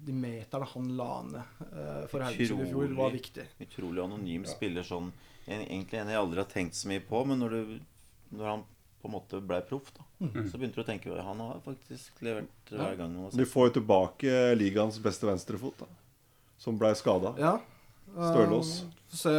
[0.06, 3.46] De meterne han la ned eh, for Haugesund i fjor, var viktig.
[3.66, 5.12] Utrolig anonym spiller sånn
[5.46, 7.76] en, Egentlig en jeg aldri har tenkt så mye på, men når, du,
[8.38, 8.64] når han
[9.02, 10.46] på en måte ble proff, da, Mm.
[10.48, 13.12] så begynte du å tenke Han har faktisk levert hver gang.
[13.30, 15.86] Du De får jo tilbake ligaens beste venstrefot, da.
[16.58, 17.34] Som blei skada.
[17.36, 17.58] Ja.
[18.12, 18.70] Stølås.
[18.82, 19.34] Eh, se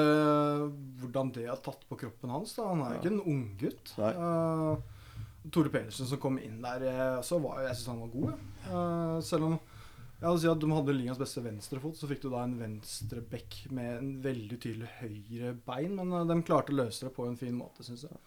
[1.01, 2.55] hvordan det har tatt på kroppen hans.
[2.57, 2.67] da.
[2.71, 3.95] Han er jo ikke en unggutt.
[3.97, 8.45] Uh, Tore Pedersen som kom inn der, eh, så var jeg syns han var god.
[8.67, 8.71] Ja.
[8.71, 9.59] Uh, selv om
[10.17, 13.59] jeg vil si at de hadde ligas beste venstrefot, så fikk du da en venstreback
[13.69, 15.93] med en veldig tydelig høyre bein.
[15.99, 18.17] Men eh, de klarte å løse det på en fin måte, syns jeg.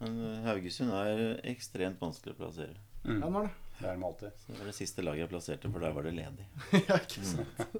[0.00, 1.22] Men eh, Haugesund er
[1.52, 2.74] ekstremt vanskelig å plassere.
[3.04, 3.54] Ja, det var det.
[3.76, 4.40] Det er de alltid.
[4.40, 6.48] Så Det var det siste laget jeg plasserte, for der var det ledig.
[6.88, 7.78] ja, ikke sant.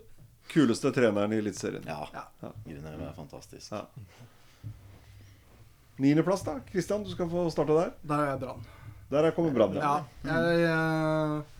[0.52, 1.84] Kuleste treneren i Eliteserien.
[1.86, 2.06] Ja.
[2.14, 2.52] Ja.
[2.64, 3.72] Grüner er fantastisk.
[3.72, 3.84] Ja.
[5.96, 6.60] Niendeplass, da.
[6.70, 7.92] Kristian, du skal få starte der.
[8.02, 8.64] Der er jeg Brann.
[9.10, 9.76] Der er kommet Brann.
[9.80, 9.94] Ja,
[10.26, 11.55] ja jeg eh,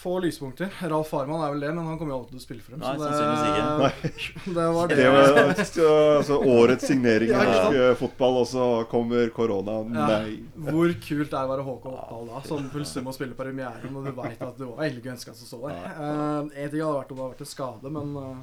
[0.00, 0.70] får lyspunkter.
[0.88, 2.80] Ralf Farman er vel det, men han kommer jo alltid til å spille for dem.
[2.80, 4.96] Nei, så sannsynligvis det, det var det.
[5.00, 7.66] Det var altså, årets signering ikke sant?
[7.66, 9.76] norsk eh, fotball, og så kommer korona.
[9.96, 10.22] Ja.
[10.70, 14.00] Hvor kult det er å være Håkon Oppdal da, som plutselig må spille på premieren,
[14.00, 15.86] og du veit at det var egentlig ikke ønska å stå der.
[15.90, 18.40] Eh, en ting hadde vært om det hadde vært en skade, men eh,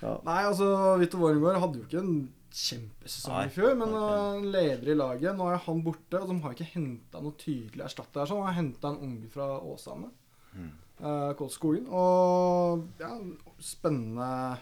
[0.00, 0.66] Nei, altså,
[0.96, 2.20] Vito Vårengård hadde jo ikke en
[2.50, 5.36] kjempesesong Nei, i fjor, men han uh, leder i laget.
[5.36, 8.22] Nå er han borte, og de har ikke henta noe tydelig erstatter.
[8.22, 8.40] her, Sånn.
[8.40, 10.10] De har henta en unge fra Åsane.
[10.54, 10.70] Mm.
[11.00, 11.86] Uh, Kolskogen.
[11.88, 13.14] Og ja,
[13.62, 14.58] spennende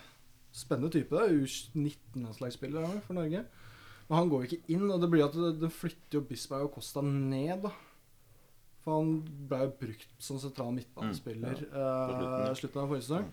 [0.58, 1.14] Spennende type.
[1.14, 1.34] det.
[1.76, 3.44] U19-landslagsspiller er for Norge.
[4.08, 7.02] Men han går ikke inn, og det blir at det flytter jo Bisberg og Costa
[7.04, 7.70] ned, da.
[8.82, 9.10] For han
[9.50, 12.48] ble jo brukt som sentral midtbanespiller Mm, ja.
[12.48, 13.28] uh, slutten, eh, av forrige sesong.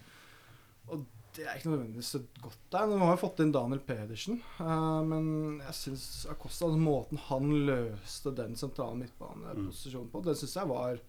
[0.92, 1.06] Og
[1.36, 2.94] det er ikke nødvendigvis et godt tegn.
[2.94, 5.26] Nå har jo fått inn Daniel Pedersen, Uh, men
[5.64, 11.00] jeg syns Acosta, måten han løste den sentrale midtbaneposisjonen på, det syns jeg var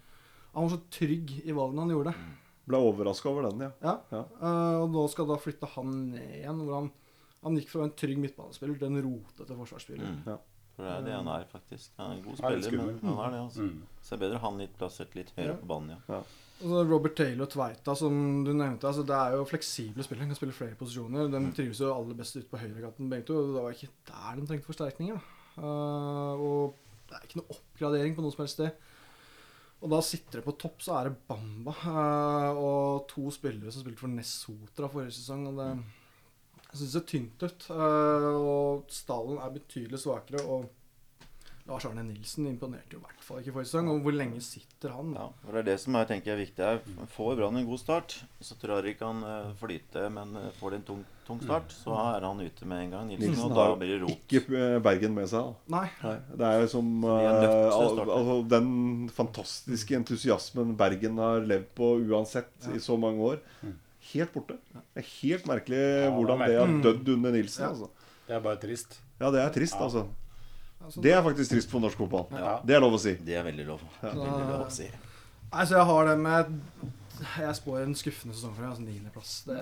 [0.57, 2.15] Han var så trygg i valgene han gjorde.
[2.67, 3.73] Ble overraska over den, ja.
[3.85, 3.97] Ja.
[4.11, 4.23] Ja.
[4.41, 6.89] Uh, og nå skal da flytte han ned igjen, hvor han
[7.47, 10.15] han gikk fra en trygg midtbanespiller til en rotete forsvarsspiller.
[10.17, 10.23] Mm.
[10.33, 10.39] Ja.
[10.77, 11.93] For det er det han er, faktisk.
[12.01, 13.43] Han er en god er spiller, men han er det.
[13.45, 13.67] altså.
[13.69, 13.85] Mm.
[14.03, 15.61] Så det er bedre han litt plassert litt høyere Ja.
[15.61, 16.19] på banen, ja.
[16.57, 18.89] Og så Robert Taylor og Tveita, som du nevnte.
[18.89, 20.27] altså Det er jo fleksible spillere.
[20.27, 21.31] Kan spille flere posisjoner.
[21.31, 23.37] De trives jo aller best ute på høyrekanten, begge to.
[23.37, 25.21] og Det var ikke der de trengte forsterkninger.
[25.59, 26.75] Eh, og
[27.09, 28.71] det er ikke noe oppgradering på noe som helst sted.
[29.87, 33.85] Og da sitter det på topp, så er det Bamba eh, og to spillere som
[33.85, 35.45] spilte for Nessotra forrige sesong.
[35.53, 35.69] og det
[36.67, 37.67] Jeg syns det ser tynt ut.
[37.71, 40.43] eh, og stallen er betydelig svakere.
[40.43, 40.67] og
[41.67, 43.89] Lars Arne Nilsen imponerte jo i hvert fall ikke forrige sesong.
[43.91, 45.09] Og hvor lenge sitter han?
[45.19, 46.65] Ja, for Det er det som er, tenker jeg, er viktig.
[46.65, 47.07] her.
[47.17, 50.71] Får Brann en god start, så tror jeg ikke han får lite, Men eh, får
[50.71, 53.09] de en tung, tung start, så er han ute med en gang.
[53.11, 54.11] Nilsen, Nilsen og da blir det rot.
[54.31, 55.43] ikke eh, Bergen med seg.
[55.43, 55.77] da.
[55.77, 55.89] Nei.
[56.05, 58.05] Nei, det er som de er eh, starte.
[58.07, 58.71] al altså, Den
[59.17, 63.43] fantastiske entusiasmen Bergen har levd på uansett i så mange år.
[64.13, 64.55] Helt borte.
[64.95, 67.65] Det er helt merkelig det er hvordan det har dødd under Nilsen.
[67.67, 67.73] Ja.
[67.75, 67.91] Altså.
[68.29, 69.01] Det er bare trist.
[69.19, 69.83] Ja, det er trist, Ja.
[69.89, 70.07] altså.
[70.85, 72.27] Altså, Det er faktisk trist for norsk fotball.
[72.37, 72.59] Ja.
[72.67, 73.17] Det er lov å si.
[73.27, 73.83] Det er veldig lov.
[74.03, 74.87] Veldig lov å si.
[75.53, 76.51] Nei, så jeg har det med
[77.17, 78.73] Jeg spår en skuffende sesong for dem.
[78.75, 79.35] Altså niendeplass.
[79.49, 79.57] Det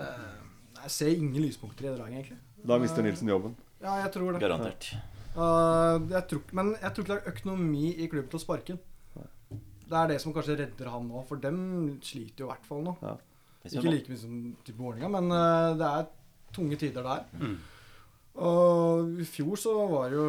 [0.83, 2.41] Jeg ser ingen lyspunkter i det laget, egentlig.
[2.65, 3.55] Da mister Nilsen jobben.
[3.81, 4.41] Ja, jeg tror det.
[4.41, 4.95] Garantert.
[5.35, 8.75] Uh, jeg tror, men jeg tror ikke det er økonomi i klubben til å sparke
[8.75, 8.83] den.
[9.85, 11.59] Det er det som kanskje redder han nå, for dem
[12.05, 12.95] sliter jo i hvert fall nå.
[13.05, 13.17] Ja.
[13.69, 16.07] Ikke like mye som type Vålerenga, men uh, det er
[16.55, 17.25] tunge tider der.
[17.41, 17.57] Mm.
[18.45, 20.25] Og i fjor så var jo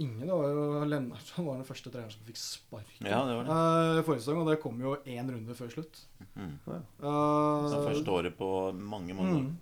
[0.00, 3.08] ingen Det var jo Lennart som var den første treneren som fikk sparken.
[3.08, 3.56] Ja, det var det.
[3.56, 6.02] Uh, forrige sesong, og det kom jo én runde før slutt.
[6.34, 6.56] Mm.
[6.66, 9.46] Uh, Så første året på mange, mange år.
[9.46, 9.56] Mm.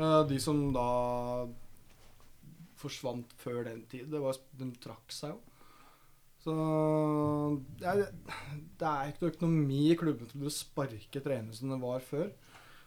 [0.00, 0.88] Uh, de som da
[2.82, 5.40] forsvant før den tid, det var, de trakk seg jo.
[6.42, 6.54] Så
[7.78, 8.00] det er,
[8.80, 12.32] det er ikke noe økonomi i klubben til å sparke trenere som det var før.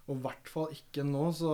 [0.06, 1.54] Og i hvert fall ikke nå, så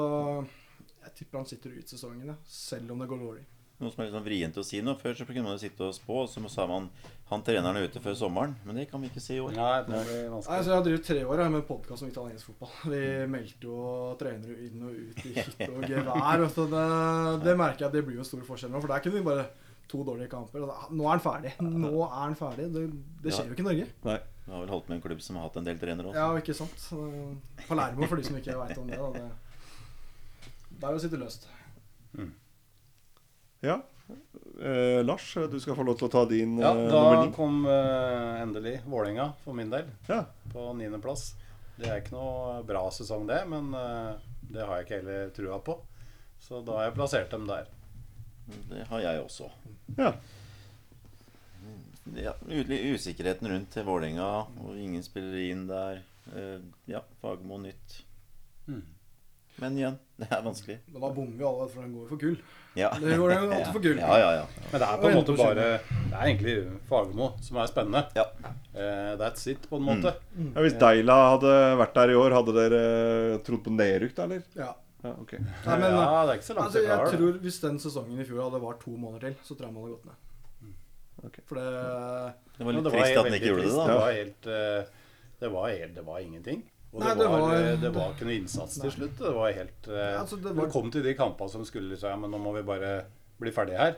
[1.01, 3.45] jeg tipper han sitter ut sesongen, ja, selv om det går dårlig.
[3.81, 4.93] Noe som er litt sånn vrient å si nå.
[4.99, 6.89] Før så kunne man jo sitte og spå, og så sa man
[7.31, 8.53] han treneren er ute før sommeren.
[8.67, 9.55] Men det kan vi ikke si i år.
[9.55, 12.51] Nei, det blir Nei, så Jeg har drevet tre år jeg, med podkast om italiensk
[12.51, 12.73] fotball.
[12.93, 13.01] Vi
[13.31, 13.81] meldte jo
[14.19, 16.43] trenere inn og ut i hytte og gevær.
[16.45, 16.59] Og.
[16.75, 16.85] Det,
[17.47, 18.81] det merker jeg at det blir jo stor forskjell nå.
[18.83, 19.47] For der kunne vi bare
[19.91, 20.61] to dårlige kamper.
[20.63, 21.53] og da- Nå er han ferdig.
[21.65, 22.67] Nå er han ferdig.
[22.75, 22.83] Det,
[23.25, 23.87] det skjer jo ikke i Norge.
[24.07, 24.19] Nei.
[24.45, 26.21] Du har vel holdt med en klubb som har hatt en del trenere også.
[26.21, 26.85] Ja, ikke sant.
[27.67, 28.99] Palermo, for de som ikke veit om det.
[28.99, 29.25] Da,
[30.71, 31.47] det der sitter løst.
[33.61, 33.81] Ja.
[34.61, 37.31] Eh, Lars, du skal få lov til å ta din Ja, eh, da nummer ni.
[37.33, 40.25] kom eh, endelig Vålerenga for min del Ja.
[40.51, 41.33] på niendeplass.
[41.77, 44.13] Det er ikke noe bra sesong, det, men eh,
[44.51, 45.77] det har jeg ikke heller trua på.
[46.41, 47.65] Så da har jeg plassert dem der.
[48.69, 49.49] Det har jeg også.
[49.97, 50.13] ja.
[52.17, 54.25] Ja, usikkerheten rundt til Vålerenga,
[54.65, 56.01] og ingen spiller inn der.
[56.35, 56.59] Eh,
[56.89, 58.01] Ja, Fagermo nytt.
[58.67, 58.81] Mm.
[59.61, 60.79] Men igjen, det er vanskelig.
[60.89, 62.37] Men da bommer vi alle, for den går for gull.
[62.79, 62.89] Ja.
[62.97, 63.99] Det går jo alltid for gull.
[64.05, 64.67] Ja, ja, ja.
[64.71, 66.55] Men det er på en måte bare Det er egentlig
[66.89, 68.03] Fagermo som er spennende.
[68.17, 68.25] Ja.
[68.71, 70.15] Uh, that's it, på en måte.
[70.37, 72.81] ja hvis Deila hadde vært der i år, hadde dere
[73.45, 74.47] trodd på nedrykk da, eller?
[74.57, 74.71] Ja.
[75.01, 75.39] Ja, okay.
[75.41, 78.25] Nei, men, ja, det er ikke så langt Altså, jeg tror Hvis den sesongen i
[78.27, 80.27] fjor hadde vart to måneder til, så tror jeg man hadde gått ned.
[81.21, 81.43] Okay.
[81.49, 81.65] For det
[82.57, 83.87] Det var Ja, litt det var trist at den ikke gjorde det, da.
[83.87, 84.91] Det var helt eh,
[85.41, 86.61] Det var, helt, det var ingenting.
[86.91, 89.13] Og Nei, det, det var, var- eh, det var ikke noe innsats til slutt.
[89.21, 92.17] Det var helt eh, altså, det Du kom til de kampene som skulle liksom Ja,
[92.19, 93.05] men nå må vi bare
[93.39, 93.95] bli ferdige her.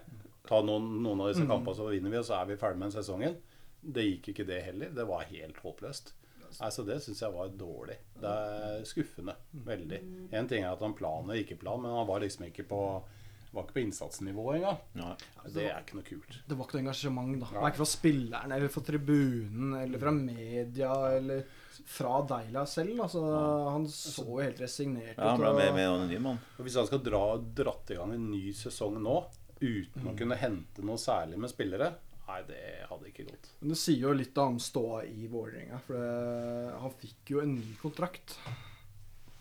[0.47, 1.33] Ta noen, noen av Mm.
[1.33, 3.35] disse kampene, så vinner vi, og så er vi ferdig med sesongen.
[3.83, 4.89] Det gikk ikke, det heller.
[4.95, 6.13] Det var helt håpløst.
[6.61, 7.95] Altså, det syns jeg var dårlig.
[8.21, 9.33] Det er skuffende.
[9.65, 9.99] Veldig.
[10.31, 12.81] En ting er at han planer ikke plan, men han var liksom ikke på
[13.53, 14.77] var ikke på innsatsnivå engang.
[14.97, 15.15] Nei.
[15.53, 16.37] Det er ikke noe kult.
[16.47, 17.49] det var ikke noe engasjement, da.
[17.53, 17.61] Nei.
[17.65, 21.43] Verken fra spilleren eller fra tribunen eller fra media eller
[21.85, 22.99] fra Deila selv.
[23.05, 23.21] Altså,
[23.71, 26.17] han så jo helt resignert Ja, han ble med en ny.
[26.57, 29.17] Og Hvis han skal dra dratt i gang en ny sesong nå
[29.63, 30.09] uten Mm.
[30.11, 31.93] å kunne hente noe særlig med spillere,
[32.27, 33.49] nei, det hadde ikke gått.
[33.61, 35.79] Men det sier jo litt om ståa i Vålerenga.
[35.85, 38.37] For det, han fikk jo en ny kontrakt.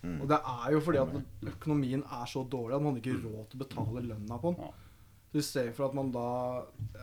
[0.02, 0.20] Mm.
[0.22, 3.50] Og det er jo fordi at økonomien er så dårlig at man hadde ikke råd
[3.50, 4.64] til å betale lønna på den.
[4.66, 4.72] Ja.
[5.42, 6.22] Så for at man da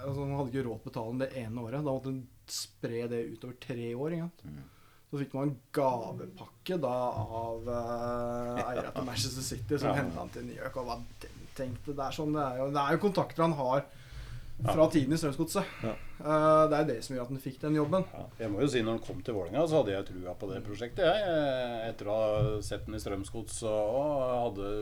[0.06, 1.80] altså Man hadde ikke råd til å betale den det ene året.
[1.84, 4.12] Da måtte man spre det utover tre år.
[4.16, 4.44] Ikke sant?
[4.46, 4.64] Mm.
[5.10, 9.96] Så fikk man en gavepakke da av uh, til Manchester City som Ja.
[10.04, 10.76] henta han til New York.
[10.78, 13.56] Og hva den tenkte Det er sånn, det er jo, det er jo kontakter han
[13.58, 13.88] har
[14.60, 15.70] fra tiden i Strømsgodset.
[15.88, 15.94] Ja.
[16.20, 18.04] Uh, det er det som gjør at han fikk den jobben.
[18.12, 20.50] Ja, jeg må jo si når han kom til Vålerenga, så hadde jeg trua på
[20.52, 21.06] det prosjektet.
[21.08, 22.34] Jeg, eh, etter å ha
[22.68, 24.74] sett den i Strømsgods og, og hadde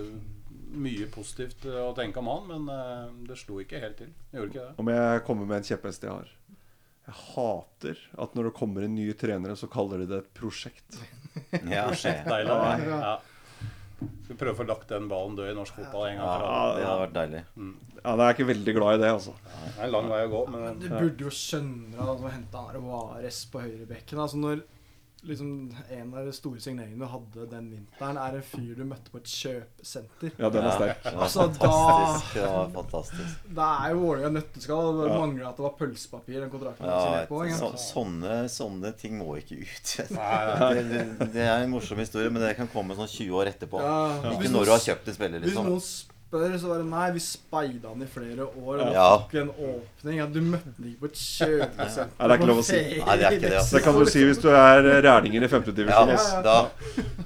[0.78, 4.10] mye positivt å tenke om han, men uh, det slo ikke helt til.
[4.32, 4.74] Det gjorde ikke det.
[4.82, 6.34] Om jeg kommer med en kjepphest jeg har.
[7.08, 11.00] Jeg hater at når det kommer inn nye trenere, så kaller de det et prosjekt.
[11.70, 12.50] Ja, Deilig.
[12.50, 12.88] Ja.
[12.90, 13.12] Ja.
[13.98, 16.44] Skal vi prøve å få lagt den ballen død i norsk fotball en gang for
[16.46, 16.74] ja, alle.
[16.78, 17.42] det hadde vært deilig.
[17.98, 19.34] Ja, Jeg er ikke veldig glad i det, altså.
[19.54, 22.64] Det er en lang vei å gå, men Du burde jo skjønne at han henta
[22.64, 24.22] han der Vares på høyrebekken.
[24.26, 24.64] Altså når
[25.28, 25.50] liksom
[25.92, 29.18] en av de store signeringene du hadde den vinteren, er en fyr du møtte på
[29.22, 30.32] et kjøpesenter.
[30.40, 31.04] Ja, den er sterk.
[31.04, 32.34] Det var Altså, da- fantastisk.
[32.34, 33.38] Det var fantastisk.
[33.60, 34.92] Det er jo Vålerenga nøtteskall.
[35.02, 35.20] Det Ja.
[35.20, 37.44] mangler at det var pølsepapir den kontrakten Ja, signert på.
[37.60, 39.96] så, sånne, sånne ting må ikke ut.
[40.08, 43.80] Det, det, det er en morsom historie, men det kan komme sånn 20 år etterpå.
[43.82, 45.66] Ja, Ikke når du har kjøpt en spiller, Hvis liksom.
[45.68, 45.82] noen
[46.28, 48.82] spør, så var det nei, vi speida han i flere år.
[48.84, 49.08] Og Ja.
[49.24, 50.18] fikk en åpning.
[50.20, 52.12] Ja, du møtte han ikke på et kjøpesenter.
[52.20, 52.82] Nei, det er ikke lov å si.
[53.00, 53.78] Nei, det er ikke det, altså.
[53.78, 56.14] Det kan du si hvis du er Rælingen i femtedivisjon.
[56.14, 56.42] Ja, ja, ja.
[56.48, 57.26] da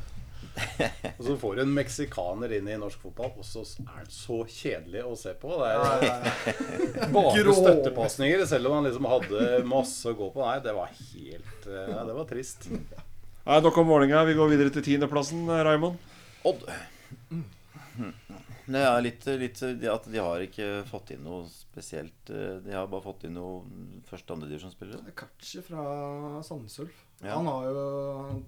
[1.17, 4.41] Og så får du en meksikaner inn i norsk fotball, og så er han så
[4.45, 5.55] kjedelig å se på.
[5.57, 10.43] Det er ja, bare støttepasninger, selv om han liksom hadde masse å gå på.
[10.45, 12.69] Nei, det var helt eh, Nei, det var trist.
[12.69, 14.21] Nei, Nok om Vålerenga.
[14.29, 15.97] Vi går videre til tiendeplassen, Raymond.
[16.45, 16.67] Odd.
[18.71, 22.29] Det ja, litt, litt at de har ikke fått inn noe spesielt.
[22.29, 23.63] eh, De har bare fått inn noe
[24.09, 25.13] første- og andredivisjonsspillere.
[25.15, 25.83] Kachi fra
[26.43, 27.03] Sandnes Ulf.
[27.21, 27.35] Ja.
[27.37, 27.83] Han har jo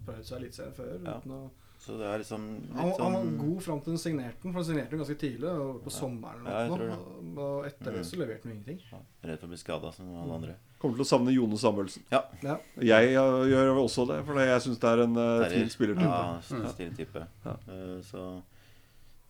[0.07, 0.95] prøvd seg litt serien før.
[1.03, 1.19] Ja.
[1.19, 1.41] Uten å,
[1.83, 2.43] Så det er liksom
[2.77, 5.17] han, han var sånn god fram til han signerte den, for han signerte den ganske
[5.19, 5.49] tidlig.
[5.51, 7.43] og På sommeren Ja, eller tror noe.
[7.43, 8.79] Og etter det så leverte han ingenting.
[9.21, 10.55] Redd for å bli skada som alle andre.
[10.79, 12.03] Kommer til å savne Jone Samuelsen.
[12.11, 12.21] Ja.
[12.41, 12.55] Ja.
[12.79, 16.07] Jeg uh, gjør også det, for jeg syns det er en uh, fin spillertype.
[16.07, 17.27] Ja, stilig type.
[17.45, 17.57] Ja.
[17.67, 18.23] Eh, Så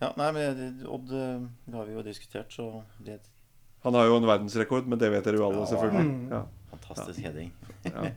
[0.03, 2.67] Ja, nei, men Odd eh, det har vi jo diskutert, så
[3.03, 3.19] det
[3.84, 5.69] Han har jo en verdensrekord, men det vet dere jo alle, Ja.
[5.73, 6.09] selvfølgelig.
[6.09, 6.30] Mm.
[6.31, 6.43] Ja.
[6.73, 7.51] fantastisk heading.
[7.85, 8.11] Ja.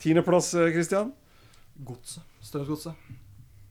[0.00, 1.12] Tiendeplass, eh, Christian.
[1.84, 2.22] Godset.
[2.40, 2.94] Strømsgodset.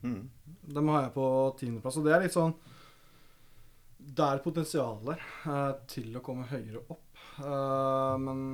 [0.02, 0.28] Mm.
[0.74, 1.26] Dem har jeg på
[1.58, 1.98] tiendeplass.
[1.98, 2.54] Og det er litt sånn
[4.00, 7.02] Det er potensial der eh, til å komme høyere opp.
[7.42, 8.44] Eh, men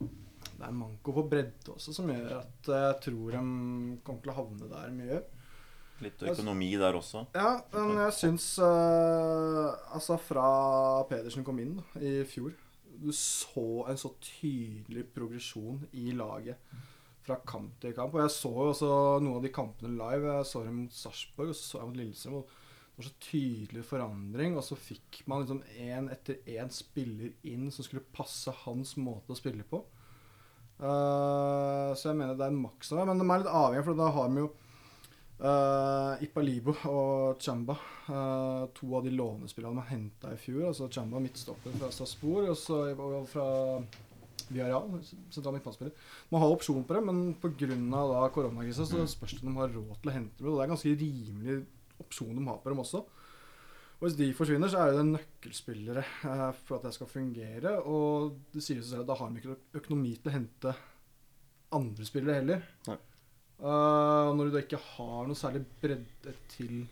[0.00, 3.44] det er manko på bredde også som gjør at jeg tror de
[4.04, 5.20] kommer til å havne der mye.
[6.00, 7.26] Litt økonomi der også.
[7.36, 10.46] Ja, men jeg syns uh, Altså, fra
[11.10, 12.54] Pedersen kom inn i fjor
[13.00, 16.60] Du så en så tydelig progresjon i laget
[17.24, 18.16] fra kamp til kamp.
[18.16, 18.90] Og jeg så jo også
[19.20, 20.34] noen av de kampene live.
[20.38, 22.40] Jeg så dem mot Sarpsborg og så så jeg mot Lillestrøm.
[22.40, 22.58] og
[22.90, 27.70] det var så tydelig forandring, og så fikk man liksom én etter én spiller inn
[27.72, 29.80] som skulle passe hans måte å spille på.
[30.80, 33.06] Uh, så jeg mener det er en maks av det.
[33.08, 34.50] Men de er litt avhengige, for da har vi jo
[35.42, 37.76] uh, Ipalibo og Chamba.
[38.10, 40.68] uh, to av de lånespillerne man henta i fjor.
[40.70, 43.46] Altså Chamba midtstopper fra Strasbourg og så og fra
[44.50, 44.98] Villarreal,
[45.30, 45.94] sentral midtbanespiller.
[46.32, 48.28] Man har opsjon på det, men pga.
[48.34, 50.50] koronakrisa så spørs det om de har råd til å hente dem.
[50.50, 51.58] Og det er ganske rimelig
[52.02, 53.04] opsjon de har på dem også.
[54.00, 57.76] Og hvis de forsvinner, så er det nøkkelspillere uh, for at det skal fungere.
[57.84, 60.74] Og det sier seg selv at da har de ikke økonomi til å hente
[61.76, 62.66] andre spillere heller.
[62.88, 62.96] Nei.
[63.60, 66.86] Eh, når du da ikke har noe særlig bredde til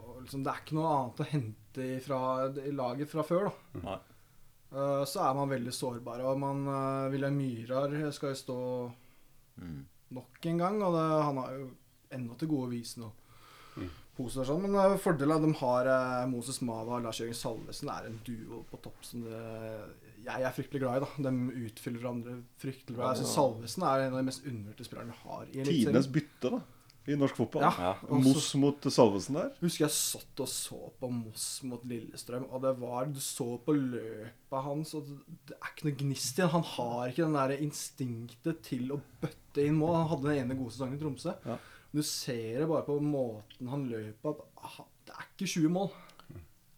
[0.00, 2.20] og liksom, Det er ikke noe annet å hente fra
[2.66, 3.82] i laget fra før, da.
[3.84, 3.98] Nei.
[4.70, 6.22] Eh, så er man veldig sårbar.
[6.30, 8.58] Og man uh, William Myhrar skal jo stå
[9.60, 9.80] Mm.
[10.16, 11.64] nok en gang, og det, han har jo
[12.16, 13.10] ennå til gode å vise noe
[13.76, 13.90] Mm.
[14.16, 14.40] positivt.
[14.40, 14.62] og Sånn.
[14.62, 18.06] Men uh, fordelen av at de har uh, Moses Mava og Lars Jørgen Salvesen er
[18.08, 19.42] en duo på topp som det,
[20.24, 21.06] jeg er fryktelig glad i.
[21.06, 23.12] da De utfyller hverandre fryktelig bra.
[23.12, 25.48] Jeg synes Salvesen er en av de mest undervurderte spillerne vi har.
[25.50, 26.60] i Tidenes bytte, da.
[27.08, 27.64] I norsk fotball.
[27.64, 27.70] Ja.
[27.80, 28.18] Ja.
[28.22, 29.48] Moss mot Salvesen der.
[29.62, 33.72] Husker jeg satt og så på Moss mot Lillestrøm, og det var Du så på
[33.74, 35.16] løpet hans, og det,
[35.48, 36.52] det er ikke noe gnist i han.
[36.52, 39.96] Han har ikke den der instinktet til å bøtte inn mål.
[40.02, 41.34] Han hadde den ene gode sesongen i Tromsø.
[41.48, 41.56] Ja.
[41.90, 45.88] Du ser det bare på måten han løper at det er ikke 20 mål.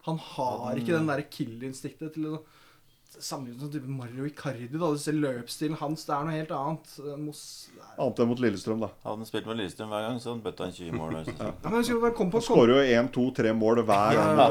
[0.06, 2.38] Han har ikke den der killer-instinktet til å
[3.22, 4.68] Sammenlignet med sånn type Mario Icardi.
[4.74, 6.06] da Du ser løpsstilen hans.
[6.08, 6.94] Det er noe helt annet.
[7.22, 7.42] Mos,
[7.94, 8.88] Annet enn mot Lillestrøm, da.
[9.04, 11.18] Hadde han spilt med Lillestrøm hver gang, så hadde han bøtta inn 20 mål.
[11.20, 11.36] jeg.
[11.38, 14.42] ja, men kom på Skårer jo én, to, tre mål hver gang.
[14.42, 14.48] Ja,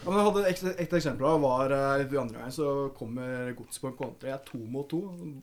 [0.00, 3.50] ja, men jeg hadde et, et eksempel da, var eh, litt andre gangen så kommer
[3.58, 4.30] Godset på en kontra.
[4.30, 5.00] Jeg er to mot to.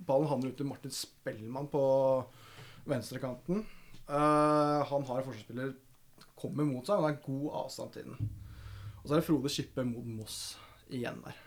[0.07, 1.83] Ballen havner ute til Martin Spellmann på
[2.89, 3.61] venstrekanten.
[4.07, 5.75] Uh, han har en forsvarsspiller
[6.37, 8.31] kommer mot seg, men det er god avstand til den.
[9.01, 10.39] Og så er det Frode Skippe mot Moss
[10.93, 11.37] igjen der.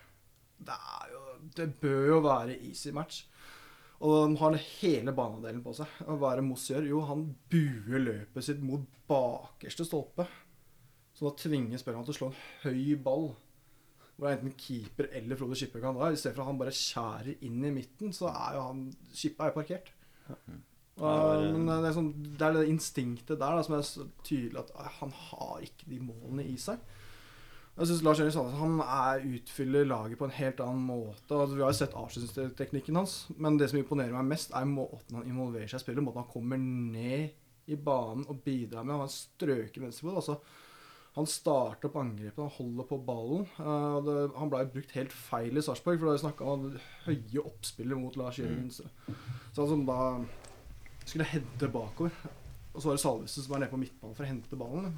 [0.61, 0.77] Det,
[1.11, 1.21] jo,
[1.57, 3.25] det bør jo være easy match.
[4.01, 5.99] Og de har hele banehalvdelen på seg.
[6.07, 6.87] Og hva er det Moss gjør?
[6.89, 10.25] Jo, han buer løpet sitt mot bakerste stolpe.
[11.13, 13.27] Så da tvinger spilleren til å slå en høy ball.
[14.15, 16.15] Hvor det er enten keeper eller Frode Skippe kan være.
[16.15, 18.83] I stedet for at han bare skjærer inn i midten, så er jo han
[19.13, 19.93] Skippa er jo parkert.
[20.31, 24.05] Og, Ja, men det er, sånn, det er det instinktet der da, som er så
[24.27, 26.81] tydelig at ah, han har ikke de målene i seg.
[27.77, 31.29] Jeg synes Lars Erik Salvesen han er, utfyller laget på en helt annen måte.
[31.33, 35.17] Altså, vi har jo sett avslutningsteknikken hans, men det som imponerer meg mest, er måten
[35.17, 36.03] han involverer seg i spillet.
[36.03, 38.97] Måten han kommer ned i banen og bidrar med.
[38.97, 40.19] Han har strøket venstrefot.
[40.19, 40.37] Altså,
[41.15, 43.47] han starter opp angrepet, han holder på ballen.
[43.57, 46.69] Uh, det, han ble brukt helt feil i Sarpsborg, for da snakka om
[47.07, 48.69] høye oppspillet mot Lars Jørgen.
[48.71, 48.87] Så
[49.57, 49.99] han som da
[51.05, 52.15] skulle hente bakover.
[52.71, 54.93] Og så var det Salvesen som var nede på midtbanen for å hente ballen.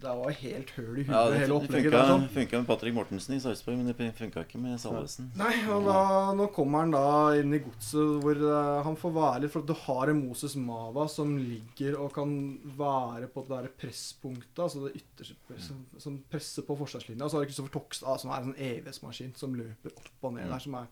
[0.00, 1.90] Det var helt høl i huet, Ja, det, hele det opplegget.
[1.90, 2.22] funka, der, sånn.
[2.32, 5.26] funka med Patrick Mortensen i Sarpsborg, men det funka ikke med Salvesen.
[5.36, 5.98] Nei, og da,
[6.38, 7.02] nå kommer han da
[7.36, 11.04] inn i godset hvor eh, han får være litt For du har en Moses Mava
[11.12, 12.32] som ligger og kan
[12.78, 17.26] være på det der presspunktet, altså det ytterste presset som, som presser på forsvarslinja.
[17.26, 20.34] Og så har du Kristoffer Tokstad, som er en sånn evighetsmaskin som løper opp og
[20.38, 20.88] ned der, som er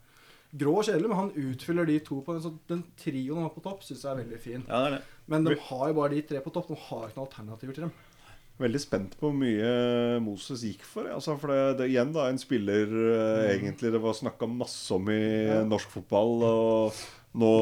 [0.58, 3.56] grå og kjedelig, men han utfyller de to på en sånn Den trioen han har
[3.56, 4.62] på topp, syns jeg er veldig fin.
[4.68, 5.02] Ja, det er det.
[5.28, 6.70] Men de har jo bare de tre på topp.
[6.72, 7.96] De har ikke noen alternativer til dem.
[8.58, 11.06] Veldig spent på hvor mye Moses gikk for.
[11.14, 13.44] Altså, for det, det igjen da en spiller mm.
[13.52, 15.60] egentlig det var snakka masse om i Ja.
[15.68, 16.42] norsk fotball.
[16.48, 16.98] Og
[17.38, 17.52] nå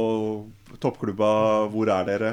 [0.80, 1.28] toppklubba,
[1.72, 2.32] hvor er dere?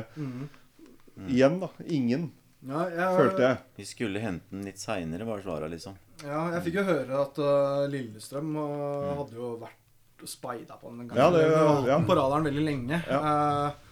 [1.28, 1.70] Igjen, da.
[1.92, 2.32] Ingen,
[2.64, 3.58] Ja, jeg, følte jeg.
[3.76, 5.98] Vi skulle hente den litt seinere, var svaret, liksom.
[6.24, 11.02] Ja, jeg fikk jo høre at uh, Lillestrøm uh, hadde jo vært speida på den
[11.04, 11.20] en gang.
[11.20, 11.98] Ja, det- De ja.
[12.08, 13.02] på radaren veldig lenge.
[13.10, 13.83] Uh,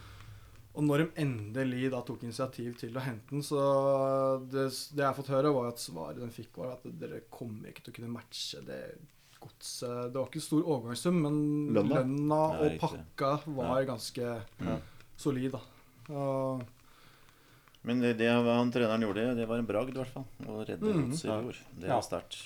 [0.71, 3.61] og når de endelig da tok initiativ til å hente den, så
[4.47, 7.71] det, det jeg har fått høre, var at svaret de fikk, var at dere kommer
[7.71, 8.81] ikke til å kunne matche det
[9.41, 10.11] godset.
[10.13, 11.39] Det var ikke stor overgangssum, men
[11.75, 12.01] Lønna.
[12.01, 14.35] lønna, og Nei, pakka var ganske
[15.19, 15.61] solid, da.
[16.11, 16.63] Og,
[17.87, 20.27] Men det, det han treneren gjorde, det var en bragd, i hvert fall.
[20.45, 21.07] Å redde mm.
[21.09, 21.61] godset i fjor.
[21.81, 21.99] Det Ja.
[22.05, 22.39] sterkt.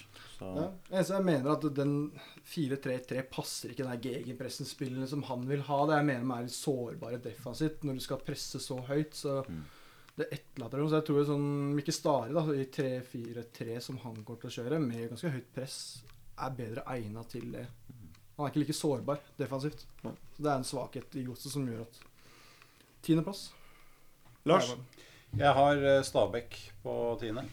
[0.53, 1.01] Så Ja.
[1.15, 2.11] Jeg mener at den
[2.45, 5.79] 4-3-3 passer ikke den gegenpressen-spillene som han vil ha.
[5.89, 9.13] Det jeg mener med er litt sårbare defensivt når du skal presse så høyt.
[9.13, 9.63] Så Mm.
[10.17, 10.87] det etterlater dem.
[10.89, 14.79] Så jeg tror sånn Mikke Stare da, i 3-4-3 som han går til å kjøre,
[14.79, 16.01] med ganske høyt press,
[16.37, 17.67] er bedre egna til det.
[18.37, 19.85] Han er ikke like sårbar defensivt.
[20.03, 21.99] Så det er en svakhet i godset som gjør at
[23.03, 23.51] Tiendeplass.
[24.45, 24.75] Lars,
[25.37, 27.43] Jeg har eh, Stabæk på tiende.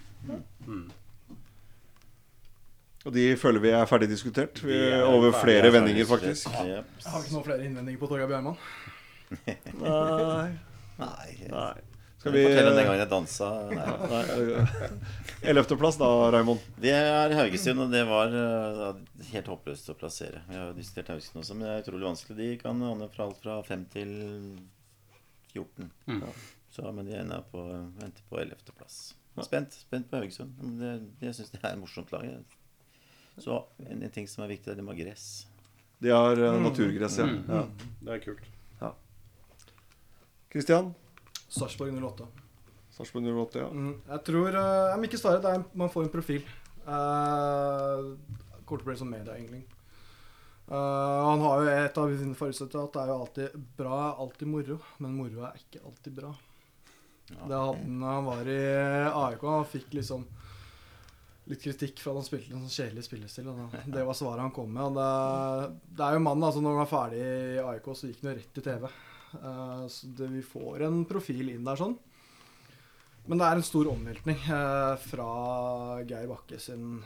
[3.03, 6.51] Og de føler vi er ferdig diskutert vi, er over flere Ja, vendinger, faktisk.
[6.55, 6.83] Ja.
[6.83, 8.61] Jeg har ikke noen flere innvendinger på Torgeir Bjørman.
[9.83, 10.53] Nei.
[11.01, 11.33] Nei.
[11.51, 11.73] Nei.
[12.23, 13.47] Skal vi fortelle den gangen jeg dansa?
[15.51, 16.63] Ellevteplass da, Raymond.
[16.79, 19.01] Det er Haugesund, og det var eh,
[19.33, 20.45] helt håpløst å plassere.
[20.47, 22.37] Vi har jo diskutert Haugesund også, men det er utrolig vanskelig.
[22.39, 24.13] De kan havne fra alt fra 5 til
[25.51, 25.91] 14.
[26.07, 26.23] Mm.
[26.71, 27.67] Så, men de ender på,
[27.99, 29.01] venter på 11.-plass.
[29.43, 30.55] Spent, spent på Haugesund.
[30.63, 30.93] Men det,
[31.27, 32.31] jeg syns det er et morsomt lag.
[33.41, 35.29] Så en, en ting som er viktig, er de har gress.
[36.03, 37.29] De har uh, naturgress, ja.
[37.31, 37.45] Mm.
[37.49, 37.63] ja.
[38.03, 38.53] Det er kult.
[40.53, 40.95] Christian?
[41.49, 42.27] Sarpsborg 08.
[42.91, 43.69] Sarpsborg 08, ja.
[43.73, 46.43] Mm, jeg tror uh, Om ikke svaret, det er, man får en profil.
[46.85, 48.13] Uh,
[48.69, 49.63] Kort blir som medieyngling.
[50.69, 54.49] Uh, han har jo et av sine forutsetninger at det er jo alltid bra alltid
[54.53, 56.35] moro, men moro er ikke alltid bra.
[57.33, 58.61] Ja, Det hadde han da han var i
[59.09, 59.49] AIK.
[59.57, 60.29] Han fikk liksom
[61.53, 63.51] litt kritikk for at han spilte en sånn kjedelig spillestil.
[63.95, 64.91] Det var svaret han kom med.
[64.91, 68.23] Og det, det er jo mannen, altså når han var ferdig i AIK, så gikk
[68.23, 68.87] han jo rett til TV.
[69.33, 71.99] Uh, så det, vi får en profil inn der sånn.
[73.31, 75.29] Men det er en stor omveltning uh, fra
[76.09, 77.03] Geir Bakke sin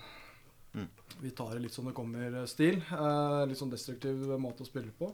[0.76, 0.88] Mm.
[1.20, 2.82] Vi tar det litt som det kommer-stil.
[2.92, 5.08] Eh, litt sånn destruktiv måte å spille på.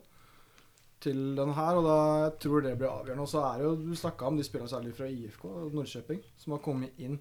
[1.03, 3.27] Til den her, og da jeg tror det blir avgjørende.
[3.27, 6.57] Og så er det jo, du snakka om de spillerne særlig fra IFK Nordkjøping, som
[6.57, 7.19] har kommet inn.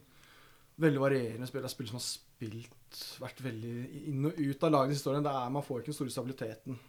[0.82, 1.62] Veldig varierende spill.
[1.62, 3.76] Det er spill som har spilt, vært veldig
[4.10, 5.22] inn og ut av lagets historie.
[5.22, 6.80] Det er, man får ikke den store stabiliteten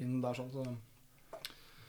[0.00, 0.52] inn der sånn.
[0.52, 0.66] Så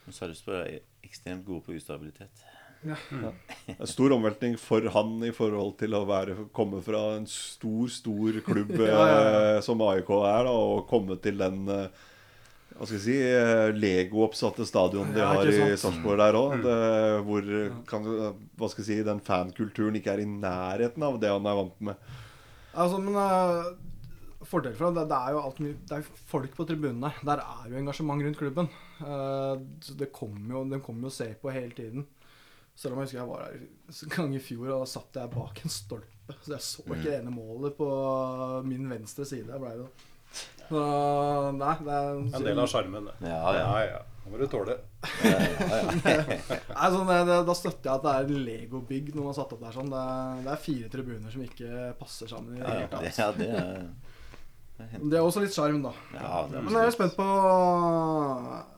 [0.05, 2.43] Men Sarpsborg er ekstremt gode på ustabilitet.
[2.81, 7.91] Det er stor omveltning for han i forhold til å være, komme fra en stor,
[7.93, 9.43] stor klubb Ja, ja, ja.
[9.51, 12.07] eh, som AIK er, da, og komme til den eh,
[12.82, 15.78] hva skal jeg si, eh, Lego-oppsatte stadion de har i?
[15.78, 16.64] Sarpsborg der òg.
[17.28, 17.49] Hvor
[17.86, 18.08] kan,
[18.58, 21.84] hva skal jeg si, den fankulturen ikke er i nærheten av det han er vant
[21.91, 22.10] med.
[22.74, 23.70] Altså, men uh,
[24.49, 27.14] fordel for det, det er jo alt mye Det er folk på tribunene.
[27.22, 27.45] der.
[27.45, 28.74] Er jo engasjement rundt klubben.
[28.98, 32.08] Uh, så det kommer jo, Den kommer jo å se på hele tiden.
[32.74, 35.38] Selv om jeg husker jeg var her en gang i fjor, og da satt jeg
[35.38, 36.38] bak en stolpe.
[36.41, 37.91] Så jeg så ikke det ene målet på
[38.66, 39.52] min venstre side.
[39.52, 39.91] Jeg ble jo
[40.72, 40.81] Så
[41.60, 43.15] nei, det er En del av sjarmen, det.
[43.27, 43.65] Ja, ja.
[43.68, 43.99] ja, ja.
[44.22, 44.76] Det må du tåle.
[46.06, 49.56] Nei, sånn, det, da støtter jeg at det er en legobygg når man har satt
[49.56, 49.89] opp der sånn.
[49.91, 53.19] Det er, det er fire tribuner som ikke passer sammen i det Ja, hele tatt.
[53.19, 55.91] ja, det er Det er også litt sjarm, da.
[56.15, 57.27] Ja, det Men jeg er spent på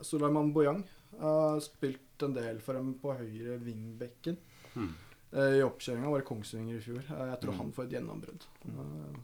[0.08, 0.82] Suleiman Boyang.
[1.14, 4.40] Jeg har spilt en del for dem på høyre vingbekken.
[4.74, 4.94] Hmm.
[5.34, 7.04] Eh, I oppkjøringa var det Kongsvinger i fjor.
[7.04, 8.48] Eh, Jeg tror han får et gjennombrudd.
[8.70, 9.22] Eh,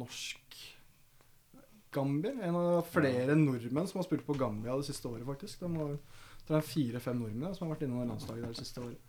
[0.00, 0.58] Norsk
[1.98, 2.32] Gambia.
[2.46, 5.60] En av flere nordmenn som har spilt på Gambia det siste året, faktisk.
[5.66, 5.92] De har,
[6.48, 9.04] det er fire-fem nordmenn som har vært innom landslaget der det siste året.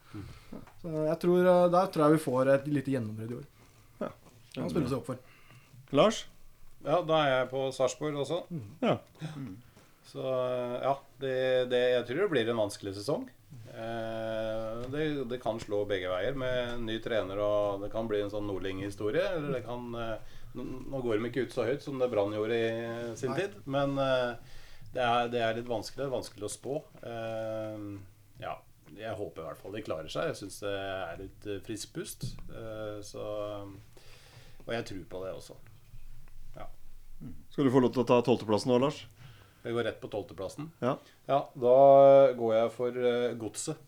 [0.82, 3.48] Så jeg tror, eh, Der tror jeg vi får et lite gjennombrudd i år.
[4.02, 4.11] Ja.
[4.57, 5.24] Han spiller seg opp for.
[5.95, 6.26] Lars?
[6.86, 8.44] Ja, da er jeg på Sarpsborg også.
[8.82, 8.98] Ja.
[10.10, 11.36] Så ja, det,
[11.70, 13.28] det, jeg tror det blir en vanskelig sesong.
[13.74, 18.32] Eh, det, det kan slå begge veier med ny trener, og det kan bli en
[18.32, 19.26] sånn Nordling-historie.
[19.36, 22.55] Eller det kan eh, Nå går de ikke ut så høyt som det Brann gjorde
[22.57, 22.71] i
[23.19, 23.43] sin Nei.
[23.43, 24.55] tid, men eh,
[24.95, 26.01] det, er, det er litt vanskelig.
[26.01, 26.80] Det er vanskelig å spå.
[27.05, 27.85] Eh,
[28.41, 28.55] ja,
[28.97, 30.31] jeg håper i hvert fall de klarer seg.
[30.31, 32.31] Jeg syns det er litt eh, frisk pust.
[32.49, 33.26] Eh, så
[34.65, 35.59] Og jeg tror på det også.
[37.51, 39.01] Skal du få lov til å ta tolvteplassen nå, Lars?
[39.65, 40.69] Jeg går rett på tolvteplassen.
[40.80, 40.93] Ja.
[41.27, 41.73] Ja, da
[42.38, 43.81] går jeg for uh, Godset.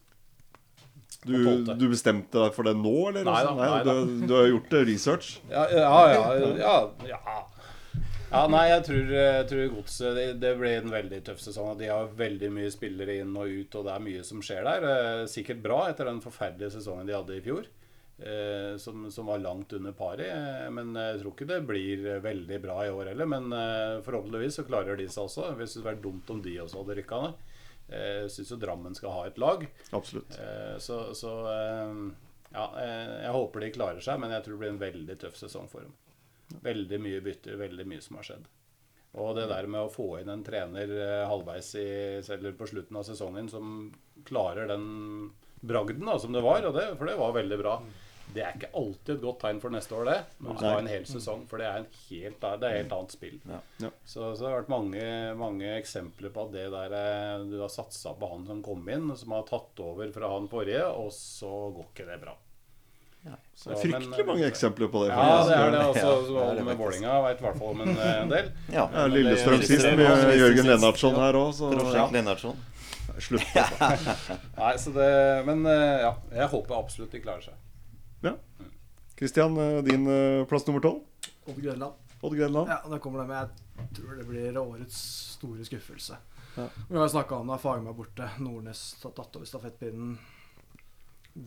[1.26, 1.36] Du,
[1.78, 3.26] du bestemte deg for det nå, eller?
[3.28, 3.94] Nei da, nei, nei da.
[4.06, 5.28] Du, du har gjort research?
[5.52, 6.48] Ja, ja, ja.
[6.58, 6.72] ja,
[7.12, 7.36] ja.
[8.32, 11.76] ja nei, jeg tror, jeg tror Godset det, det ble en veldig tøff sesong.
[11.78, 14.88] De har veldig mye spillere inn og ut, og det er mye som skjer der.
[14.96, 17.70] Eh, Sikkert bra etter den forferdelige sesongen de hadde i fjor.
[18.18, 20.26] eh, Som, som var langt under paret.
[20.26, 23.30] eh, Men jeg tror ikke det blir veldig bra i år heller.
[23.30, 23.54] Men
[24.10, 25.52] forhåpentligvis så klarer de seg også.
[25.60, 27.48] Hvis det hadde vært dumt om de også hadde rykka ned.
[27.92, 29.66] Eh, Jeg syns jo Drammen skal ha et lag.
[29.92, 30.38] Absolutt.
[30.40, 31.94] Eh, Så, så eh,
[32.56, 35.38] ja, eh, jeg håper de klarer seg, men jeg tror det blir en veldig tøff
[35.40, 35.94] sesong for dem.
[36.66, 38.50] Veldig mye bytter, veldig mye som har skjedd.
[39.22, 41.88] Og det der med å få inn en trener eh, halvveis i,
[42.32, 43.92] eller på slutten av sesongen som
[44.28, 44.86] klarer den
[45.62, 47.74] bragden da, som det var, og det, for det var veldig bra.
[48.34, 50.18] Det er ikke alltid et godt tegn for neste år, det.
[50.40, 52.78] Når du skal ha en hel sesong, for det er, en helt, det er et
[52.82, 53.40] helt annet spill.
[53.50, 53.58] Ja.
[53.84, 53.90] Ja.
[54.06, 55.08] Så, så det har vært mange,
[55.42, 59.10] mange eksempler på at det der eh, du har satsa på han som kom inn,
[59.20, 62.38] som har tatt over fra han forrige, og så går ikke det bra.
[63.22, 63.36] Ja.
[63.54, 65.12] Så, Det er men- fryktelig mange eksempler på det.
[65.14, 66.06] Ja, det er det også.
[66.08, 66.78] Ja, Så det med.
[66.80, 68.48] Vålinga veit i hvert fall om en, eh, en del.
[68.78, 68.88] Ja.
[68.96, 70.66] Ja, Lillestrøm sist, med Jørgen.
[70.72, 71.52] Lennartson her òg.
[71.54, 72.08] Så Prosjekt ja.
[72.16, 72.64] Lennartson.
[73.22, 73.44] Slutt.
[74.58, 75.10] Nei, så det
[75.46, 77.60] Men eh, ja, jeg håper absolutt de klarer seg.
[79.22, 81.00] Kristian, eh, din eh, plass nummer tolv?
[81.46, 81.94] Odd Grenland.
[82.22, 82.70] Odd Grenland.
[82.70, 83.50] Ja, det kommer det, med.
[83.78, 84.96] jeg tror det blir årets
[85.36, 86.18] store skuffelse.
[86.56, 86.66] Ja.
[86.90, 88.30] Vi har snakka om det, Fagermo er borte.
[88.42, 90.16] Nordnes har tatt over stafettpinnen.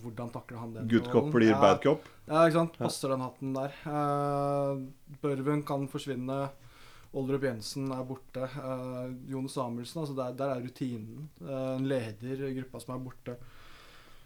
[0.04, 0.86] Hvordan takler han den?
[0.92, 2.06] Good cop blir ja, bad cop.
[2.28, 2.78] Ja, ikke sant.
[2.78, 3.74] Passer den hatten der.
[3.90, 6.38] Uh, Børven kan forsvinne.
[7.10, 8.52] Oldrup Jensen er borte.
[8.54, 11.26] Uh, Jon Samuelsen, altså der, der er rutinen.
[11.42, 13.36] Uh, en leder i gruppa som er borte.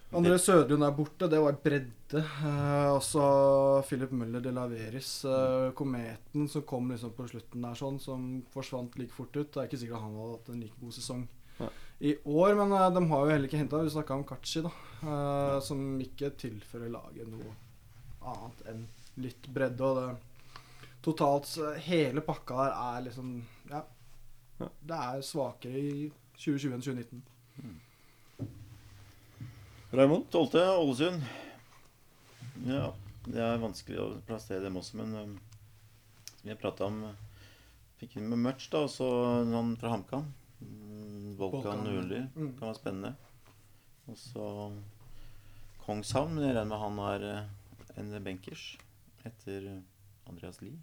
[0.09, 1.27] André Sødlund er borte.
[1.29, 2.21] Det var bredde.
[2.23, 3.21] Eh, også
[3.85, 5.23] Philip Møller de Laveris.
[5.25, 9.51] eh, kometen som kom liksom på slutten der, sånn, som forsvant like fort ut.
[9.53, 11.27] Det er ikke sikkert han hadde hatt en like god sesong
[12.01, 14.71] i år, men eh, de har jo heller ikke henta Vi snakka om Kachi, da.
[15.03, 17.53] eh, som ikke tilfører laget noe
[18.25, 18.87] annet enn
[19.17, 19.81] litt bredde.
[19.83, 20.17] Og det
[21.03, 21.51] totalt
[21.85, 23.83] Hele pakka der er liksom Ja.
[24.59, 24.67] Ja.
[24.81, 27.21] Det er svakere i 2020 enn 2019.
[29.91, 30.29] Raymond?
[30.31, 31.23] Tolte, Ålesund.
[32.67, 32.91] Ja,
[33.25, 35.31] det er vanskelig å plassere dem også, men um,
[36.35, 36.99] som jeg prata om
[37.99, 39.07] Fikk inn med Mutch, da, og så
[39.49, 40.27] han fra HamKam.
[40.63, 42.21] Mm, Volkan Nordli.
[42.31, 42.53] mm.
[42.59, 43.11] Kan være spennende.
[44.07, 44.45] Og så
[45.83, 46.37] Kongshavn.
[46.37, 48.63] Men jeg regner med han er eh, en benkers
[49.27, 49.67] etter
[50.29, 50.77] Andreas Lie.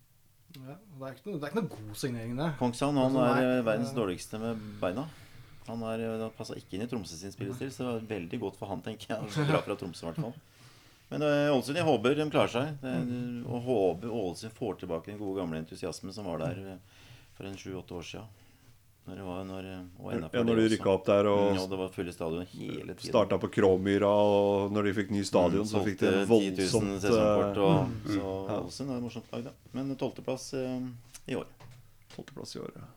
[0.57, 2.51] Ja, det, er ikke noe, det er ikke noe god signering, det.
[2.61, 5.07] Kongshavn han Altså, er eh, verdens dårligste med beina.
[5.69, 8.41] Han er, eh, han passa ikke inn i Tromsø sin spillestil, så det var veldig
[8.45, 9.19] godt for han, tenker jeg.
[9.45, 10.35] å dra fra Tromsø, i hvert fall.
[11.11, 12.73] Men eh, Ålesund, jeg håper de klarer seg.
[12.83, 12.95] Det,
[13.47, 17.05] og håper Ålesund får tilbake den gode, gamle entusiasmen som var der eh,
[17.37, 18.33] for en sju-åtte år siden.
[19.07, 19.83] Når det var, når, eh,
[20.35, 23.13] Ja, når de rykka opp der og ja, det var fulle stadion hele tiden.
[23.13, 26.33] starta på Kråmyra, og når de fikk ny stadion, så fikk de Solgte 10 000
[26.33, 27.61] voldsomt sesongkort.
[27.61, 28.57] eh, Og, så Ja.
[28.65, 29.53] Ålesund er et morsomt lag, da.
[29.79, 30.89] Men tolvteplass eh,
[31.31, 31.47] i år.
[32.17, 32.89] Tolvteplass i år, ja.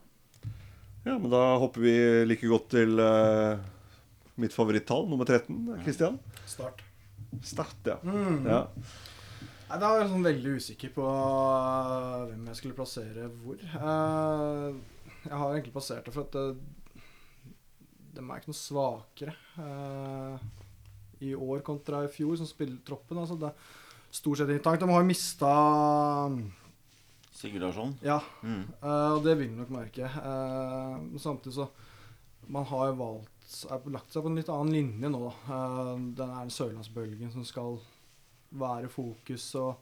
[1.10, 1.94] Ja, men da hopper vi
[2.30, 3.57] like godt til uh,
[4.38, 5.81] mitt favorittall, nummer 13.
[5.81, 6.19] Kristian?
[6.45, 6.84] Start.
[7.41, 7.95] Start, ja.
[8.06, 8.45] Mm.
[8.45, 8.60] ja.
[9.69, 13.57] Nei, Da er jeg sånn veldig usikker på øh, hvem jeg skulle plassere hvor.
[13.57, 14.77] Eh,
[15.26, 17.02] jeg har egentlig plassert det for at uh,
[18.15, 20.48] de er ikke noe svakere eh,
[21.27, 23.19] i år kontra i fjor, som spiller troppen.
[23.22, 24.81] Altså det er stort sett inntakt.
[24.81, 25.10] De har jo
[27.40, 27.95] mista Sigurd Larsson.
[28.03, 28.68] Ja, Mm.
[28.84, 30.03] uh, og det vil nok merke.
[30.03, 31.70] Uh, samtidig så
[32.48, 35.34] Man har jo valgt er lagt seg på en litt annen linje nå, da.
[35.53, 37.80] Uh, den er sørlandsbølgen som skal
[38.52, 39.76] være fokus, og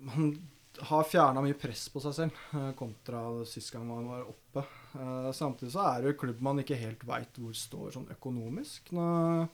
[0.00, 0.38] man
[0.80, 4.64] har fjerna mye press på seg selv kontra sist gang man var oppe.
[4.94, 8.90] Eh, samtidig så er det jo klubb man ikke helt veit hvor står sånn økonomisk.
[8.96, 9.46] Nå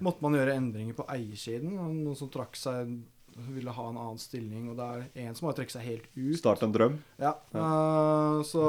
[0.00, 1.74] måtte man gjøre endringer på eiersiden.
[1.74, 2.92] Noen som trakk seg
[3.54, 6.38] ville ha en annen stilling, og det er en som har trukket seg helt ut.
[6.38, 6.98] Start en drøm.
[7.20, 8.64] Ja, eh, så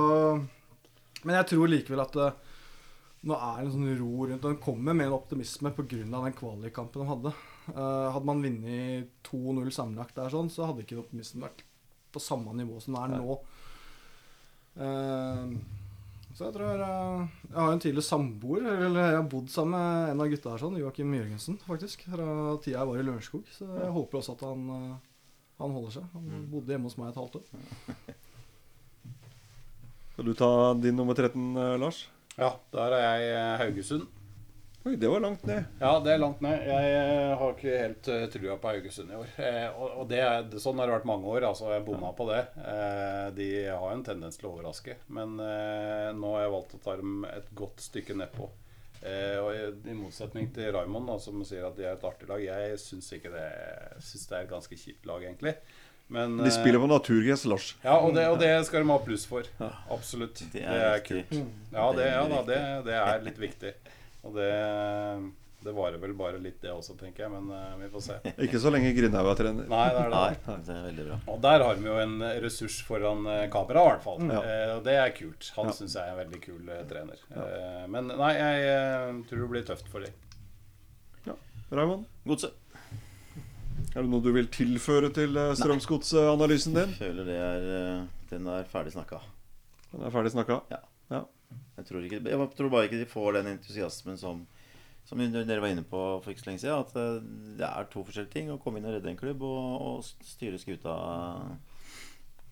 [1.26, 2.30] Men jeg tror likevel at det,
[3.26, 4.44] nå er det en sånn ro rundt.
[4.44, 6.04] Den kommer med en optimisme pga.
[6.06, 7.32] den kvalikkampen de hadde.
[7.66, 11.64] Uh, hadde man vunnet 2-0 sammenlagt der, sånn, så hadde ikke optimismen vært
[12.14, 13.40] på samme nivå som den er nå.
[14.76, 15.56] Eh,
[16.36, 20.10] så jeg tror jeg, Jeg har en tidligere samboer, eller jeg har bodd sammen med
[20.12, 22.04] en av gutta her, sånn, Joakim Jørgensen, faktisk.
[22.12, 22.26] Fra
[22.60, 23.46] tida jeg var i Lørenskog.
[23.56, 24.98] Så jeg håper også at han, eh,
[25.62, 26.10] han holder seg.
[26.12, 27.46] Han bodde hjemme hos meg et halvt år.
[30.12, 30.52] Skal du ta
[30.84, 32.02] din nummer 13, eh, Lars?
[32.36, 34.06] Ja, der er jeg eh, Haugesund.
[34.86, 35.64] Oi, det var langt ned.
[35.80, 36.60] Ja, det er langt ned.
[36.70, 39.32] Jeg eh, har ikke helt uh, trua på Haugesund i år.
[39.42, 41.48] Eh, og og det er, sånn har det vært mange år.
[41.48, 42.44] altså Jeg bomma på det.
[42.62, 45.00] Eh, de har en tendens til å overraske.
[45.10, 48.52] Men eh, nå har jeg valgt å ta dem et godt stykke nedpå.
[49.02, 52.30] Eh, og i, I motsetning til Raymond, da, som sier at de er et artig
[52.30, 55.56] lag, jeg syns ikke det Jeg synes det er et ganske kjipt lag, egentlig.
[56.14, 57.72] Men De spiller på naturgress, Lars.
[57.82, 59.50] ja, og det, og det skal de ha pluss for.
[59.90, 60.46] Absolutt.
[60.54, 61.34] Det Det er er, kult.
[61.74, 63.72] Ja, det, ja da, det, det er litt viktig.
[64.26, 64.50] Og det,
[65.66, 67.32] det varer vel bare litt, det også, tenker jeg.
[67.36, 68.16] Men uh, vi får se.
[68.46, 69.68] Ikke så lenge Grindhaug er trener.
[69.70, 70.18] Nei, det er det.
[70.48, 71.18] Nei, det er veldig bra.
[71.36, 74.26] Og der har vi jo en ressurs foran eh, kamera, i hvert fall.
[74.34, 74.42] Ja.
[74.42, 75.52] Uh, og det er kult.
[75.60, 75.76] Han Ja.
[75.78, 77.22] syns jeg er en veldig kul uh, trener.
[77.38, 80.18] Eh, men nei, jeg eh, tror det blir tøft for dem.
[81.30, 81.38] Ja.
[81.78, 82.58] Raymond, Godset.
[83.96, 86.98] er det noe du vil tilføre til eh, Strømsgods-analysen din?
[86.98, 88.04] Føler det er eh,
[88.34, 89.22] Den er ferdig snakka.
[89.94, 90.60] Den er ferdig snakka.
[91.76, 94.46] Jeg tror, ikke, jeg tror bare ikke de får den entusiasmen som
[95.06, 96.80] Som dere var inne på for ikke så lenge siden.
[96.82, 97.20] At eh,
[97.60, 98.48] det er to forskjellige ting.
[98.50, 100.96] Å komme inn og redde en klubb og, og styre skuta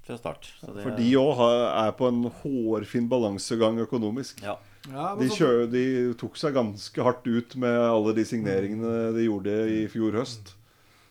[0.05, 0.51] fra start.
[0.59, 4.43] Så det- For de òg er på en hårfin balansegang økonomisk.
[4.43, 4.57] Ja.
[4.91, 9.53] Ja, De, kjører, de tok seg ganske hardt ut med alle de signeringene de gjorde
[9.71, 10.53] i fjor høst.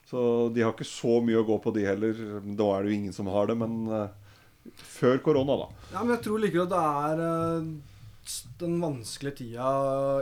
[0.06, 2.12] Så de har ikke så mye å gå på, de heller.
[2.44, 4.08] Nå er det jo ingen som har det, men eh,
[4.76, 5.68] før korona, da.
[5.94, 7.72] Ja, men jeg tror likevel at det er eh,
[8.60, 9.70] den vanskelige tida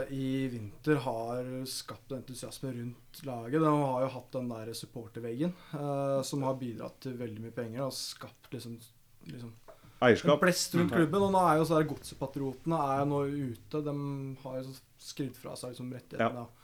[0.09, 3.61] i vinter har skapt entusiasme rundt laget.
[3.61, 7.85] De har jo hatt den der supporterveggen eh, som har bidratt til veldig mye penger
[7.85, 8.79] og skapt liksom,
[9.29, 9.53] liksom
[10.01, 11.27] en blest rundt klubben.
[11.27, 13.21] Og nå er jo så der godsepatriotene er jo nå
[13.53, 13.83] ute.
[13.85, 13.93] De
[14.43, 16.45] har jo så fra seg liksom rettighetene.
[16.45, 16.60] da.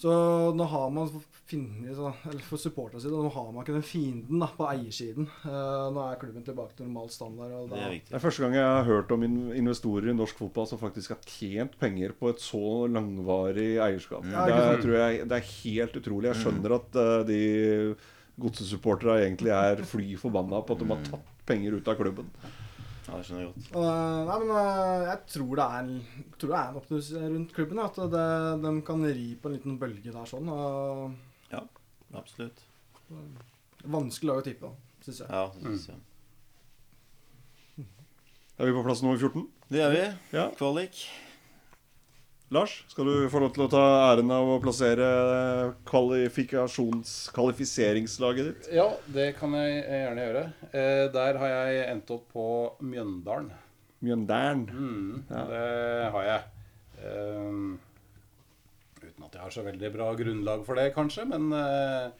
[0.00, 0.12] Så
[0.56, 1.10] nå har man
[1.46, 5.28] funnet Eller for supporterne sine, nå har man ikke den fienden da, på eiersiden.
[5.46, 7.52] Eh, nå er klubben tilbake til normal standard.
[7.58, 10.66] Og Det er Det er første gang jeg har hørt om investorer i norsk fotball
[10.70, 14.24] som faktisk har tjent penger på et så langvarig eierskap.
[14.24, 14.32] Mm.
[14.32, 16.32] det, er, jeg, det er helt utrolig.
[16.32, 17.42] Jeg skjønner at uh, de
[18.42, 22.32] godsesupporterne egentlig er fly forbanna på at de har tatt penger ut av klubben.
[23.12, 23.66] Ja, det skjønner jeg godt.
[23.76, 23.88] Og,
[24.28, 25.90] nei, men eh, jeg tror det er
[26.40, 27.80] tror det er en optimisme rundt klubben.
[27.82, 28.28] At det,
[28.62, 30.48] de kan ri på en liten bølge der sånn.
[30.48, 31.12] Og
[32.12, 32.58] Absolutt.
[33.88, 34.70] vanskelig lag å tippe,
[35.04, 35.28] syns jeg.
[35.32, 36.00] Ja, det synes jeg.
[38.60, 39.46] Er vi på plass nummer 14?
[39.72, 40.02] Det er vi.
[40.36, 40.50] Ja.
[40.58, 41.04] Kvalik.
[42.52, 43.80] Lars, skal du få lov til å ta
[44.12, 45.06] æren av å plassere
[45.88, 48.66] kvalifiseringslaget ditt?
[48.76, 50.42] Ja, det kan jeg gjerne gjøre.
[50.68, 52.44] Eh, der har jeg endt opp på
[52.84, 53.48] Mjøndalen.
[54.04, 54.66] Mjøndalen.
[54.68, 55.42] Mm, Ja.
[55.48, 55.62] Det
[56.16, 56.42] har jeg.
[57.06, 57.70] Ehm,
[59.00, 61.24] uten at jeg har så veldig bra grunnlag for det, kanskje.
[61.32, 62.12] Men eh,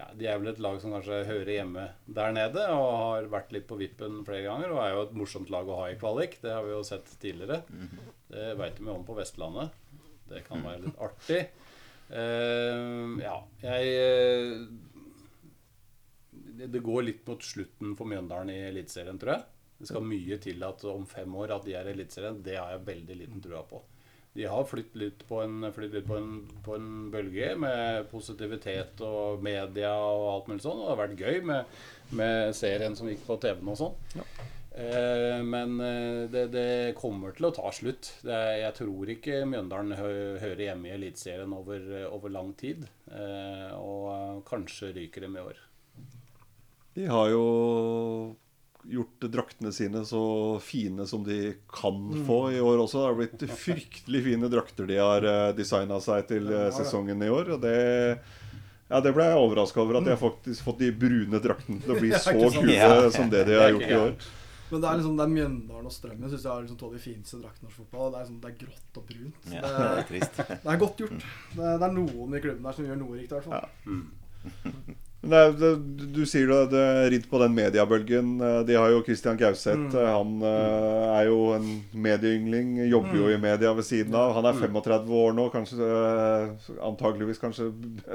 [0.00, 1.86] ja, de er vel et lag som kanskje hører hjemme
[2.18, 2.66] der nede.
[2.74, 4.74] Og har vært litt på vippen flere ganger.
[4.74, 6.40] Og er jo et morsomt lag å ha i kvalik.
[6.42, 7.62] Det har vi jo sett tidligere.
[8.28, 9.72] Det veit vi om på Vestlandet.
[10.28, 11.42] Det kan være litt artig.
[12.08, 14.62] Uh, ja, jeg eh,
[16.64, 19.44] det, går litt mot slutten for Mjøndalen i Eliteserien, tror jeg.
[19.78, 22.40] Det skal mye til at om fem år at de er i Eliteserien.
[22.44, 23.82] Det har jeg veldig liten trua på.
[24.38, 26.32] De har flyttet litt på en, flyttet litt på en,
[26.64, 30.82] på en bølge med positivitet og media og alt mulig sånn.
[30.82, 31.80] Og det har vært gøy med,
[32.20, 33.96] med serien som gikk på TV-en og sånn.
[34.20, 34.57] Eh,
[35.42, 36.66] men eh, det, det
[36.98, 38.12] kommer til å ta slutt.
[38.22, 40.10] Det, er- jeg tror ikke Mjøndalen hø,
[40.42, 41.82] hører hjemme i Eliteserien over,
[42.12, 42.84] over lang tid.
[43.10, 45.58] Eh, og eh, kanskje ryker dem i år.
[46.98, 47.42] De har jo
[48.88, 50.20] gjort draktene sine så
[50.64, 53.02] fine som de kan få i år også.
[53.02, 55.26] Det har blitt fryktelig fine drakter de har
[55.58, 57.54] designa seg til eh, sesongen i år.
[57.56, 57.74] Og det
[58.88, 61.92] ja, det ble jeg overraska over, at de har faktisk fått de brune draktene til
[61.92, 64.14] å bli så kule som det de har gjort i år.
[64.70, 66.96] Men det er liksom det er Mjøndalen og Strømmen synes jeg er liksom to av
[66.98, 68.12] de fineste draktene i norsk fotball.
[68.12, 69.50] Det er, liksom, det er grått og brunt.
[69.52, 70.40] Ja, det, det er trist.
[70.52, 71.28] det er godt gjort.
[71.54, 73.68] Det, det er noen i klubben der som gjør noe riktig, i hvert fall.
[73.68, 73.92] Ja.
[74.64, 75.70] det, er- det,
[76.14, 78.28] du sier det, det er ridd på den mediebølgen.
[78.40, 79.74] Eh, De har jo Christian Gauseth.
[79.74, 79.96] Mm.
[79.98, 82.76] eh, Han eh, er jo en medieyngling.
[82.88, 84.36] Jobber jo i media ved siden av.
[84.36, 85.48] Han er 35 år nå.
[85.50, 87.66] Kanskje eh, Antageligvis kanskje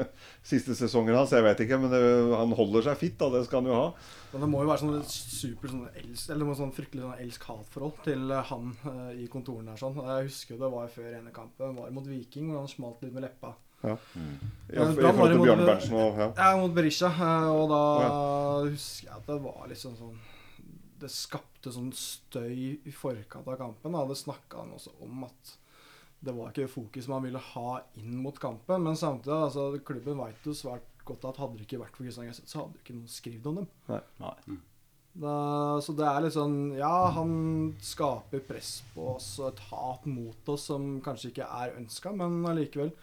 [0.53, 1.34] siste sesongen hans.
[1.35, 1.81] Jeg vet ikke.
[1.84, 2.01] Men det,
[2.39, 3.30] han holder seg fit, da.
[3.35, 3.89] Det skal han jo ha.
[4.34, 8.31] Men det må jo være sånn super sånn elsk, eller sånn fryktelig sånn elsk-hat-forhold til
[8.31, 9.84] eh, han eh, i kontorene her.
[9.84, 9.99] sånn.
[10.07, 13.27] Jeg husker det var før ene kampen, var mot Viking, hvor han smalt litt med
[13.27, 13.53] leppa.
[13.84, 16.27] Ja, I, Ja, I forhold til Bjørn Berntsen og ja.
[16.38, 17.10] Ja, mot Berisha.
[17.11, 18.69] eh, Og da Ja.
[18.69, 20.18] husker jeg at det var liksom sånn
[20.99, 23.91] Det skapte sånn støy i forkant av kampen.
[23.91, 24.05] Da.
[24.07, 25.57] Det snakka han også om at
[26.23, 28.81] det var ikke fokus man ville ha inn mot kampen.
[28.84, 32.27] Men samtidig, altså, klubben veit jo svært godt at hadde det ikke vært for Kristian
[32.30, 33.68] Gauseth, så hadde jo ikke noen skrevet om dem.
[33.89, 34.57] Nei.
[35.14, 35.34] Da,
[35.84, 40.49] så det er litt sånn Ja, han skaper press på oss og et hat mot
[40.49, 42.93] oss som kanskje ikke er ønska, men allikevel.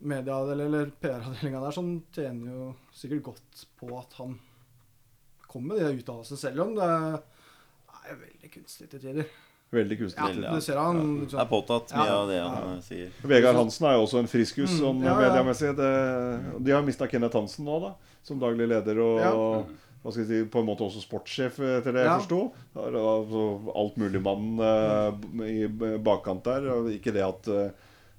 [0.00, 4.36] Medieavdeling eller PR-avdelinga der som tjener jo sikkert godt på at han
[5.48, 9.30] kommer med de uttalelsene, selv om det er veldig kunstig til tider.
[9.72, 10.28] Veldig kunstig.
[10.44, 12.14] Ja, du ser han Det er liksom, påtatt mye Ja.
[12.22, 12.80] av det han ja.
[12.84, 13.10] sier.
[13.28, 15.18] Vegard Hansen er jo også en friskus Mm, sånn ja, ja.
[15.26, 15.74] mediemessig.
[15.76, 15.90] Det,
[16.64, 17.90] de har mista Kenneth Hansen nå, da.
[18.22, 19.32] Som daglig leder og Ja.
[20.04, 22.18] hva skal jeg si, på en måte også sportssjef, etter det jeg Ja.
[22.18, 22.52] forsto.
[22.76, 25.66] Altså, Altmuligmann uh, i
[25.98, 26.70] bakkant der.
[26.96, 27.70] Ikke det at eh,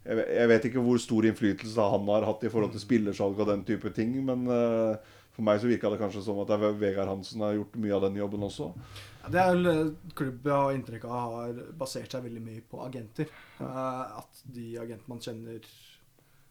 [0.10, 3.50] jeg, jeg vet ikke hvor stor innflytelse han har hatt i forhold til spillersalg og
[3.52, 6.50] den type ting, men eh, for meg så virka det kanskje som at
[6.82, 8.72] Vegard Hansen har gjort mye av den jobben også.
[9.22, 12.82] Ja, Det er vel klubb jeg har inntrykk av har basert seg veldig mye på
[12.84, 13.30] agenter.
[13.62, 15.62] Eh, at de agentene man kjenner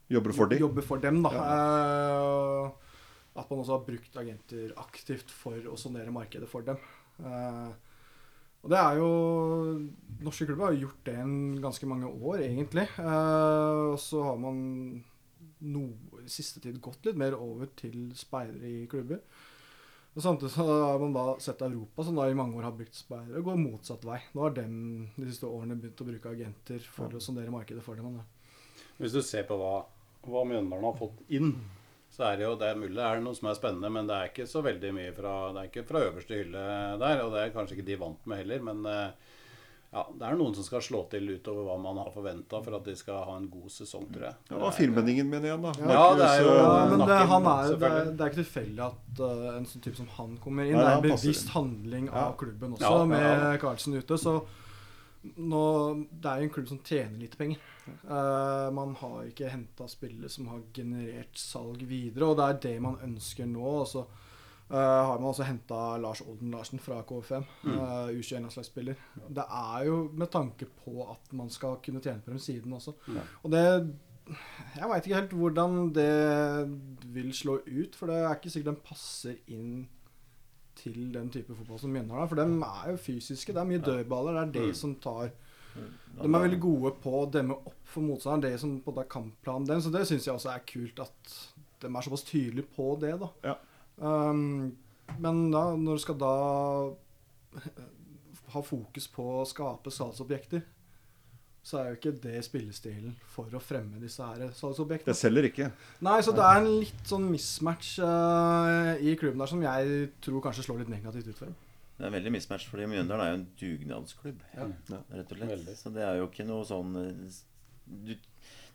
[0.09, 0.63] Jobber for dem.
[0.63, 1.35] jobber for dem, da.
[1.37, 2.71] Eh,
[3.39, 6.81] at man også har brukt agenter aktivt for å sonere markedet for dem.
[7.21, 7.69] Eh,
[8.63, 9.11] og det er jo
[10.19, 12.89] Norske klubber har gjort det i ganske mange år, egentlig.
[12.99, 14.57] Eh, og så har man
[15.63, 15.85] no,
[16.19, 19.23] i siste tid gått litt mer over til speidere i klubber.
[20.19, 22.99] Og Samtidig så har man da sett Europa, som da i mange år har brukt
[22.99, 24.19] speidere, gå motsatt vei.
[24.35, 24.75] Nå har dem
[25.15, 28.19] de siste årene begynt å bruke agenter for å sondere markedet for dem.
[28.99, 29.85] Hvis du ser på hva,
[30.27, 31.53] hva Mjøndalen har fått inn,
[32.19, 34.17] så er det jo det er mulig det er noe som er spennende, men det
[34.19, 36.69] er ikke så veldig mye fra Det er ikke fra øverste hylle
[36.99, 39.29] der, og det er kanskje ikke de vant med heller, men eh,
[39.89, 42.85] ja, det er noen som skal slå til utover hva man har forventa for at
[42.91, 44.35] de skal ha en god sesong, tror jeg.
[44.51, 45.73] Det var firmenningen min igjen, da.
[45.81, 48.41] Ja, det er jo- Ja, men det, nakken, han er, det, er, det er ikke
[48.43, 50.77] tilfeldig at uh, en sånn type som han kommer inn.
[50.77, 53.39] Nei, det er en bevisst handling av klubben også, Ja, ja, ja.
[53.49, 54.19] med Carlsen ute.
[54.21, 54.37] Så
[55.39, 55.65] nå,
[56.21, 57.57] det er jo en klubb som tjener lite penger.
[57.89, 62.75] Eh, man har ikke henta spillere som har generert salg videre, og det er det
[62.85, 63.65] man ønsker nå.
[63.83, 69.01] Og så uh, har man også henta Lars Olden Larsen fra KFM, uh, U21-landslagsspiller.
[69.29, 72.97] Det er jo med tanke på at man skal kunne tjene på dem siden også.
[73.43, 73.65] Og det
[74.77, 76.11] Jeg veit ikke helt hvordan det
[77.15, 79.87] vil slå ut, for det er ikke sikkert den passer inn
[80.79, 82.29] til den type fotball som Mjøndalen har.
[82.29, 83.55] For de er jo fysiske.
[83.55, 84.37] Det er mye dødballer.
[84.37, 85.33] Det er det som tar
[86.19, 88.55] De er veldig gode på å demme opp for motstanderen.
[88.55, 89.87] Det som på er kampplanen deres.
[89.87, 91.35] Så det syns jeg også er kult at
[91.79, 93.29] de er såpass tydelige på det, da.
[93.47, 93.55] Ja.
[93.99, 94.73] Um,
[95.23, 96.33] men da, når du skal da
[98.55, 100.65] ha fokus på å skape salgsobjekter,
[101.69, 105.13] så er jo ikke det spillestilen for å fremme disse her salgsobjektene.
[105.13, 105.71] Det selger ikke.
[106.07, 110.45] Nei, så det er en litt sånn mismatch uh, i klubben der som jeg tror
[110.47, 111.59] kanskje slår litt negativt ut for dem.
[111.99, 114.43] Det er veldig mismatch, fordi Mjøndalen er jo en dugnadsklubb.
[114.55, 114.67] Ja.
[114.89, 115.51] Rett og slett.
[115.51, 115.73] Veldig.
[115.81, 117.41] Så det er jo ikke noe sånn eh,
[118.07, 118.13] Du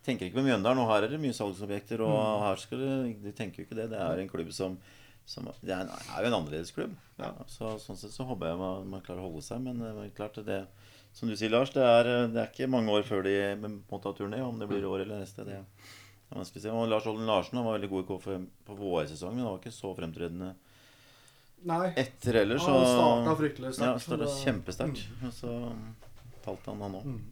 [0.04, 2.42] tenker ikke på Mjøndalen, og her er det mye salgsobjekter, og Mm.
[2.44, 3.88] her skal du Du tenker jo ikke det.
[3.94, 4.76] Det er en klubb som,
[5.24, 6.92] som Det er, en, er jo en annerledes klubb.
[7.18, 10.10] Ja, så, sånn sett så håper jeg man, man klarer å holde seg, men eh,
[10.12, 10.66] klart det
[11.14, 13.70] Som du sier, Lars, det er, eh, det er ikke mange år før de må
[13.70, 14.42] ta måte har tur ned.
[14.42, 15.64] Om det blir år eller neste, det er
[16.34, 16.68] vanskelig å si.
[16.74, 19.60] Og Lars Olden Larsen han var veldig god i KFM på vårsesongen, men han var
[19.62, 20.54] ikke så fremtredende
[21.64, 21.92] Nei.
[21.96, 22.58] etter heller.
[22.60, 23.92] Så Han starta fryktelig sterkt.
[23.92, 25.04] Ja, starta det- kjempesterkt.
[25.24, 25.52] Og så
[26.44, 27.04] falt han, han òg.
[27.04, 27.22] Mm.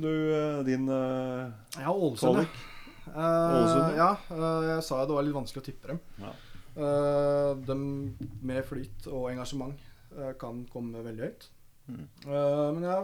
[0.00, 2.38] Du, eh, din uh, Ja, Ålesund.
[2.38, 6.00] Eh, Ålesund, ja, eh, jeg sa jo det var litt vanskelig å tippe dem.
[6.18, 6.32] Ja.
[6.74, 9.78] Uh, dem med flyt og engasjement
[10.16, 11.46] uh, kan komme veldig høyt.
[11.86, 12.08] Mm.
[12.26, 12.96] Uh, men ja,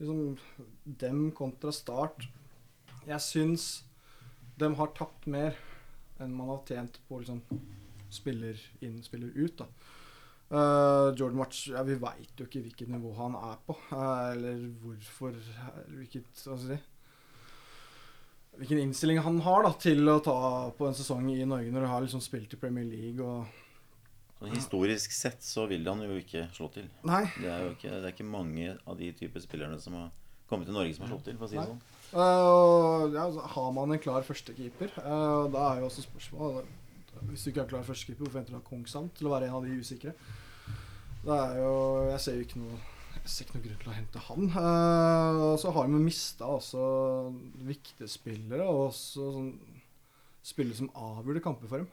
[0.00, 0.36] liksom
[0.84, 2.26] Dem kontra Start
[3.06, 3.84] Jeg syns
[4.58, 5.54] dem har tapt mer
[6.20, 7.40] enn man har tjent på liksom
[8.14, 9.58] spiller inn, spiller ut.
[9.58, 9.68] da.
[10.50, 14.64] Uh, Jordan Watch ja, Vi veit jo ikke hvilket nivå han er på, uh, eller
[14.82, 16.78] hvorfor eller Hvilket si
[18.58, 20.34] Hvilken innstilling han har da til å ta
[20.74, 23.46] på en sesong i Norge når du har liksom spilt i Premier League og
[24.40, 26.90] Så Historisk sett så vil han jo ikke slå til.
[27.06, 27.22] Nei.
[27.36, 30.10] Det er jo ikke, det er ikke mange av de typer spillerne som har
[30.50, 31.82] kommet til Norge som har slått til, for å si det sånn.
[32.10, 34.96] Uh, ja, altså, har man en klar førstekeeper?
[34.98, 36.79] Uh, da er jo også spørsmålet
[37.28, 39.58] Hvis du ikke har klar førstekeeper, hvorfor henter du da Kongshamn til å være en
[39.58, 40.14] av de usikre?
[41.20, 41.74] Det er jo
[42.08, 42.78] Jeg ser jo ikke noe
[43.18, 44.46] Jeg ser ikke noe grunn til å hente han.
[45.50, 46.84] Og så har vi mista også
[47.68, 49.50] viktige spillere, og også sånn
[50.46, 51.90] spillere som avgjorde kamper for dem.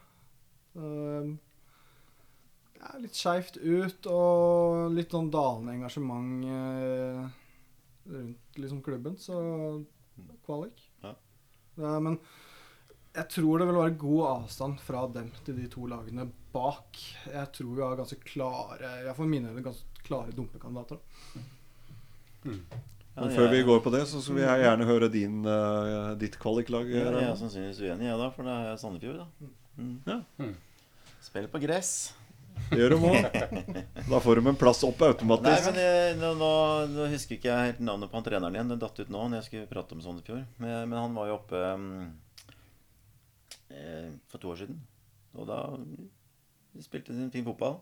[0.77, 1.35] Uh,
[2.77, 7.27] ja, litt skeivt ut, og litt sånn dalende engasjement uh,
[8.07, 9.37] rundt liksom klubben, så
[10.47, 10.79] kvalik.
[11.03, 11.15] Ja.
[11.77, 12.21] Ja, men
[13.17, 16.99] jeg tror det vil være god avstand fra dem til de to lagene bak.
[17.25, 20.99] Jeg tror vi har ganske klare Jeg får mine øyne ganske klare dumpekandidater.
[22.45, 26.37] Ja, Men før vi går på det, så vil jeg gjerne høre din, uh, ditt
[26.37, 26.91] kvaliklag.
[26.93, 29.49] Ja, jeg er sannsynligvis uenig, jeg da, for det er Sandefjord, da.
[29.77, 29.95] Mm.
[30.05, 30.51] Ja.
[31.25, 31.91] Spill på gress.
[32.69, 33.25] Det gjør de òg.
[34.11, 36.53] Da får de en plass opp Nei, men jeg, nå, nå,
[36.93, 38.71] nå husker ikke jeg helt navnet på han treneren igjen.
[38.71, 40.45] Det datt ut nå når jeg skulle prate om Sandefjord.
[40.61, 42.26] Men, men han var jo oppe mm, eh,
[44.31, 44.79] for to år siden.
[45.37, 45.61] Og da
[46.83, 47.79] spilte de en fin fotball.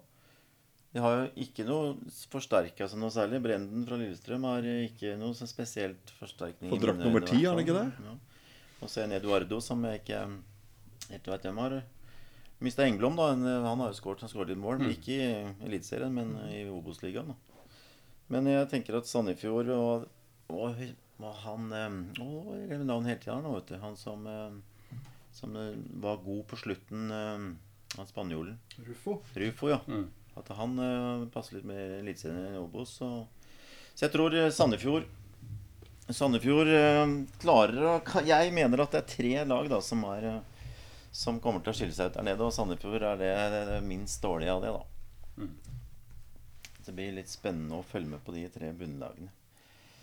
[0.96, 1.96] De har jo ikke noe
[2.32, 3.42] forsterka seg noe særlig.
[3.44, 6.72] Brenden fra Lillestrøm har ikke noe så spesielt forsterkning.
[6.72, 8.06] Fått i drakt nummer ti, 10, har han ikke det?
[8.06, 8.14] Ja.
[8.80, 10.22] Og så en Eduardo som jeg ikke
[11.12, 11.76] helt vet hvem har.
[12.64, 13.34] Mista Engblom, da.
[13.68, 14.80] Han har jo skåret litt mål.
[14.86, 14.94] Mm.
[14.96, 15.28] Ikke i
[15.68, 17.34] Eliteserien, men i Obos-ligaen.
[18.32, 20.08] Men jeg tenker at Sandefjord og,
[20.50, 20.80] og,
[21.20, 23.82] og han eh, Å, jeg glemmer navnet hele tida.
[23.84, 24.75] Han som, eh,
[25.36, 28.60] som eh, var god på slutten, eh, han spanjolen.
[28.78, 29.20] Rufo.
[29.34, 29.80] Rufo, ja.
[29.88, 30.08] Mm.
[30.36, 32.98] At han eh, passer litt med Eliteserien i Obos.
[33.02, 33.28] Så.
[33.94, 35.12] så jeg tror Sandefjord
[36.06, 36.70] Sandefjord
[37.42, 37.94] klarer å
[38.28, 40.28] Jeg mener at det er tre lag da som, er,
[41.10, 42.46] som kommer til å skille seg ut der nede.
[42.46, 45.42] Og Sandefjord er det, det, det minst dårlige av det, da.
[45.42, 45.56] Mm.
[46.86, 49.34] Det blir litt spennende å følge med på de tre bunnlagene.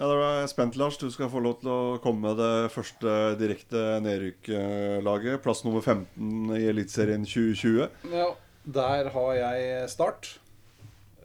[0.02, 0.96] Ja, Da er jeg spent, Lars.
[0.98, 5.38] Du skal få lov til å komme med det første direkte nedrykklaget.
[5.44, 7.86] Plass nummer 15 i Eliteserien 2020.
[8.10, 8.24] Ja,
[8.66, 10.32] der har jeg start.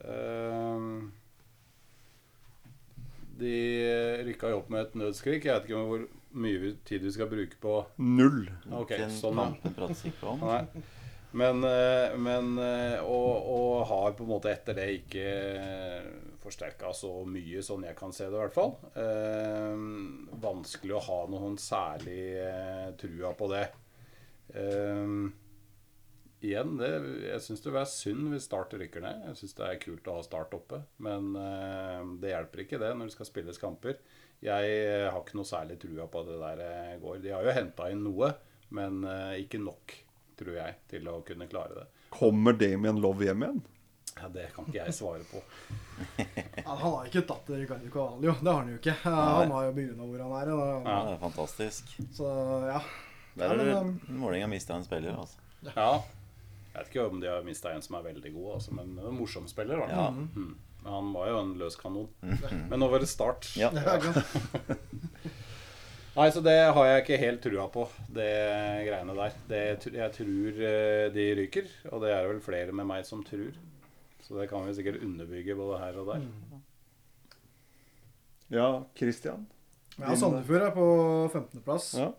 [0.05, 1.09] Ehm,
[3.41, 3.55] de
[4.29, 5.49] rykka jo opp med et nødskrik.
[5.49, 6.05] Jeg vet ikke hvor
[6.37, 8.43] mye tid vi skal bruke på Null.
[8.77, 9.41] Ok, sånn.
[10.45, 10.61] Nei.
[11.33, 15.25] Men, eh, men eh, og, og har på en måte etter det ikke
[16.47, 18.77] forsterka så mye, sånn jeg kan se det i hvert fall.
[18.97, 19.75] Eh,
[20.43, 23.65] vanskelig å ha noen særlig eh, trua på det.
[24.55, 25.17] Eh,
[26.47, 26.91] igjen, det,
[27.27, 29.25] jeg syns det vil være synd hvis Start rykker ned.
[29.31, 32.93] Jeg syns det er kult å ha Start oppe, men eh, det hjelper ikke det
[32.95, 33.99] når det skal spilles kamper.
[34.43, 34.73] Jeg
[35.09, 37.21] har ikke noe særlig trua på at det der eh, går.
[37.23, 38.35] De har jo henta inn noe,
[38.77, 39.95] men eh, ikke nok,
[40.37, 41.87] tror jeg, til å kunne klare det.
[42.13, 43.65] Kommer Damien Love hjem igjen?
[44.21, 45.41] Ja, det kan ikke jeg svare på.
[46.67, 48.93] Ja, han har ikke tatt Ricardo Cavallo, det har han jo ikke.
[49.05, 50.47] Ja, han har jo begrunna hvor han er.
[50.53, 51.93] og Ja, det er fantastisk.
[52.17, 52.27] Så
[52.67, 52.79] ja.
[53.37, 55.37] Der Ja, men, har um, Vålerenga mista en spiller, altså.
[55.75, 55.89] Ja.
[56.73, 59.17] Jeg vet ikke om de har mista en som er veldig god, altså, men en
[59.17, 59.77] morsom spiller.
[59.81, 59.87] Da.
[59.89, 60.09] Ja.
[60.09, 60.55] Mm.
[60.83, 62.09] Men han var jo en løs kanon.
[62.21, 63.49] Men nå var det start.
[63.57, 63.69] Ja.
[66.17, 68.29] Nei, så det har jeg ikke helt trua på, det
[68.87, 69.31] greiene der.
[69.51, 69.59] Det,
[69.93, 73.51] jeg tror eh, de ryker, og det er det vel flere med meg som tror.
[74.27, 76.25] Så det kan vi sikkert underbygge både her og der.
[78.51, 79.45] Ja, Christian?
[79.97, 80.87] Ja, Sandefjord er på
[81.31, 81.93] 15.-plass.
[81.95, 82.09] Ja.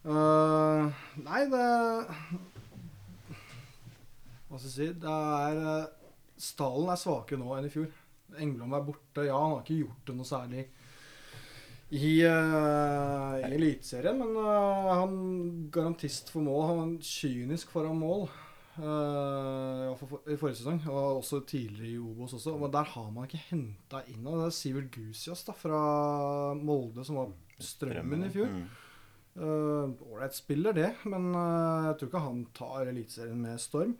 [0.00, 0.86] Uh,
[1.20, 1.64] nei, det
[4.48, 5.90] Hva skal jeg si Det er Stalen
[6.40, 7.90] Stallen er svakere nå enn i fjor.
[8.40, 9.26] Engblom er borte.
[9.26, 10.62] Ja, han har ikke gjort det noe særlig
[11.90, 15.18] i, uh, i Eliteserien, men uh, han
[15.74, 16.62] garantist for mål.
[16.70, 18.28] Han er kynisk foran mål.
[18.80, 19.92] Uh,
[20.24, 22.54] I forrige sesong, og også tidligere i Obos også.
[22.60, 24.24] Men der har man ikke henta inn.
[24.24, 25.80] Det er Sivert Gusias da, fra
[26.56, 28.54] Molde, som var strømmen i fjor.
[29.40, 33.92] Ålreit uh, spiller, det, men uh, jeg tror ikke han tar Eliteserien med storm.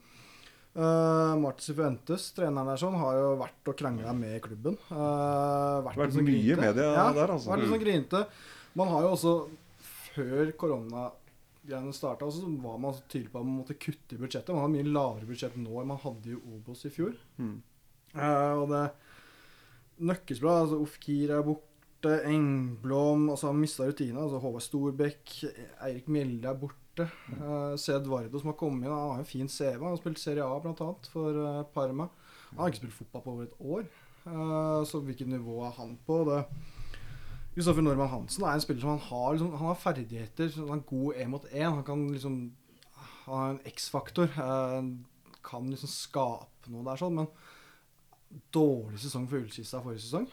[0.71, 4.77] Uh, Martin Sifuentes, treneren der, sånn, har jo vært og krangla med klubben.
[4.91, 6.61] Uh, vært, Vært mye grinete.
[6.63, 7.51] media ja, der, altså.
[7.51, 8.21] Vært litt sånn grinte.
[8.79, 9.35] Man har jo også,
[10.15, 10.53] før
[11.61, 14.55] koronagreiene starta, så var man så tydelig på at man måtte kutte i budsjettet.
[14.55, 17.15] Man har mye lavere budsjett nå enn man hadde i Obos i fjor.
[17.39, 17.63] Mm.
[18.15, 18.85] Uh, og det
[20.01, 20.61] Nøkkelsbra.
[20.65, 21.67] Altså Ofkir er borte.
[22.25, 24.23] Engblom altså Han mista rutina.
[24.23, 25.35] Altså Håvard Storbekk.
[25.85, 27.09] Eirik Mjelde er borte.
[27.37, 29.79] Uh, Sed Vardo som har kommet inn, han har en fin CV.
[29.79, 32.09] Han har spilt Serie A blant annet for uh, Parma.
[32.51, 33.89] Han har ikke spilt fotball på over et år.
[34.27, 36.23] uh, så hvilket nivå er han på?
[36.29, 36.43] Det
[37.55, 40.53] Kristoffer Normann Hansen er en spiller som han har, liksom, han har ferdigheter.
[40.69, 41.71] Han er god én mot én.
[41.75, 42.37] Han kan liksom
[43.27, 44.29] Han har en X-faktor.
[44.37, 44.83] eh,
[45.45, 47.15] kan liksom skape noe der, sånn.
[47.17, 47.29] Men
[48.55, 50.27] dårlig sesong for Ullkista forrige sesong.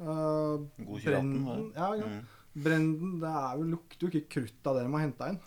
[0.00, 2.06] Uh, God 2018, Brenden, ja, ja.
[2.10, 2.22] Mm.
[2.64, 5.40] Brenden, det er jo, lukter jo ikke krutt av det de har henta inn.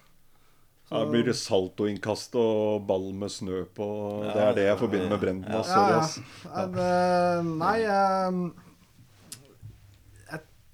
[0.88, 3.88] Da blir det saltoinnkast og ball med snø på.
[4.24, 5.52] Det er det jeg forbinder med Brenden.
[5.52, 5.60] Ja.
[5.60, 5.66] ja.
[5.68, 6.20] Sorry, Ja, ass.
[6.46, 6.64] ja.
[6.64, 8.52] Er nei, jeg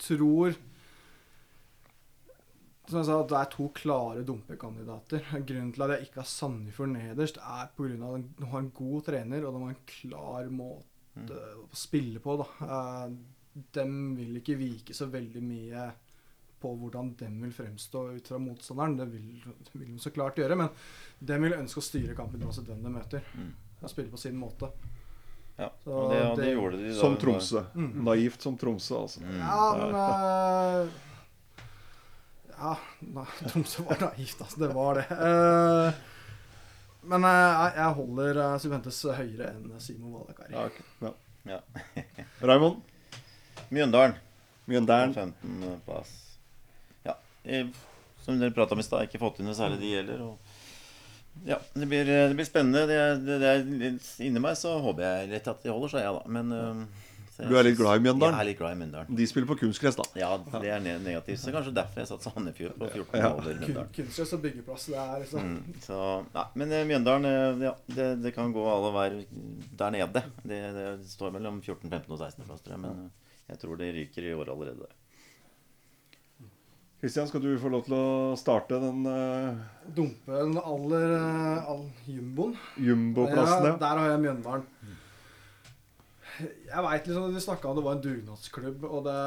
[0.03, 0.55] tror
[2.87, 5.23] Som jeg sa, at det er to klare dumpekandidater.
[5.47, 8.09] Grunnen til at jeg ikke har Sandefjord nederst, er pga.
[8.09, 12.35] at de har en god trener, og de har en klar måte å spille på.
[12.41, 13.07] Da.
[13.79, 15.87] Dem vil ikke vike så veldig mye
[16.63, 18.97] på hvordan dem vil fremstå ut fra motstanderen.
[18.97, 20.69] Det vil, det vil de så klart gjøre, men
[21.19, 23.31] dem vil ønske å styre kampen uansett hvem de møter.
[23.35, 23.49] Mm.
[23.81, 24.69] Og spille på sin måte.
[25.57, 26.99] Ja, Så og det, og det det- gjorde de da.
[26.99, 27.61] Som Tromsø.
[27.75, 27.89] Mm.
[28.07, 29.19] Naivt som Tromsø, altså.
[29.21, 29.39] Mm.
[29.39, 30.87] Ja, men uh,
[32.57, 32.73] Ja,
[33.17, 34.59] nei, Tromsø var naivt, altså.
[34.63, 35.05] Det var det.
[35.11, 35.93] Uh,
[37.11, 40.53] men uh, jeg- holder uh, Suventes høyere enn Simo Valakari.
[40.55, 40.83] Ja, okay.
[41.03, 41.13] ja.
[41.43, 41.59] Ja.
[42.47, 42.81] Raymond?
[43.73, 44.13] Mjøndalen.
[44.69, 45.13] Mjøndalen?
[45.13, 45.81] 15.
[45.85, 46.11] plass.
[47.03, 47.17] Ja.
[47.43, 47.67] eh,
[48.23, 50.21] Som dere prata om i stad, ikke fått inn noe særlig de gjelder.
[50.23, 50.52] Og
[51.45, 52.85] ja, det blir, det blir spennende.
[52.87, 53.63] Det det, det er
[54.27, 56.21] inni meg så håper jeg litt at de holder seg, ja da.
[56.31, 58.35] Men jeg, Du er litt glad i Mjøndalen?
[58.37, 59.15] Jeg er litt glad i Mjøndalen.
[59.17, 60.03] De spiller på kunstgress, da.
[60.21, 60.29] Ja,
[60.61, 61.39] det er negativt.
[61.41, 63.31] Så kanskje derfor jeg satte Sandefjord på 14 Ja.
[63.33, 63.89] over Mjøndalen.
[63.97, 65.97] kunstgress og byggeplass, det er liksom Mm, så,
[66.35, 69.17] nei, men eh, Mjøndalen, eh, ja, det, det kan gå alle veier
[69.81, 70.23] der nede.
[70.45, 72.11] Det, det står mellom 14., 15.
[72.13, 72.45] og 16.
[72.45, 72.61] plass.
[72.69, 73.09] Men eh,
[73.49, 74.87] jeg tror det ryker i år allerede.
[77.03, 79.57] Kristian, skal du få lov til å starte den uh,
[79.91, 82.53] Dumpe den aller uh, all jumboen.
[82.79, 83.65] jumboplassen?
[83.73, 84.63] Ja, der har jeg Mjøndalen.
[86.39, 89.17] Jeg veit liksom Vi snakka om det var en dugnadsklubb, og det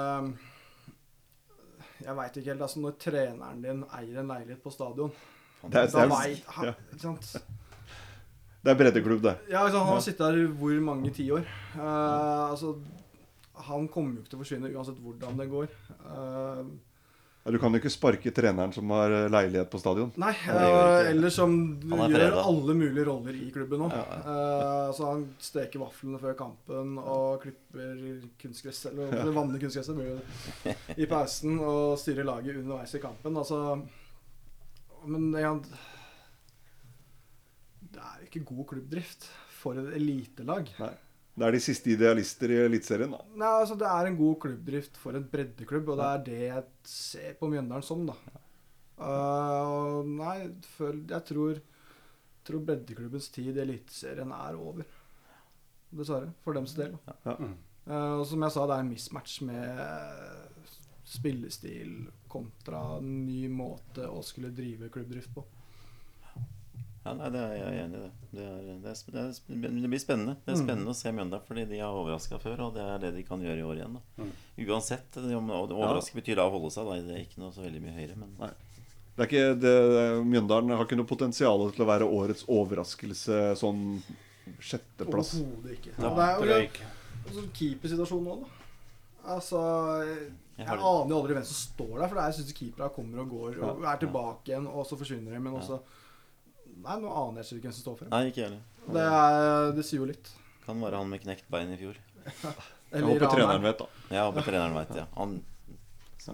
[2.06, 2.64] Jeg veit ikke helt.
[2.64, 5.12] altså Når treneren din eier en leilighet på stadion,
[5.66, 6.74] Det er, da veit han ja.
[8.66, 9.36] Det er breddeklubb, det.
[9.52, 10.02] Ja, altså, han Ja.
[10.02, 11.44] sittet der i hvor mange tiår?
[11.76, 12.72] Uh, altså,
[13.68, 15.68] han kommer jo ikke til å forsvinne uansett hvordan det går.
[16.00, 16.64] Eh, Ja,
[17.52, 20.10] Du kan jo ikke sparke treneren som har eh, leilighet på stadion.
[20.18, 21.54] nei, det gjør ikke eh, eller som
[21.86, 23.90] gjør alle mulige roller i klubben nå.
[23.94, 24.18] Ja.
[24.18, 31.58] Eh, så han steker vaflene før kampen og klipper kunstgress Eller vanner kunstgresset i pausen
[31.60, 33.38] og styrer laget underveis i kampen.
[33.38, 33.80] Altså
[35.06, 35.54] Men ja,
[37.80, 40.72] Det er jo ikke god klubbdrift for et elitelag.
[40.82, 40.94] Nei.
[41.36, 43.20] Det er de siste idealister i Eliteserien, da.
[43.36, 46.64] Nei, altså Det er en god klubbdrift for en breddeklubb, og det er det jeg
[46.88, 48.16] ser på Mjøndalen som, da.
[48.96, 51.60] Uh, nei, jeg tror,
[52.48, 54.88] tror breddeklubbens tid i Eliteserien er over.
[55.96, 56.32] Dessverre.
[56.44, 56.96] For dems del.
[57.04, 57.18] da.
[57.28, 57.36] Ja.
[57.86, 60.72] Uh, og som jeg sa, det er en mismatch med
[61.06, 65.44] spillestil kontra en ny måte å skulle drive klubbdrift på.
[67.06, 68.02] Ja, nei, det er jeg enig i.
[68.02, 68.12] Det.
[68.36, 70.66] Det, er, det, er, det, er, det blir spennende Det er Mm.
[70.66, 72.60] spennende å se Mjøndalen, fordi de har overraska før.
[72.66, 73.94] Og det er det de kan gjøre i år igjen.
[74.00, 74.24] Da.
[74.24, 74.32] Mm.
[74.66, 75.10] Uansett.
[75.14, 76.20] det- Om overraske ja.
[76.20, 76.84] betyr da å holde seg.
[76.90, 76.98] Da.
[77.06, 78.16] Det er ikke noe så veldig mye høyere.
[78.18, 78.50] Men Nei.
[79.16, 79.74] Det er ikke, det,
[80.26, 84.02] Mjøndalen har ikke noe potensial til å være årets overraskelse sånn
[84.60, 85.34] sjetteplass.
[85.40, 85.94] Overhodet ikke.
[85.96, 86.68] Ja, det er jo
[87.26, 88.52] altså, keepersituasjonen nå, da.
[89.36, 89.58] Altså
[90.06, 92.94] Jeg Jeg aner jo aldri hvem som står der, for det er- jeg syns keepere
[92.94, 95.40] kommer og går og er tilbake igjen, og så forsvinner de.
[95.40, 95.80] Men også
[96.84, 98.12] Nei, nå aner jeg ikke hvem som står for dem.
[98.14, 98.62] Nei, ikke heller.
[98.86, 100.30] Det, er, det sier jo litt.
[100.66, 101.98] Kan være han med knekt bein i fjor.
[102.86, 103.86] Jeg håper treneren vet, da.
[104.14, 104.90] Jeg håper treneren vet.
[104.94, 105.04] Ja.
[105.16, 105.32] Han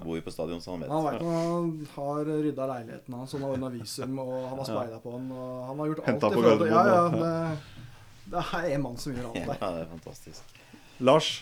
[0.05, 0.91] bor jo på stadion, så han vet.
[0.93, 4.99] Han vet, han har rydda leiligheten hans, han har ordna visum, og han har speida
[5.01, 5.31] på han.
[5.33, 6.21] Og han har gjort alt.
[6.27, 7.87] På forhold Ja, ja, det,
[8.35, 10.61] det er en mann som gjør alt Ja, det er fantastisk.
[11.03, 11.33] Lars,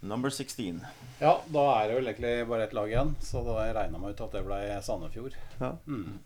[0.00, 0.84] Number 16.
[1.18, 4.20] Ja, da er det vel egentlig bare ett lag igjen, så da regna meg ut
[4.28, 5.34] at det ble Sandefjord.
[5.58, 5.72] Ja.
[5.90, 6.20] Mm.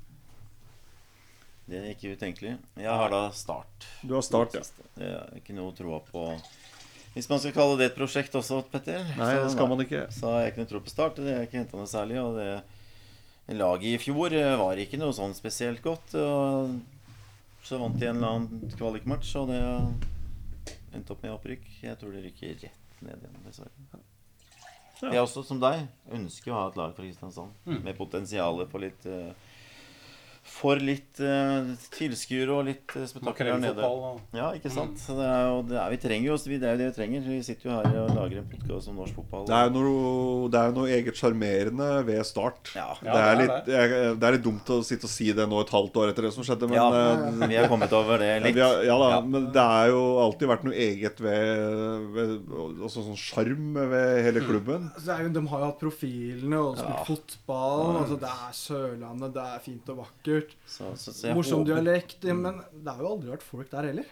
[1.69, 2.57] Det er ikke utenkelig.
[2.77, 3.87] Jeg har da Start.
[4.03, 4.63] du har start, ja.
[4.99, 6.25] Det er ikke noe å tro på
[7.15, 9.05] Hvis man skal kalle det et prosjekt også, Petter.
[9.19, 10.07] Nei, så- det skal man ikke.
[10.13, 11.17] Så har jeg ikke noe tro på Start.
[11.17, 12.17] Det har jeg ikke henta noe særlig.
[12.25, 16.15] Og det laget i fjor eh, var ikke noe sånn spesielt godt.
[16.15, 16.81] Og
[17.63, 19.61] så vant de en eller annen kvalikmatch, og det
[20.95, 21.69] endte opp med opprykk.
[21.83, 24.01] Jeg tror det rykker rett ned igjen, dessverre.
[25.03, 27.51] Jeg også, som deg, ønsker å ha et lag fra Kristiansand
[27.83, 29.33] med potensial på litt eh,
[30.43, 33.89] For litt uh, tilskuere og litt uh, spetakkel her nede.
[34.35, 34.99] Ja, ikke sant?
[34.99, 35.19] Mm.
[35.21, 37.29] det er jo, det er, vi trenger jo det er jo det vi trenger.
[37.31, 39.45] Vi sitter jo her og lager en podkast om norsk fotball.
[39.47, 42.73] Det er jo noe, det er noe eget sjarmerende ved Start.
[42.75, 45.07] Ja, det, Ja, er det er litt, det, er, det er litt dumt å sitte
[45.07, 47.61] og si det nå et halvt år etter det som skjedde, men ja, eh, vi
[47.61, 48.59] har kommet over det litt.
[48.59, 49.21] har, ja da, Ja.
[49.23, 52.35] men det er jo alltid vært noe eget ved, ved
[52.83, 54.91] Også sånn sjarm ved hele klubben.
[54.99, 57.07] Det er jo, de har jo hatt profilene og spilt Ja.
[57.07, 57.97] fotball.
[58.03, 60.32] Altså, det er Sørlandet, det er fint og vakkert.
[60.67, 62.25] Så, så, så jeg Morsom håper- dialekt.
[62.25, 64.05] ja, Men det har jo aldri vært folk der heller.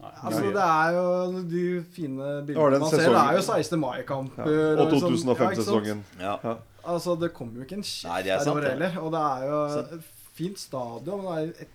[0.00, 0.10] Nei.
[0.26, 1.64] Altså, det er jo de
[1.94, 3.04] fine bildene man ser.
[3.14, 3.78] Det er jo 16.
[3.80, 4.48] mai-kamper.
[4.50, 4.74] Ja.
[4.82, 5.38] Og sånn- ja, ikke sant?
[5.38, 6.02] 2005-sesongen.
[6.20, 6.34] Ja.
[6.42, 6.56] Ja.
[6.84, 8.70] Altså, det kommer jo ikke en skift der er det.
[8.74, 8.98] heller.
[9.04, 10.04] Og det er jo Så- et
[10.34, 11.22] fint stadion.
[11.24, 11.68] Men det er et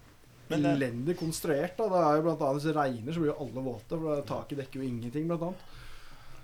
[0.50, 1.78] Men det- elendig konstruert.
[1.78, 1.88] Da.
[1.88, 3.90] Det er jo blant annet Hvis det regner, så blir jo alle våte.
[3.90, 5.60] For taket dekker jo ingenting, blant annet.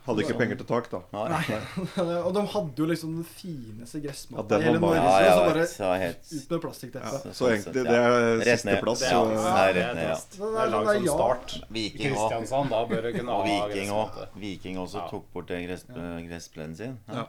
[0.05, 0.99] Hadde ikke penger til tak, da.
[1.13, 1.39] Nei.
[2.27, 4.99] og de hadde jo liksom den fineste Ja, gressmatta i hele Norge.
[5.01, 7.23] bare- Ja, så bare så helt ut med plastikkteppet.
[7.23, 8.99] Så- Så egentlig, det er sisteplass.
[8.99, 9.29] Det Ja, så-
[9.73, 10.15] det er ja.
[10.61, 11.57] Er lag som Start.
[11.71, 12.11] Viking.
[12.13, 14.27] Kristiansand, da bør det kunne ha Viking gressmatte.
[14.45, 15.07] Viking også Ja.
[15.09, 16.99] tok bort den gress, gressplenen sin.
[17.09, 17.25] Ja.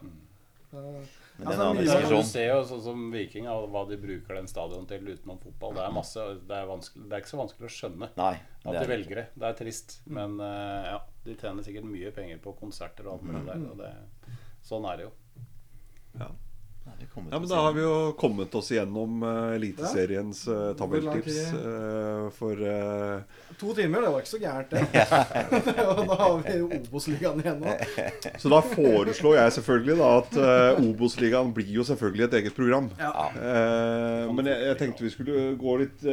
[1.38, 3.68] Men Altså, er en annen mye- Ja, men du ser jo sånn som Viking og
[3.70, 5.74] hva de bruker den stadion til utenom fotball.
[5.76, 8.32] Det er masse, det er, det er ikke så vanskelig å skjønne Nei.
[8.64, 9.26] at de er velger det.
[9.36, 13.28] Det er trist, men uh, ja, de tjener sikkert mye penger på konserter og alt
[13.28, 13.68] mulig der.
[13.68, 13.92] Og det,
[14.64, 15.12] sånn er det jo.
[16.16, 16.45] Kommer
[17.30, 22.60] Ja, men da har vi jo kommet oss gjennom uh, Eliteseriens uh, tabelltips eh, for
[23.56, 24.82] to timer, det var ikke så gærent, det.
[25.90, 27.74] og da har vi Obos-ligaen igjen nå.
[28.42, 32.90] Så da foreslår jeg selvfølgelig da at uh, Obos-ligaen blir jo selvfølgelig et eget program.
[33.00, 33.30] Ja.
[33.32, 36.06] Eh, men jeg, jeg tenkte vi skulle gå litt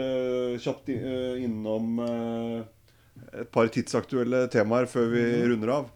[0.63, 5.91] kjapt innom et par tidsaktuelle temaer før vi runder av.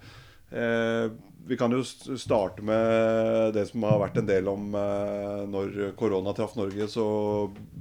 [0.51, 1.07] Eh,
[1.47, 6.33] vi kan jo starte med det som har vært en del om eh, når korona
[6.35, 7.07] traff Norge, så,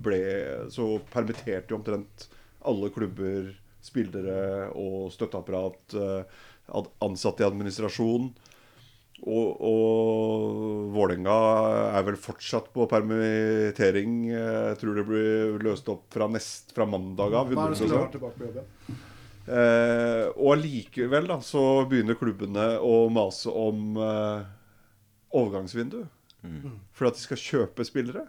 [0.07, 0.21] ble,
[0.73, 2.29] så permitterte jo omtrent
[2.67, 3.55] alle klubber,
[3.87, 6.45] spillere og støtteapparat, eh,
[7.05, 8.31] ansatte i administrasjon.
[9.27, 11.37] Og, og Vålerenga
[11.97, 14.19] er vel fortsatt på permittering.
[14.29, 17.55] Jeg tror det blir løst opp fra, nest, fra mandag av.
[17.57, 19.15] Da er det 100%.
[19.47, 24.47] Eh, og allikevel da, så begynner klubbene å mase om eh,
[25.37, 26.03] overgangsvindu.
[26.95, 28.27] For at de skal kjøpe spillere.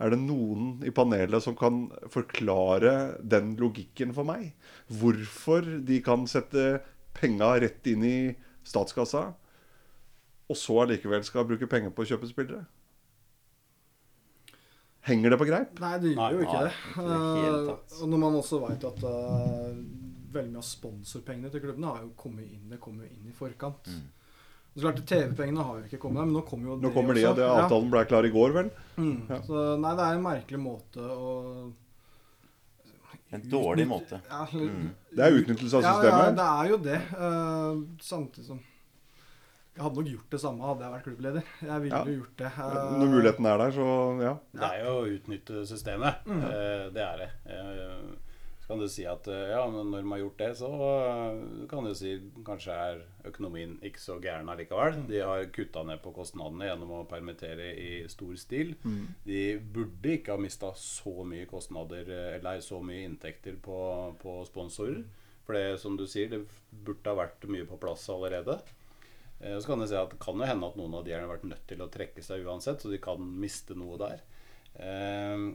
[0.00, 4.52] Er det noen i panelet som kan forklare den logikken for meg?
[4.88, 6.80] Hvorfor de kan sette
[7.18, 8.18] penga rett inn i
[8.64, 9.32] statskassa,
[10.50, 12.64] og så allikevel skal bruke penger på å kjøpe spillere?
[15.08, 15.80] Henger det på greip?
[15.80, 18.00] Nei, det gjør jo ikke nei, det.
[18.02, 19.70] og når man også veit at uh,
[20.34, 23.36] veldig mye av sponsorpengene til klubbene har jo kommet inn, det kommer jo inn i
[23.36, 23.88] forkant.
[24.74, 27.24] Så klart, TV-pengene har jo ikke kommet, men nå kommer jo Nå det kommer de,
[27.26, 27.38] også.
[27.40, 28.68] De, ja, avtalen ble klar i går, vel?
[29.00, 29.16] Mm.
[29.26, 29.38] Ja.
[29.46, 31.32] Så nei, det er en merkelig måte å
[33.30, 34.20] En dårlig måte.
[34.28, 37.00] Ja, Det er utnyttelse av ja, ja, det er jo det.
[37.14, 38.62] Uh, samtidig som
[39.76, 41.44] Jeg hadde nok gjort det samme hadde jeg vært klubbleder.
[41.62, 42.04] Jeg ville Ja.
[42.04, 42.46] jo gjort det.
[42.58, 43.86] eh, Når muligheten er der, så
[44.22, 44.32] ja.
[44.52, 46.26] Det er jo å utnytte systemet.
[46.26, 46.42] Mm.
[46.94, 47.30] det er det.
[47.46, 48.02] Eh,
[48.60, 51.84] så kan du si at eh, ja, når man har gjort det, så eh, kan
[51.86, 52.12] du si
[52.44, 55.06] kanskje er økonomien ikke så gæren allikevel.
[55.08, 58.74] De har kutta ned på kostnadene gjennom å permittere i stor stil.
[59.24, 63.80] De burde ikke ha mista så mye kostnader eh, eller så mye inntekter på,
[64.20, 65.04] på sponsorer.
[65.46, 66.44] For det som du sier, det
[66.84, 68.58] burde ha vært mye på plass allerede.
[69.40, 71.26] Eh, Så kan jeg si at Det kan jo hende at noen av de har
[71.30, 74.20] vært nødt til å trekke seg uansett, så de kan miste noe der.
[74.76, 75.50] Eh,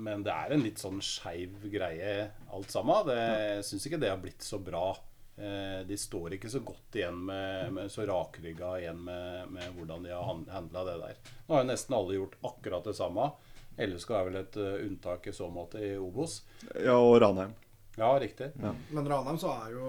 [0.00, 3.06] Men det er en litt sånn skeiv greie alt sammen.
[3.08, 3.16] Det,
[3.56, 4.96] jeg syns ikke det har blitt så bra.
[5.36, 10.04] Eh, De står ikke så godt igjen med, med så rakrygga igjen med, med hvordan
[10.06, 10.24] de har
[10.54, 11.16] handla det der.
[11.48, 13.30] Nå har jo nesten alle gjort akkurat det samme.
[13.80, 16.42] LSK er vel et unntak i så måte i Obos.
[16.84, 16.96] ja.
[17.00, 17.54] Og Ranheim.
[17.96, 18.52] Ja, riktig.
[18.60, 19.88] Men Ranheim så er jo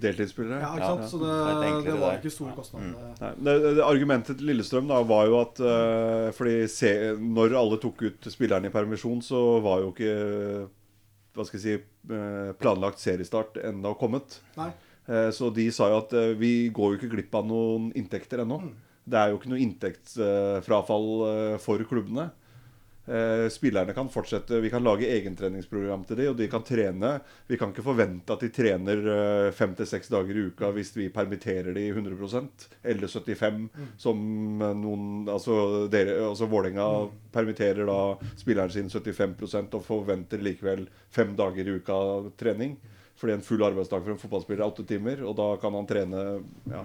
[0.00, 0.60] Deltidsspillere.
[0.62, 1.10] Ja, ikke Ja, sant?
[1.10, 1.32] Så det
[1.62, 2.92] det, det, var ikke store kostnader.
[2.92, 3.40] Mm.
[3.44, 8.04] det, det, argumentet til Lillestrøm da var jo at uh, Fordi se, når alle tok
[8.06, 10.14] ut spillerne i permisjon, så var jo ikke
[11.32, 11.74] hva skal jeg si,
[12.12, 14.34] eh, planlagt seriestart ennå kommet.
[14.58, 14.68] Nei.
[15.08, 18.58] Eh, Så de sa jo at vi går jo ikke glipp av noen inntekter ennå.
[19.08, 21.08] Det er jo ikke noe inntektsfrafall
[21.58, 22.28] for klubbene.
[23.06, 27.10] Eh, Spillerne kan fortsette Vi kan lage egentreningsprogram til dem, og de kan trene.
[27.50, 30.94] Vi kan ikke forvente at de trener eh, fem til seks dager i uka hvis
[30.94, 33.66] vi permitterer de 100% eller 75
[33.98, 34.22] som
[34.62, 36.86] eh, noen Altså, dere, altså Vålerenga
[37.34, 37.98] permitterer da
[38.38, 41.98] spilleren sin 75% og forventer likevel fem dager i uka
[42.38, 42.76] trening.
[43.18, 46.22] Fordi en full arbeidsdag for en fotballspiller er åtte timer, og da kan han trene
[46.70, 46.80] ja.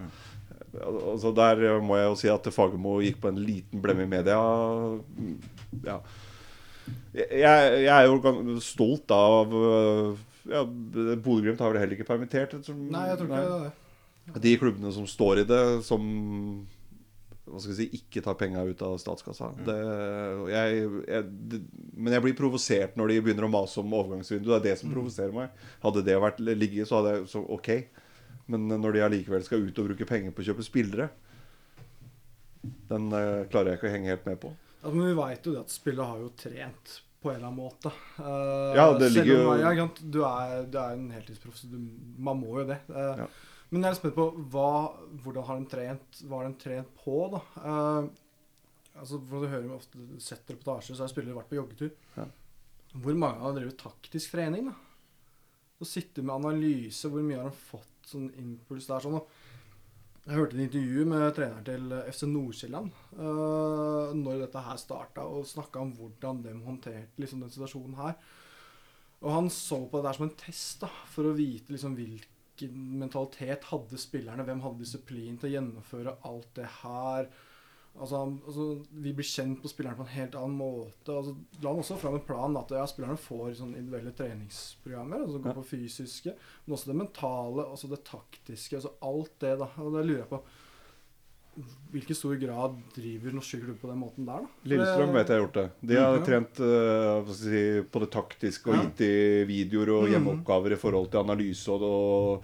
[0.76, 4.38] Altså Der må jeg jo si at Fagermo gikk på en liten blemme i media.
[5.86, 6.00] Ja.
[7.16, 12.56] Jeg, jeg er jo stolt av øh, ja, Bodø-Glimt har vel heller ikke permittert?
[12.66, 13.58] Som, Nei, jeg tror ikke det.
[13.58, 14.42] er det.
[14.44, 16.04] De klubbene som står i det, som
[17.48, 19.54] hva skal jeg si, ikke tar penga ut av statskassa.
[19.64, 19.76] Det,
[20.52, 21.62] jeg, jeg, det,
[21.96, 24.50] men jeg blir provosert når de begynner å mase om overgangsvindu.
[24.50, 25.62] Det er det som provoserer meg.
[25.84, 27.72] Hadde det vært ligget, så hadde jeg så ok.
[28.48, 31.10] Men når de allikevel skal ut og bruke penger på å kjøpe spillere,
[32.88, 34.54] den eh, klarer jeg ikke å henge helt med på.
[34.84, 36.94] Ja, men vi veit jo det at spillet har jo trent
[37.24, 37.92] på en eller annen måte.
[38.20, 41.78] Uh, Ja, det ligger jo- ja, du, er, du er en heltidsproff, så du,
[42.24, 42.80] man må jo det.
[42.92, 43.28] Uh, Ja.
[43.70, 44.68] Men jeg er spent på hva,
[45.26, 47.42] hvordan har de trent, hva har de trent på, da?
[47.60, 48.06] Uh,
[49.02, 51.92] altså, for Du hører ofte sett reportasjer, så har spillere vært på joggetur.
[52.16, 52.30] Ja.
[52.96, 54.70] Hvor mange har drevet taktisk trening?
[54.70, 54.78] da?
[55.84, 59.04] Å sitte med analyse, hvor mye har de fått sånn impuls der?
[59.04, 64.80] sånn, og jeg hørte et intervju med treneren til FC Nord-Sjælland uh, når dette her
[64.82, 68.18] starta, og snakka om hvordan de håndterte liksom, den situasjonen her.
[69.24, 72.84] Og han så på det der som en test da, for å vite liksom, hvilken
[73.00, 74.44] mentalitet hadde spillerne.
[74.46, 77.32] Hvem hadde disiplin til å gjennomføre alt det her.
[78.00, 81.10] Altså, altså, vi blir kjent på spillerne på en helt annen måte.
[81.16, 81.34] Altså,
[81.64, 85.24] la han også fram en plan at ja, spillerne får sånn individuelle treningsprogrammer.
[85.26, 85.58] Altså, går Ja.
[85.62, 88.76] på fysiske, men også det mentale, også det taktiske.
[88.78, 89.70] Altså alt det, da.
[89.82, 90.42] Og det lurer jeg på
[91.90, 94.68] Hvilken stor grad driver norske klubber på den måten der, da?
[94.70, 95.64] Lillestrøm vet jeg har gjort det.
[95.90, 99.16] De har trent eh, hva skal jeg si, på det taktiske og gitt i
[99.50, 100.12] videoer og Mhm.
[100.14, 102.44] hjemmeoppgaver i forhold til analyse og, og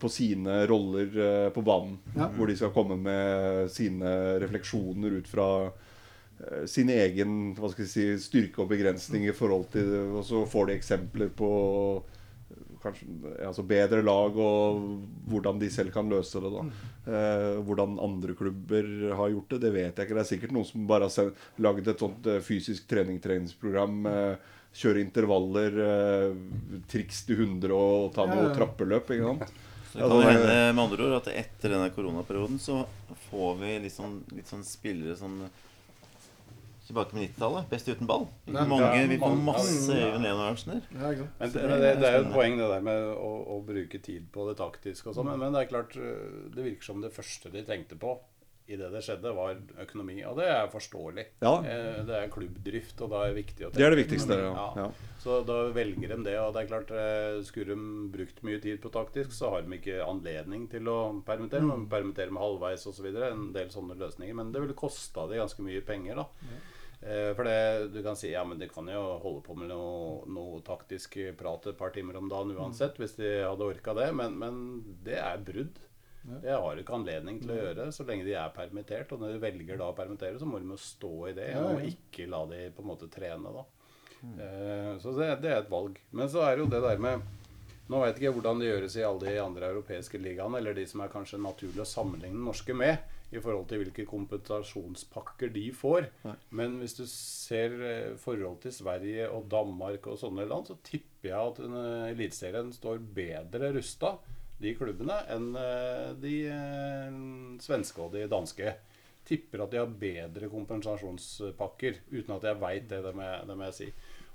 [0.00, 1.98] på sine roller eh, på banen.
[2.14, 2.28] Ja.
[2.36, 7.54] Hvor de skal komme med sine refleksjoner ut fra eh, sin egen
[7.86, 10.04] si, styrke og begrensning i forhold til det.
[10.14, 11.52] Og så får de eksempler på
[12.00, 14.84] eh, kanskje altså bedre lag og
[15.30, 16.52] hvordan de selv kan løse det.
[16.54, 16.68] da
[17.04, 20.16] Eh, hvordan andre klubber har gjort det, det vet jeg ikke.
[20.16, 23.98] Det er sikkert noen som bare har lagd et sånt eh, fysisk trening treningsprogram.
[24.08, 28.54] Eh, kjøre intervaller, eh, triks til 100 og ta noe ja.
[28.56, 29.12] trappeløp.
[29.14, 29.60] ikke sant?
[29.94, 32.80] Så det kan jo hende med andre ord at etter denne koronaperioden så
[33.28, 35.38] får vi litt sånn, litt sånn spillere som
[36.84, 37.68] Tilbake med 90-tallet.
[37.70, 38.26] Best uten ball.
[38.44, 40.10] Nei, Mange, Ja, vi får masse Ja.
[40.10, 40.82] Øyvind Leonardsen der.
[40.92, 44.26] Det, det det, det er jo et poeng det der med å, å bruke tid
[44.34, 45.30] på det taktiske og sånn.
[45.30, 48.18] Men, men det er klart, øh, det virker som det første de tenkte på
[48.66, 50.18] idet det det skjedde, var økonomi.
[50.24, 51.24] Og det er forståelig.
[51.44, 51.54] Ja.
[51.62, 54.38] Eh, Det er klubbdrift, og da er det viktig å Det er det viktigste.
[54.40, 54.66] Ja.
[54.76, 54.86] Ja.
[55.20, 56.38] Så da velger de det.
[56.40, 59.76] Og det er klart, eh, skulle de brukt mye tid på taktisk, så har de
[59.78, 61.62] ikke anledning til å permittere.
[61.62, 63.06] Man permitterer med halvveis osv.
[63.16, 64.34] En del sånne løsninger.
[64.34, 66.26] Men det ville kosta de ganske mye penger, da.
[67.04, 70.24] Eh, For det, du kan si ja, men de kan jo holde på med noe,
[70.26, 74.14] noe taktisk prat et par timer om dagen uansett, hvis de hadde orka det.
[74.16, 75.80] Men, men det er brudd.
[76.24, 79.12] Det har du ikke anledning til å gjøre så lenge de er permittert.
[79.12, 81.84] Og når de velger da å permittere, så må de jo stå i det og
[81.84, 83.64] ikke la de på en måte trene, da.
[84.24, 85.98] Eh, så det, det er et valg.
[86.16, 87.32] Men så er det jo det der med
[87.84, 90.86] Nå vet jeg ikke hvordan det gjøres i alle de andre europeiske ligaene, eller de
[90.88, 96.06] som er kanskje naturlig å sammenligne norske med, i forhold til hvilke kompensasjonspakker de får.
[96.56, 101.28] Men hvis du ser forholdet forhold til Sverige og Danmark og sånne land, så tipper
[101.28, 104.14] jeg at eh, Eliteserien står bedre rusta,
[104.64, 107.20] de klubbene, enn eh, de eh,
[107.62, 108.74] svenske og de danske.
[109.24, 113.56] Tipper at de har bedre kompensasjonspakker, uten at jeg veit det, det må jeg, det
[113.56, 113.90] må jeg si.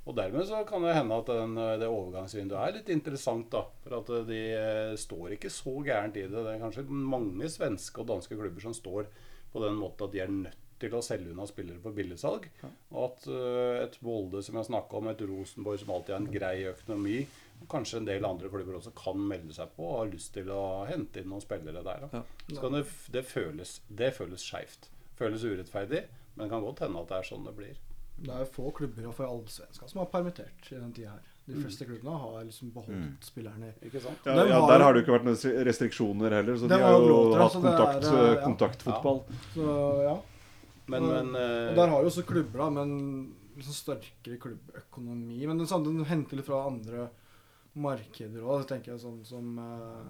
[0.09, 3.65] Og dermed så kan det hende at den, det overgangsvinduet er litt interessant, da.
[3.83, 6.33] For at de eh, står ikke så gærent i det.
[6.33, 9.11] Det er kanskje mange svenske og danske klubber som står
[9.53, 12.47] på den måten at de er nødt til å selge unna spillere på billigsalg.
[12.93, 16.33] Og at eh, et Volde som jeg snakka om, et Rosenborg som alltid har en
[16.33, 17.19] grei økonomi,
[17.67, 20.85] kanskje en del andre klubber også kan melde seg på og har lyst til å
[20.89, 22.07] hente inn noen spillere der.
[22.07, 22.23] Da.
[22.47, 24.89] Så kan det, det føles, det føles skeivt.
[25.19, 26.05] Føles urettferdig,
[26.35, 27.75] men det kan godt hende at det er sånn det blir.
[28.19, 31.27] Det er få klubber og for allsvenska som har permittert i den tida her.
[31.49, 33.71] De fleste klubbene har liksom beholdt spillerne.
[33.81, 34.27] Ikke sant?
[34.27, 37.07] Ja, ja, Der har det jo ikke vært noen restriksjoner heller, så de har jo
[37.09, 38.43] jo hatt kontakt, er, kontakt, eh, ja.
[38.43, 39.23] kontaktfotball.
[39.55, 40.17] Så ja.
[40.89, 42.93] Men, men eh, Og der har jo også klubber, da, men
[43.57, 45.39] liksom sterkere klubbøkonomi.
[45.49, 47.09] Men den henter litt fra andre
[47.81, 48.65] markeder òg.
[48.69, 50.09] tenker jeg sånn som eh,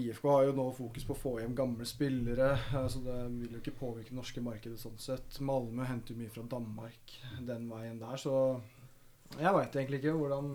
[0.00, 3.56] IFK har jo nå fokus på å få hjem gamle spillere, eh, så det vil
[3.56, 5.40] jo ikke påvirke det norske markedet sånn sett.
[5.44, 7.16] Malmö henter mye fra Danmark
[7.46, 8.34] den veien der, så
[9.38, 10.54] jeg veit egentlig ikke hvordan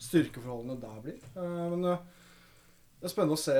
[0.00, 1.20] styrkeforholdene der blir.
[1.34, 1.90] Eh, men
[3.00, 3.54] det er spennende å se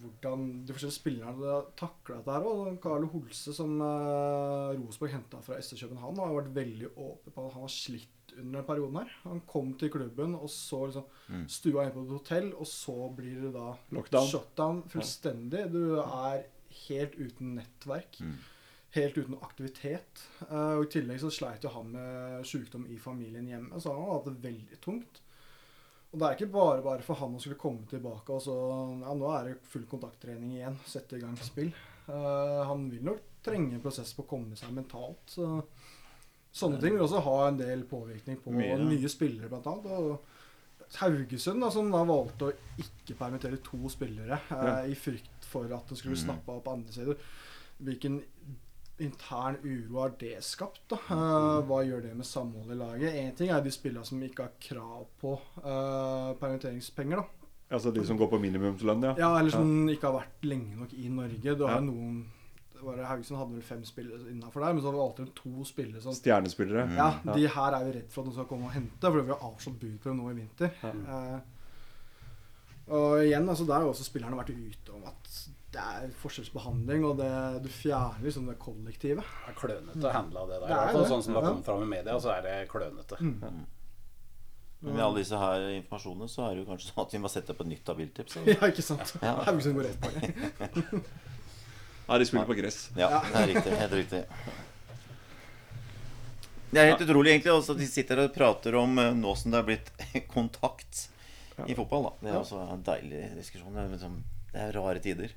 [0.00, 5.58] hvordan de forskjellige spillerne takler dette her Og Carlo Holse, som eh, Rosenborg henta fra
[5.60, 9.10] SC København, har vært veldig åpen på at han har slitt under den perioden her.
[9.24, 11.44] Han kom til klubben, og så liksom Mm.
[11.48, 14.26] stua inn på et hotell, og så blir det da Lockdown.
[14.26, 15.70] shutdown fullstendig.
[15.70, 16.44] Du er
[16.88, 18.18] helt uten nettverk.
[18.20, 18.32] Mm.
[18.96, 20.24] Helt uten aktivitet.
[20.48, 24.02] Eh, og I tillegg så sleit jo han med sykdom i familien hjemme, så han
[24.08, 25.20] har hatt det veldig tungt.
[26.10, 28.54] Og det er ikke bare bare for han å skulle komme tilbake og så
[29.04, 30.78] Ja, nå er det full kontakttrening igjen.
[30.90, 31.70] Sette i gang spill.
[32.08, 35.22] Uh, han vil nok trenge en prosess på å komme seg mentalt.
[35.30, 35.46] Så
[36.52, 39.86] sånne ting vil også ha en del påvirkning på Mye, nye spillere, blant annet.
[39.86, 45.70] Og Haugesund, da, som da valgte å ikke permittere to spillere uh, i frykt for
[45.76, 46.24] at det skulle Mhm.
[46.26, 47.22] snappe opp andre steder.
[47.80, 48.18] Hvilken
[49.04, 50.82] intern uro har det skapt?
[50.90, 50.96] da?
[51.10, 53.14] Eh, hva gjør det med samholdet i laget?
[53.22, 57.22] Én ting er de spillerne som ikke har krav på uh, permitteringspenger.
[57.22, 57.46] da.
[57.70, 59.14] Altså de som går på minimumslønn, ja.
[59.18, 61.54] Ja, Eller som ikke har vært lenge nok i Norge.
[61.56, 61.80] Du har Ja.
[61.80, 62.26] noen
[62.80, 66.14] Haugesund hadde vel fem spillere innafor der, men så var det alltid to spillere som
[66.16, 66.86] Stjernespillere.
[66.88, 66.96] Mm.
[66.96, 69.34] Ja, de her er vi redd for at noen skal komme og hente, for vi
[69.34, 70.70] har avslått bud på dem nå i vinter.
[70.88, 71.40] Eh,
[72.90, 75.28] og igjen, altså der har også spillerne vært ute om at
[75.70, 77.32] det er forskjellsbehandling, og det,
[77.62, 79.26] du fjerner liksom det kollektivet.
[79.44, 80.70] Det er klønete å handle det der.
[80.72, 81.04] Det er det.
[81.12, 83.20] sånn som det har kommet fram i media, så er det klønete.
[84.80, 87.30] Men med alle disse her informasjonene så er det jo kanskje sånn at vi må
[87.30, 88.38] sette på et nytt av Biltips.
[88.48, 89.12] Ja, ikke sant?
[89.20, 89.34] Ja.
[89.44, 91.02] Haugesund går rett på det.
[92.10, 92.80] Nei, de spiller på gress.
[92.98, 93.74] Ja, det er riktig.
[93.78, 94.24] Helt riktig.
[96.70, 99.52] Det er helt utrolig egentlig også at de sitter og prater om eh, nå som
[99.52, 99.88] det er blitt
[100.34, 101.06] kontakt
[101.66, 102.08] i fotball.
[102.08, 102.12] da.
[102.24, 103.74] Det er også en deilig diskusjon.
[103.74, 104.16] Det er, liksom,
[104.52, 105.30] det er rare tider.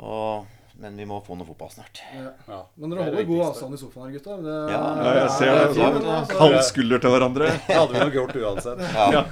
[0.00, 0.46] Og,
[0.80, 2.00] men vi må få noe fotball snart.
[2.48, 2.60] Ja.
[2.80, 4.36] Men dere er holder god avstand i sofaen her, gutta.
[4.40, 5.66] Det, Ja, Ja, jeg ser det.
[5.76, 6.30] Sånn.
[6.38, 7.50] Kald skulder til hverandre.
[7.68, 8.84] Det hadde vi nok gjort uansett.
[8.96, 9.24] Ja.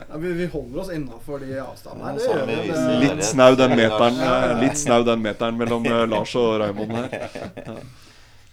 [0.00, 2.22] Ja, vi, vi holder oss innafor de avstandene her.
[2.24, 6.34] Ja, Det Det- Litt snau den meteren, eh, litt snau den meteren mellom eh, Lars
[6.40, 7.28] og Raymond her.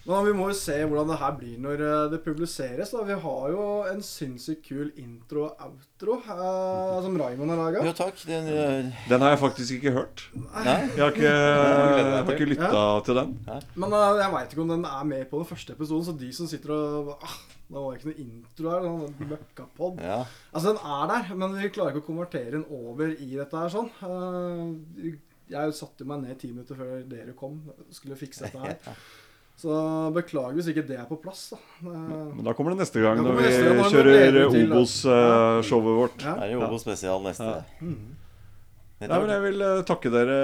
[0.07, 2.93] Men vi må jo se hvordan det her blir når eh, det publiseres.
[2.95, 3.01] da.
[3.07, 7.83] Vi har jo en sinnssykt kul intro og outro eh, som Raymond har laga.
[7.89, 8.21] Jo, takk.
[8.29, 9.03] Den, uh...
[9.11, 10.23] Den har jeg faktisk ikke hørt.
[10.37, 10.77] nei?
[10.95, 13.35] Jeg har ikke, jeg har ikke lytta til den.
[13.75, 16.31] Men uh, jeg veit ikke om den er med på den første episoden, så de
[16.39, 18.87] som sitter og ah, Det var ikke noe intro her.
[18.87, 20.01] Sånn møkkapod.
[20.07, 20.23] Ja.
[20.53, 23.75] Altså, den er der, men vi klarer ikke å konvertere den over i dette her
[23.75, 23.91] sånn.
[23.99, 25.15] Uh,
[25.51, 27.59] jeg satte meg ned ti minutter før dere kom.
[27.91, 28.99] Skulle fikse dette her.
[29.57, 29.73] Så
[30.13, 31.47] beklager hvis ikke det er på plass.
[31.55, 31.57] da.
[31.81, 36.21] Men da kommer det neste gang når vi gang, kjører Obos-showet vårt.
[36.21, 36.35] ja.
[36.37, 37.55] Det er jo Obo spesial neste.
[37.81, 39.29] Neste Nei, men.
[39.29, 40.37] Jeg vil eh, takke dere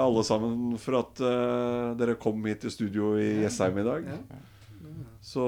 [0.00, 4.06] alle sammen for at uh, dere kom hit til studio i Jessheim i dag.
[4.08, 4.38] Ja.
[5.28, 5.44] Så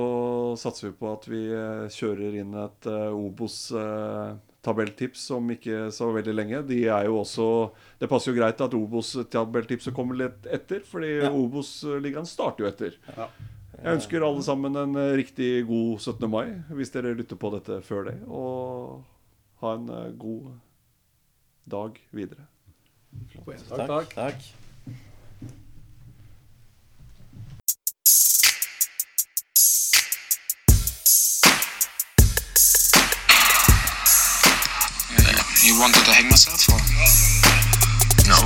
[0.61, 3.15] satser vi på at vi eh, kjører inn et uh,
[4.61, 6.63] Obos-tabelltips om ikke så veldig lenge.
[6.69, 11.31] De er jo også Det passer jo greit at Obos-tabelltipset kommer litt etter, fordi Ja.
[11.31, 12.95] Obos-ligaen starter jo etter.
[13.17, 13.29] Ja.
[13.83, 16.29] Jeg ønsker alle sammen en eh, riktig god 17.
[16.29, 18.19] mai, hvis dere lytter på dette før det.
[18.29, 19.03] Og
[19.63, 20.53] ha en eh, god
[21.67, 22.47] dag videre.
[23.47, 23.87] Takk.
[23.89, 24.43] Takk, takk.
[35.71, 35.81] Takk.
[35.81, 36.81] wanted to hang myself or?
[38.27, 38.39] No.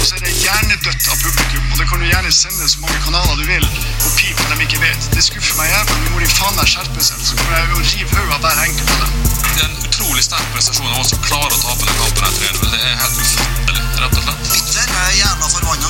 [0.00, 2.98] Og så er det hjernedødt av publikum, og det kan du gjerne sende så mange
[3.04, 3.66] kanaler du vil
[4.06, 5.02] og pip når de ikke vet.
[5.14, 5.96] Det skuffer meg jævlig.
[6.04, 8.58] Nå må de faen meg skjerpe seg, så kommer jeg å rive hodet av hver
[8.66, 9.12] enkelt av dem.
[9.54, 12.32] Det er en utrolig sterk prestasjon av oss som klarer å tape den kampen her
[12.36, 12.68] 3-0.
[12.74, 14.44] Det er helt ufattelig, rett og slett.
[14.52, 14.84] Bitter.
[14.84, 15.88] Jeg er jævla forbanna.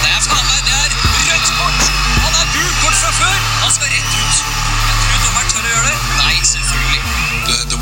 [0.00, 0.90] Det er faen meg, det er
[1.28, 1.94] rødt kort!
[2.24, 3.38] Han er gult kort fra før!
[3.66, 4.36] Han skal rett ut.
[4.86, 5.96] Jeg tror dommeren tør å gjøre det.
[6.22, 7.25] Nei, selvfølgelig.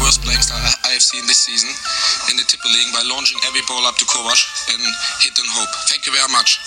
[0.05, 1.71] Worst playing I I have seen this season
[2.29, 4.37] in the Tipper League by launching every ball up to Kovac
[4.69, 4.83] and
[5.25, 5.73] hit and hope.
[5.89, 6.61] Thank you very much.